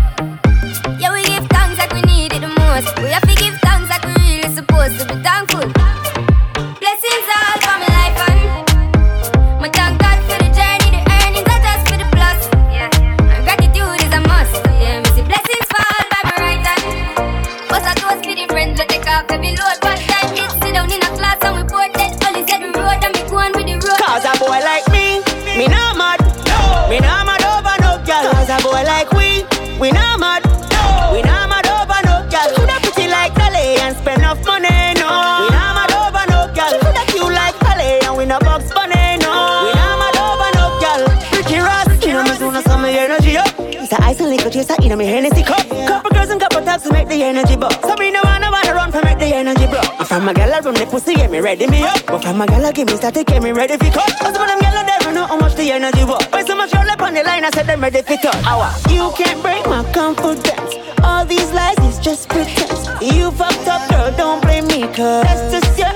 [44.57, 45.69] Chaser in me Hennessy cup.
[45.69, 47.73] Couple girls and couple taps to make the energy buck.
[47.83, 49.85] So me no wanna wanna run for make the energy block.
[50.11, 52.07] I'm a gal I run the pussy, get me ready me up.
[52.07, 54.09] But from a gal I give me static, get me ready for cut.
[54.19, 56.25] Cause of them gal I never know how much the energy was.
[56.31, 58.45] Why so much roll up on the line, I said them ready for touch.
[58.47, 58.73] Hour.
[58.89, 60.75] You can't break my confidence.
[61.03, 62.89] All these lies is just pretense.
[63.03, 65.96] You fucked up, girl, don't blame me, cause that's just your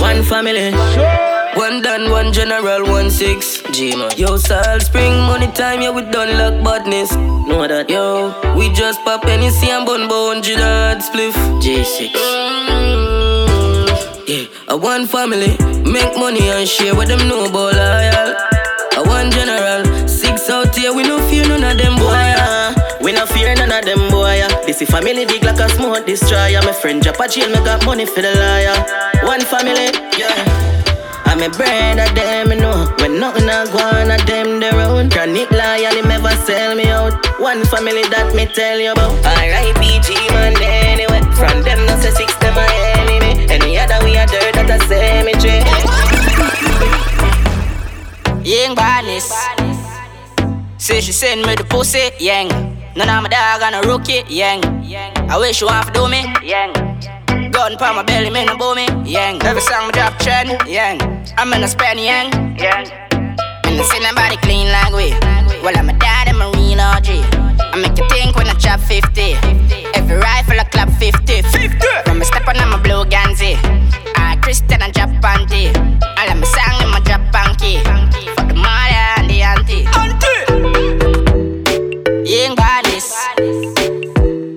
[0.00, 0.72] One family.
[1.56, 3.62] One done, one general, one six.
[3.72, 3.90] G.
[4.16, 7.12] Yo, Salt Spring, money time, yeah, we done luck badness.
[7.12, 8.32] Know that, yo.
[8.56, 11.34] We just pop see and bun bone, G-Dad spliff.
[11.60, 12.12] J6.
[12.70, 13.88] Mm,
[14.28, 18.34] yeah, a one family, make money and share with them no loyal.
[18.96, 22.34] A one general, six out here, we no fear none of them boy.
[22.38, 24.49] Uh, we no fear none of them boy.
[24.66, 26.60] This is family big like a smoke destroyer.
[26.62, 28.76] My friend drop a jail, me got money for the liar.
[29.26, 30.34] One family, yeah.
[31.26, 32.86] I'm a brand of them, you know.
[32.98, 35.10] When nothing I go on, at them the road.
[35.12, 37.14] Chronic loyal, never sell me out.
[37.40, 39.12] One family that me tell you about.
[39.26, 41.20] Alright, PG man, anyway.
[41.34, 42.66] From them, not say six, them my
[42.96, 43.46] enemy.
[43.50, 45.62] Any other we are dirt at a cemetery.
[48.44, 49.32] Young badness.
[50.78, 52.79] Say she send me the pussy, yang.
[52.96, 54.60] None of my dog on a rookie, yang.
[55.30, 56.72] I wish you to do me, yang.
[57.52, 59.40] Gun pa my belly, me no boom me, yang.
[59.42, 60.98] Every song me drop trend, yang.
[61.38, 62.90] I'm in a span, yang, yang.
[63.64, 65.14] And I see nobody clean like we.
[65.62, 67.08] Well, I'm a dad and Marine OG.
[67.72, 69.38] I make you think when I chop 50.
[69.94, 71.42] Every rifle I clap 50.
[71.42, 71.78] 50.
[72.06, 73.54] From a step on, I'm a blue Ganzi.
[74.16, 75.70] I Christian and drop panty.
[76.18, 76.98] All of my song in my
[77.30, 77.78] panky.
[78.34, 79.86] For the mother and the auntie.
[79.94, 80.40] Auntie!
[82.30, 82.79] Young badness.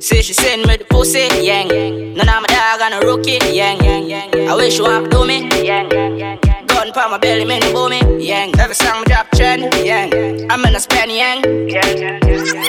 [0.04, 1.70] Say she send me the pussy, yang.
[2.14, 3.80] None of my dog on a rookie, yang.
[3.82, 6.43] I wish you want to do me, yang.
[6.84, 8.52] Gun pa my belly, me no boom yang.
[8.60, 10.12] Every song me drop trend, yang.
[10.52, 11.40] I'm in a span, yang.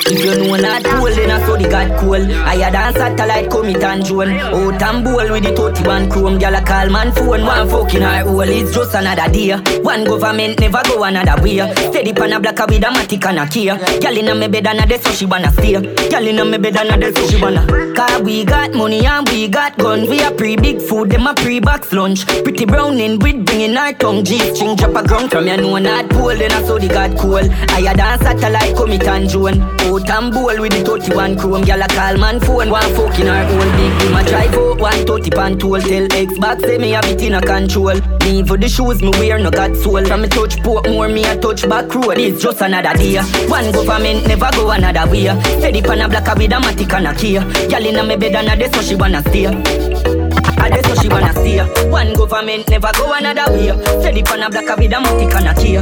[0.06, 2.22] If you know not cool, then I saw the God cool.
[2.46, 4.30] I had dance satellite, come it and join.
[4.30, 6.38] Out and bowl with the 31 chrome.
[6.38, 8.40] Girl, I call man phone, one fucking her hole.
[8.42, 9.56] It's just another day.
[9.80, 11.58] One government never go another way.
[11.74, 13.66] Steady pan a black with a matic and a key.
[13.98, 15.72] Girl in a me bed and a so she wanna stay.
[15.72, 17.66] Girl in a me bed and a so she wanna.
[17.96, 20.08] Cause we got money and we got guns.
[20.08, 22.26] We a pre big food, them a pre box lunch.
[22.44, 24.22] Pretty brown in with bringing our tongue.
[24.22, 26.36] G string drop a ground from you know not cool.
[26.36, 27.44] Then I saw the God cool.
[27.72, 29.60] I had dance satellite, come it and join.
[29.62, 31.64] Out and bowl with the 31 chrome.
[31.64, 33.94] Girl a call man phone, one fucking her own big.
[34.02, 35.80] Him a drive out, one 30 pan tool.
[35.80, 37.98] Tell Xbox say me have it in a control.
[38.24, 40.04] Me for the shoes me wear, no got soul.
[40.04, 42.18] From me touch port more, me a touch back road.
[42.18, 43.20] It's just another day.
[43.48, 45.32] One government never go another way.
[45.58, 47.38] Steady pan a black with a matic and a key.
[47.70, 50.23] Girl in a me bed and a so she wanna stay.
[50.64, 51.60] A dey so she wanna stay.
[51.90, 53.68] One government never go another way.
[54.00, 55.76] Steady pan a black with a matic and a key.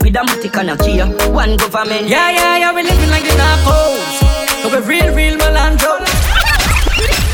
[0.00, 1.00] With a matic and a key.
[1.30, 2.08] One government.
[2.08, 4.22] Yeah, yeah, yeah, we living like the narcos.
[4.62, 5.98] Cause we real, real Malandro.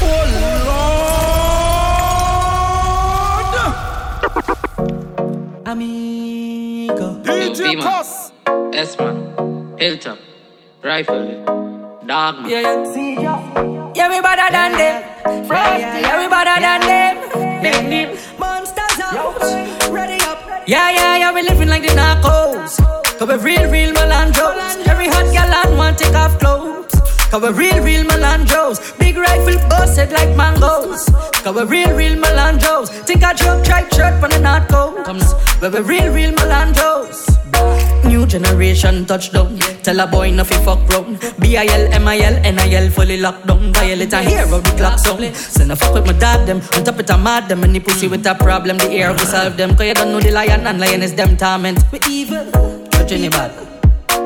[0.04, 0.32] Oh,
[5.66, 7.22] Amigo.
[7.22, 8.32] DJ CosS.
[8.74, 9.76] S man.
[9.78, 10.18] Hilltop.
[10.82, 11.44] Rifle.
[12.06, 12.50] Dog man.
[12.50, 13.92] Yeah, yeah.
[13.94, 15.11] Yeah, we better than them.
[15.24, 18.16] Yeah, we better than them.
[18.38, 19.90] Monsters out.
[19.90, 20.38] Ready up.
[20.66, 22.76] Yeah, yeah, yeah, we living like the narcos.
[23.18, 24.86] Cause we real, real Malandros.
[24.86, 26.92] Every hot gal and want take off clothes.
[27.30, 28.98] Cause we real, real Malandros.
[28.98, 31.06] Big rifle busted like mangoes.
[31.44, 32.88] Cause we real, real Malandros.
[32.88, 35.60] Think I drop tripe shirt from the North Coast.
[35.60, 37.91] But we real, real Malandros.
[38.04, 39.58] New generation touchdown.
[39.82, 41.18] Tell a boy no fi fuck round.
[41.40, 43.72] B-I-L, M-I-L, N-I-L fully locked down.
[43.72, 45.34] Violate a hero, the clock sound.
[45.36, 46.60] Send a fuck with my dad them.
[46.74, 47.64] On top it a mad them.
[47.64, 49.76] Any pussy with a problem, the air will solve them.
[49.76, 51.78] Cause you don't know the lion and lion is them torment.
[51.92, 52.50] We evil.
[52.90, 53.81] Touch anybody.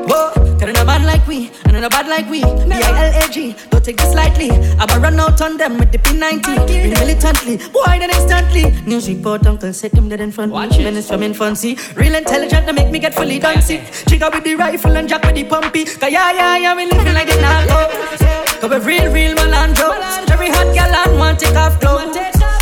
[0.07, 2.41] Whoa, cause a man like we, and a bad like we.
[2.41, 4.49] B-I-L-A-G, don't take this lightly.
[4.51, 6.65] I'ma run out on them with the P90.
[6.65, 8.71] Been militantly, boy, then instantly.
[8.85, 10.53] News report, uncle said him dead in front.
[10.53, 11.77] Watch Menace from infancy.
[11.95, 13.81] Real intelligent, to make me get fully dancy.
[14.07, 15.83] Chica with the rifle and jack with the pumpy.
[15.99, 18.61] Cause yeah, yeah, yeah, we living like the narcos.
[18.61, 20.29] Cause we real, real Malandros.
[20.31, 22.15] Every hot gal and want take off clothes.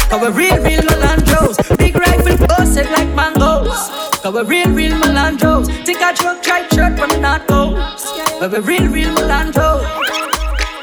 [0.10, 1.78] Cause we real, real Malandros.
[1.78, 3.90] Big rifle busted like mangoes.
[4.22, 5.68] Cause we real, real Malandros.
[5.86, 8.40] Think I drug tripe shirt from the North.
[8.40, 9.84] But we're real, real Malandros.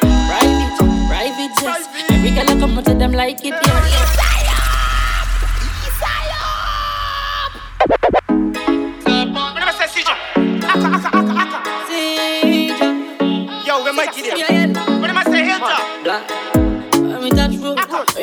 [0.00, 0.78] Private,
[1.08, 1.88] private jets.
[2.10, 4.21] Every girl I come to them like it, yeah.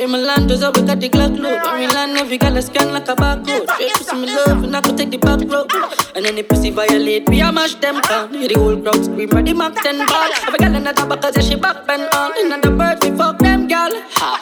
[0.07, 1.61] My land does up, we got the Glock load.
[1.63, 3.69] When we land, every girl is scan like a barcode.
[3.69, 5.71] Straight pussy me love, and I could take the back road.
[6.15, 8.33] And then the pussy violate, we a mash them down.
[8.33, 10.29] Hear the whole crowd scream, ready Mac 10 ball.
[10.47, 12.31] Every girl in the top, cause she back bend on.
[12.51, 13.91] And the birds, we fuck them, girl.
[13.93, 14.39] Ha.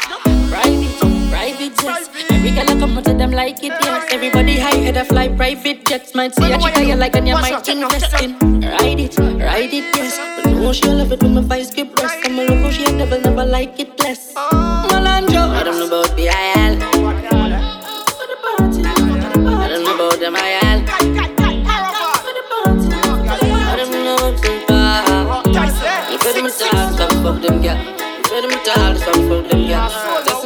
[0.49, 2.09] Private, private jets.
[2.31, 4.07] Every girl I come out of them like it, yes.
[4.11, 6.13] Everybody high head, I fly private jets.
[6.15, 8.61] Might see a chick you like and you might invest in.
[8.61, 10.17] Ride it, ride it, yes.
[10.43, 12.17] But no, she love it when my vice get rest.
[12.25, 14.33] I'm a local, she never, never like it less.
[14.33, 16.33] Malandro, I don't know about the IL.
[19.49, 20.79] I don't know about them IL.
[23.59, 24.77] I don't know about them IL.
[26.13, 27.96] If I'm a star, fuck them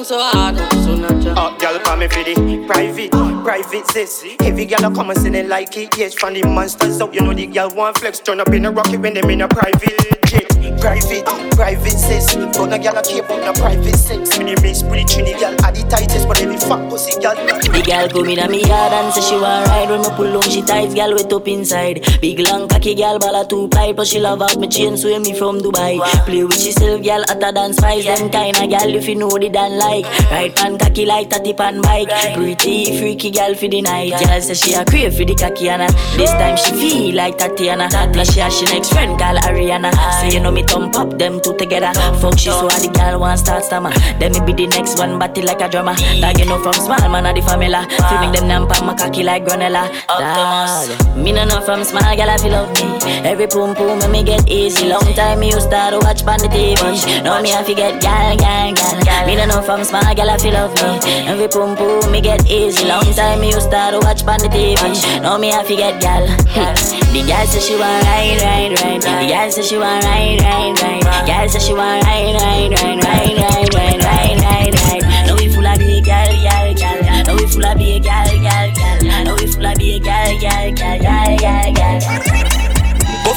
[0.04, 1.38] so hard, so natural.
[1.38, 4.24] Up, girl, call me for the private, private sis.
[4.42, 5.98] Every girl I come and say they like it.
[5.98, 8.20] Yes, from the monsters out, you know the girl want flex.
[8.20, 10.41] Turn up in a rocket when them in a private.
[10.62, 12.36] Private, private sis.
[12.54, 14.38] Don't a girl a keep on a private sex.
[14.38, 17.34] Me the miss pretty trini girl, are the tightest, but every fuck pussy girl.
[17.36, 20.38] The girl come in a me yard and say she want ride When me pull
[20.38, 20.44] on.
[20.50, 22.06] She tight, girl wet up inside.
[22.22, 25.18] Big long cocky girl, ball a two pipe But she love out me chain, sway
[25.18, 25.98] me from Dubai.
[26.26, 28.06] Play with she self, girl, hotter than spice.
[28.06, 30.06] Them kinda girl, if you know the dan like.
[30.30, 32.10] Ride pan cocky like tatty pan bike.
[32.36, 34.14] Pretty, freaky girl for the night.
[34.14, 37.90] Girl say she a crave for the cocky and This time she feel like Tatiana.
[37.90, 39.92] Now she has she next friend call Ariana.
[40.22, 41.92] So you know me thump up them two together.
[42.20, 43.92] Fuck she so the girl want start stammer.
[44.20, 45.96] Then me be the next one, batty like a drummer.
[46.20, 47.72] Dog you know from small man of the family
[48.10, 49.90] Feeling them nampa my cocky like granola.
[50.08, 53.00] Dog Me no know from small girl if you love me.
[53.28, 54.88] Every poom poom me me get easy.
[54.88, 58.38] Long time me used to watch on the TV Now me have to get gal
[58.38, 59.26] gal gal.
[59.26, 61.28] Me no know from small girl if you love me.
[61.28, 62.86] Every poom poom me get easy.
[62.86, 67.01] Long time me used to watch on the TV Now me have to get gal
[67.12, 70.82] The girl say she want ride ride ride The girl say she want ride ride
[70.82, 75.36] ride Girl say she want ride ride ride ride ride ride ride ride ride Now
[75.36, 79.24] we full of big gal gal gal Now we full of big gal gal gal
[79.24, 81.81] Now we full of big gal gal gal gal gal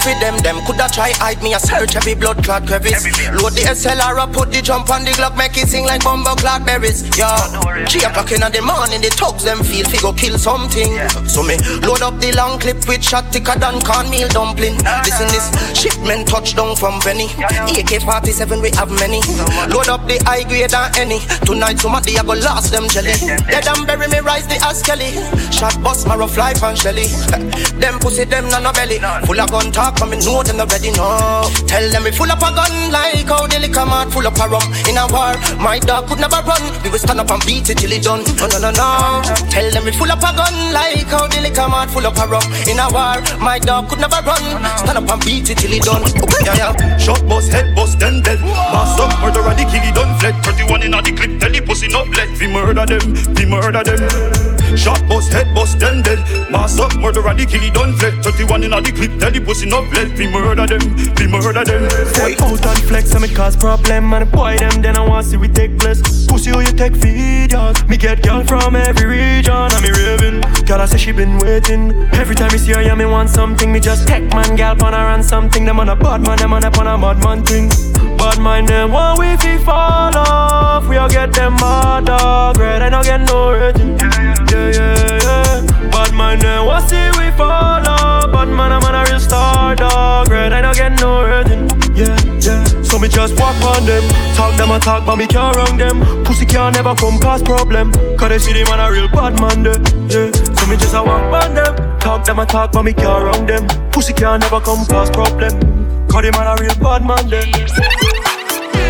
[0.05, 1.55] Buffy them, them coulda try hide me.
[1.55, 3.09] I search every blood clot crevice.
[3.41, 6.35] Load the SLR, I put the jump on the Glock, make it sing like bumbo
[6.37, 7.01] clot berries.
[7.17, 7.41] Yeah,
[7.89, 10.93] three o'clock in the morning, the thugs them feel fi go kill something.
[11.25, 11.57] So me
[11.89, 14.77] load up the long clip with shot thicker than cornmeal dumpling.
[15.09, 17.33] Listen this shipment touchdown from Benny.
[17.73, 19.25] AK-47 we have many.
[19.73, 21.25] Load up the high grade and any.
[21.49, 23.17] Tonight somebody I go lost them jelly.
[23.49, 25.17] Dead and bury me rise the ass Kelly.
[25.49, 27.09] Shot bust my rough life and Shelly.
[27.81, 29.01] them pussy them no no belly.
[29.25, 31.47] Full of gun talk, but me know them already know.
[31.67, 34.47] Tell them we full up a gun like how the liquor mart full up a
[34.49, 34.67] rum.
[34.89, 36.63] In a war, my dog could never run.
[36.83, 38.23] We will stand up and beat it till it done.
[38.39, 39.23] No, no, no, no.
[39.51, 42.27] Tell them we full up a gun like how the liquor mart full up a
[42.27, 42.45] rum.
[42.67, 44.45] In a war, my dog could never run.
[44.83, 46.05] Stand up and beat it till it done.
[46.45, 46.97] Yeah, yeah.
[46.99, 48.41] Shot bust, head bust, then dead.
[48.41, 50.35] Mass up, murder and the killie done fled.
[50.45, 52.29] 31 in a the clip, tell the pussy not let.
[52.39, 54.54] We murder them, we murder them.
[54.77, 56.19] Shot bust, head bust, then dead.
[56.51, 58.23] Mass up, murder and the killie done fled.
[58.25, 60.19] 31 in a the clip, tell the pussy not let.
[60.19, 61.89] We murder them, we murder them.
[62.11, 64.13] Step out and flex and me cause problem.
[64.13, 66.27] And boy them then I want see we take place.
[66.27, 69.55] Pussy who you take videos Me get girl from every region.
[69.55, 70.41] And me raving.
[70.67, 71.93] Girl I say she been waiting.
[72.15, 73.71] Every time me see her yeah me want something.
[73.73, 75.65] Me just take man girl pon her and something.
[75.65, 77.94] Them on a bad man them on a pon a bad man thing
[78.25, 80.89] Bad mind them want we fall off.
[80.89, 85.91] We all get them mad dog Red I no get no rating Yeah yeah yeah.
[85.91, 88.33] Bad mind them want see we fall off.
[88.33, 92.17] Bad man I'm on a real star dog Red I no get no rating Yeah
[92.41, 92.65] yeah.
[92.83, 94.03] So me just walk on them.
[94.35, 96.25] Talk them a talk but me can't wrong them.
[96.25, 97.93] Pussy can't never come cause problem.
[98.17, 99.77] Cause they see them on a real bad man there
[100.09, 100.33] Yeah.
[100.33, 102.01] So me just a walk on them.
[102.01, 103.69] Talk them a talk but me can't wrong them.
[103.91, 105.84] Pussy can't never come cause problem
[106.15, 108.34] Cause them on a real bad man there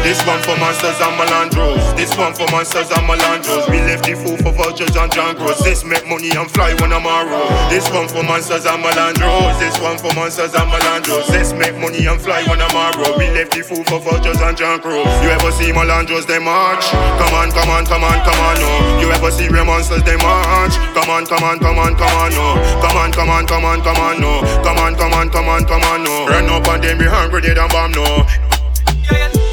[0.05, 1.81] This one for monsters and malandros.
[1.97, 3.65] This one for monsters and malandros.
[3.73, 5.65] We left the fool for vultures and jangros.
[5.65, 7.25] This make money and fly when I'm on.
[7.73, 9.57] This one for monsters and malandros.
[9.59, 11.25] This one for monsters and malandros.
[11.33, 12.93] This make money and fly when I'm on.
[13.17, 15.09] We left the fool for vultures and jangros.
[15.25, 16.85] You ever see malandros they march?
[17.17, 19.01] Come on, come on, come on, come on, no.
[19.01, 20.77] You ever see real monsters they march?
[20.93, 22.61] Come on, come on, come on, come on, no.
[22.85, 24.45] Come on, come on, come on, come on, no.
[24.61, 26.29] Come on, come on, come on, come on, no.
[26.29, 29.44] Run up and then behind grenade and bomb, no.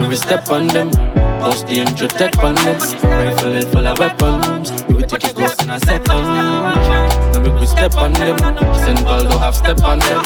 [0.00, 0.90] We will step on them,
[1.40, 2.80] post the intro tech on them.
[3.02, 4.82] Rifle it full of weapons.
[4.88, 6.24] We will take it close in a second.
[7.32, 8.38] Then we will step on them.
[8.74, 10.24] Send Baldo have step on them.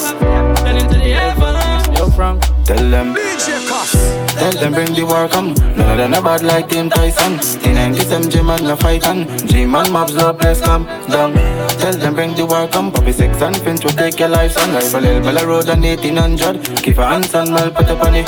[0.64, 1.98] Then into the heavens.
[1.98, 2.61] Yo, Frank.
[2.72, 5.52] Tell them, tell them bring the war come.
[5.76, 7.34] None of them a bad like Tim Tyson.
[7.60, 9.28] T97 G man no fight on.
[9.46, 11.34] G man mobs up, let's come down.
[11.78, 12.90] Tell them bring the war come.
[12.90, 14.72] Poppy six and Finch will take your life son.
[14.72, 16.82] Rifle El Bella Road and 1800.
[16.82, 18.26] Keep a hands on mal put up on it.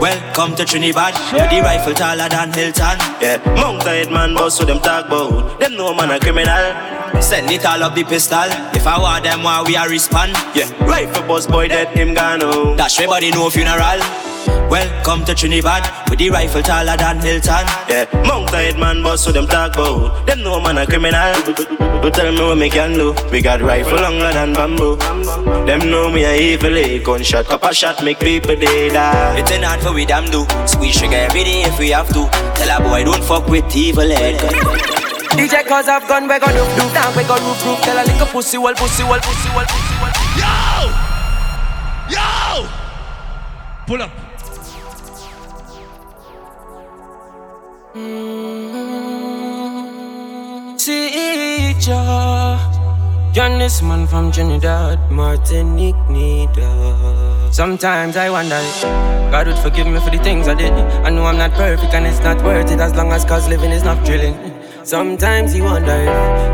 [0.00, 2.96] Welcome to Trinidad, where the rifle taller than Hilton.
[3.20, 5.60] Yeah, Mount man boss so them talk about.
[5.60, 6.96] Them no man a criminal.
[7.20, 8.48] Send it all up the pistol.
[8.74, 10.32] If I want them, why we a respond?
[10.54, 12.40] Yeah, rifle boss boy dead him gone.
[12.76, 14.00] Dash everybody know funeral.
[14.70, 17.66] Welcome to Trinidad, with the rifle taller than Hilton.
[17.88, 20.26] Yeah, Mount head man boss so them talk about.
[20.26, 21.34] Them no man a criminal.
[22.02, 23.14] But tell me what me can do.
[23.30, 24.96] We got rifle longer than bamboo.
[25.66, 26.98] Them know me a evil eh?
[26.98, 28.92] Gunshot, couple shot make people dead.
[28.96, 29.36] ah.
[29.36, 30.46] It's an art for we damn do.
[30.66, 32.28] Squeeze sugar every day if we have to.
[32.56, 34.36] Tell a boy don't fuck with evil head.
[35.36, 37.80] DJ CosS I've gun, we gon' do do down, we gon' roof roof.
[37.82, 40.12] Tell a little pussy, well, pussy, well, pussy, well, pussy, well.
[40.38, 41.05] Yo!
[43.86, 44.10] Pull up.
[50.76, 51.92] Teacher,
[53.32, 57.54] John man from Trinidad, Martinique, Nida.
[57.54, 58.60] Sometimes I wonder,
[59.30, 60.72] God would forgive me for the things I did.
[60.72, 63.70] I know I'm not perfect and it's not worth it as long as cause living
[63.70, 64.34] is not drilling.
[64.82, 65.92] Sometimes he wonder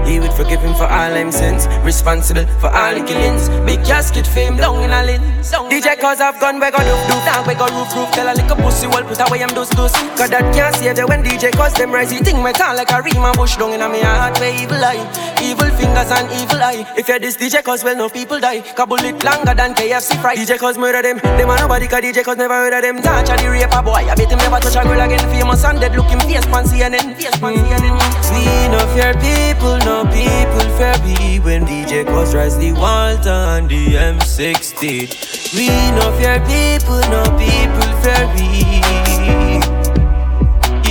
[0.02, 1.66] if he would forgive him for all him sins.
[1.82, 3.48] Responsible for all the killings.
[3.64, 5.31] Big casket fame down in a lin.
[5.42, 7.26] DJ CosS I've gone, we got doof doof.
[7.26, 8.10] Now we got roof roof.
[8.12, 9.92] Tell a little pussy wall put away I'm dose dose.
[10.14, 12.12] Cause that can't save you when DJ CosS them rise.
[12.12, 14.54] He think my tongue like a ream and bush down in a me heart where
[14.54, 15.02] evil eye.
[15.42, 16.86] Evil fingers and evil eye.
[16.96, 18.60] If you're this DJ CosS well no people die.
[18.60, 20.36] Couple it longer than KFC fry.
[20.36, 21.18] DJ CosS murder them.
[21.18, 23.02] Them are nobody cause DJ CosS never heard of them.
[23.02, 24.06] Touch a the raper boy.
[24.06, 25.26] I bet him never touch a girl again.
[25.26, 27.18] Famous and dead looking face pan CNN.
[27.18, 27.98] Face pan CNN.
[28.30, 33.68] We no fear people, no people fear we When DJ CosS rise the Walter and
[33.68, 38.80] the M60 We no fear people, no people fear we.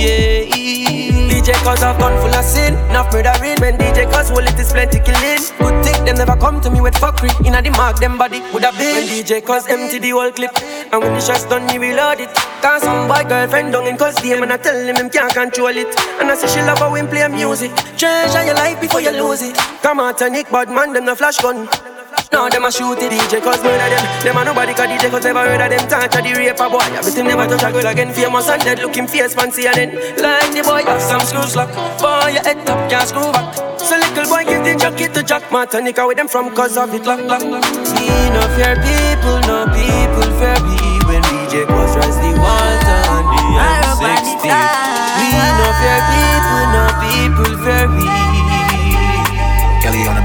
[0.00, 0.42] Yeah.
[1.42, 3.58] DJ CosS have gun full of sin Enough murdering.
[3.58, 5.42] When DJ CosS hold it is plenty killing.
[5.58, 7.30] Good thing them never come to me with fuckery.
[7.44, 8.94] Inna the mark them body would have been.
[8.94, 10.52] When DJ CosS empty the whole clip
[10.92, 12.32] And when the shots done me reload it.
[12.62, 15.76] Cause some boy girlfriend down in cause them And I tell him him can't control
[15.76, 15.88] it.
[16.20, 17.74] And I say she love how him play music.
[17.98, 19.56] Treasure your life before you lose it.
[19.82, 21.68] Come out and Nick bad man them no flash gun
[22.32, 25.24] now them a shoot the DJ CosS murder them Them a nobody cause DJ CosS
[25.24, 26.88] never heard of them Touch a the raper boy.
[26.96, 30.50] Everything never touch a girl again Famous and dead looking face fancy and then Like
[30.56, 30.82] the boy.
[30.88, 31.68] Have some screws lock
[32.00, 33.52] Boy your head up can't screw back.
[33.76, 37.04] So little boy give the jockey to Jack Martin with them from cause of it
[37.04, 37.64] lock lock lock.
[38.00, 43.24] We no fear people, no people fear we When DJ CosS rise the Walter on
[43.28, 44.48] the M60
[45.20, 45.28] We
[45.60, 48.06] no fear people, no people fear we
[49.82, 50.21] Kelly on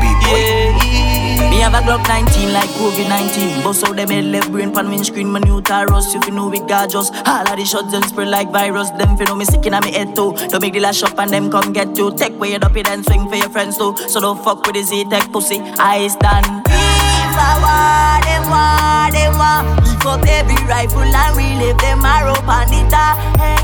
[1.69, 5.29] have a Glock 19 like COVID-19 Bust out them head left brain pan windscreen.
[5.29, 8.51] My new Taurus, if you know it gorgeous All of the shots them spread like
[8.51, 8.89] virus.
[8.91, 10.33] Them fi know me sick inna me head too.
[10.49, 12.15] Don't make the last shop and them come get you.
[12.15, 13.95] Take way it up it and swing for your friends too.
[14.07, 15.59] So don't fuck with the Z-Tech pussy.
[15.77, 16.45] I stand.
[16.67, 19.67] If I want them, want them, want.
[19.87, 23.57] Lift up every rifle and relive them arrow top hey.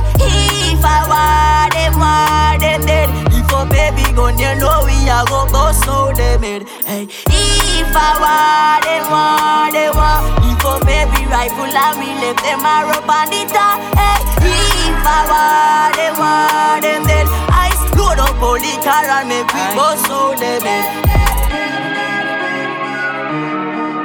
[0.74, 3.33] If I want them, want them dead
[3.64, 7.08] Lift up every gun, you know we a go bust out them head hey.
[7.32, 13.00] If I want them, want them, want Lift up every rifle and relive them arrow
[13.00, 14.20] on the top hey.
[14.44, 19.48] If I want them, want them dead I load up all the car and make
[19.48, 20.84] we bust out them head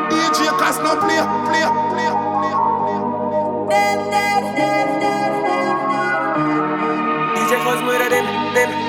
[0.07, 1.19] DJ CosS no play,
[1.51, 2.55] play, play, play.
[7.35, 8.25] DJ CosS murder them,
[8.55, 8.88] them, them, them.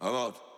[0.00, 0.51] I'm out.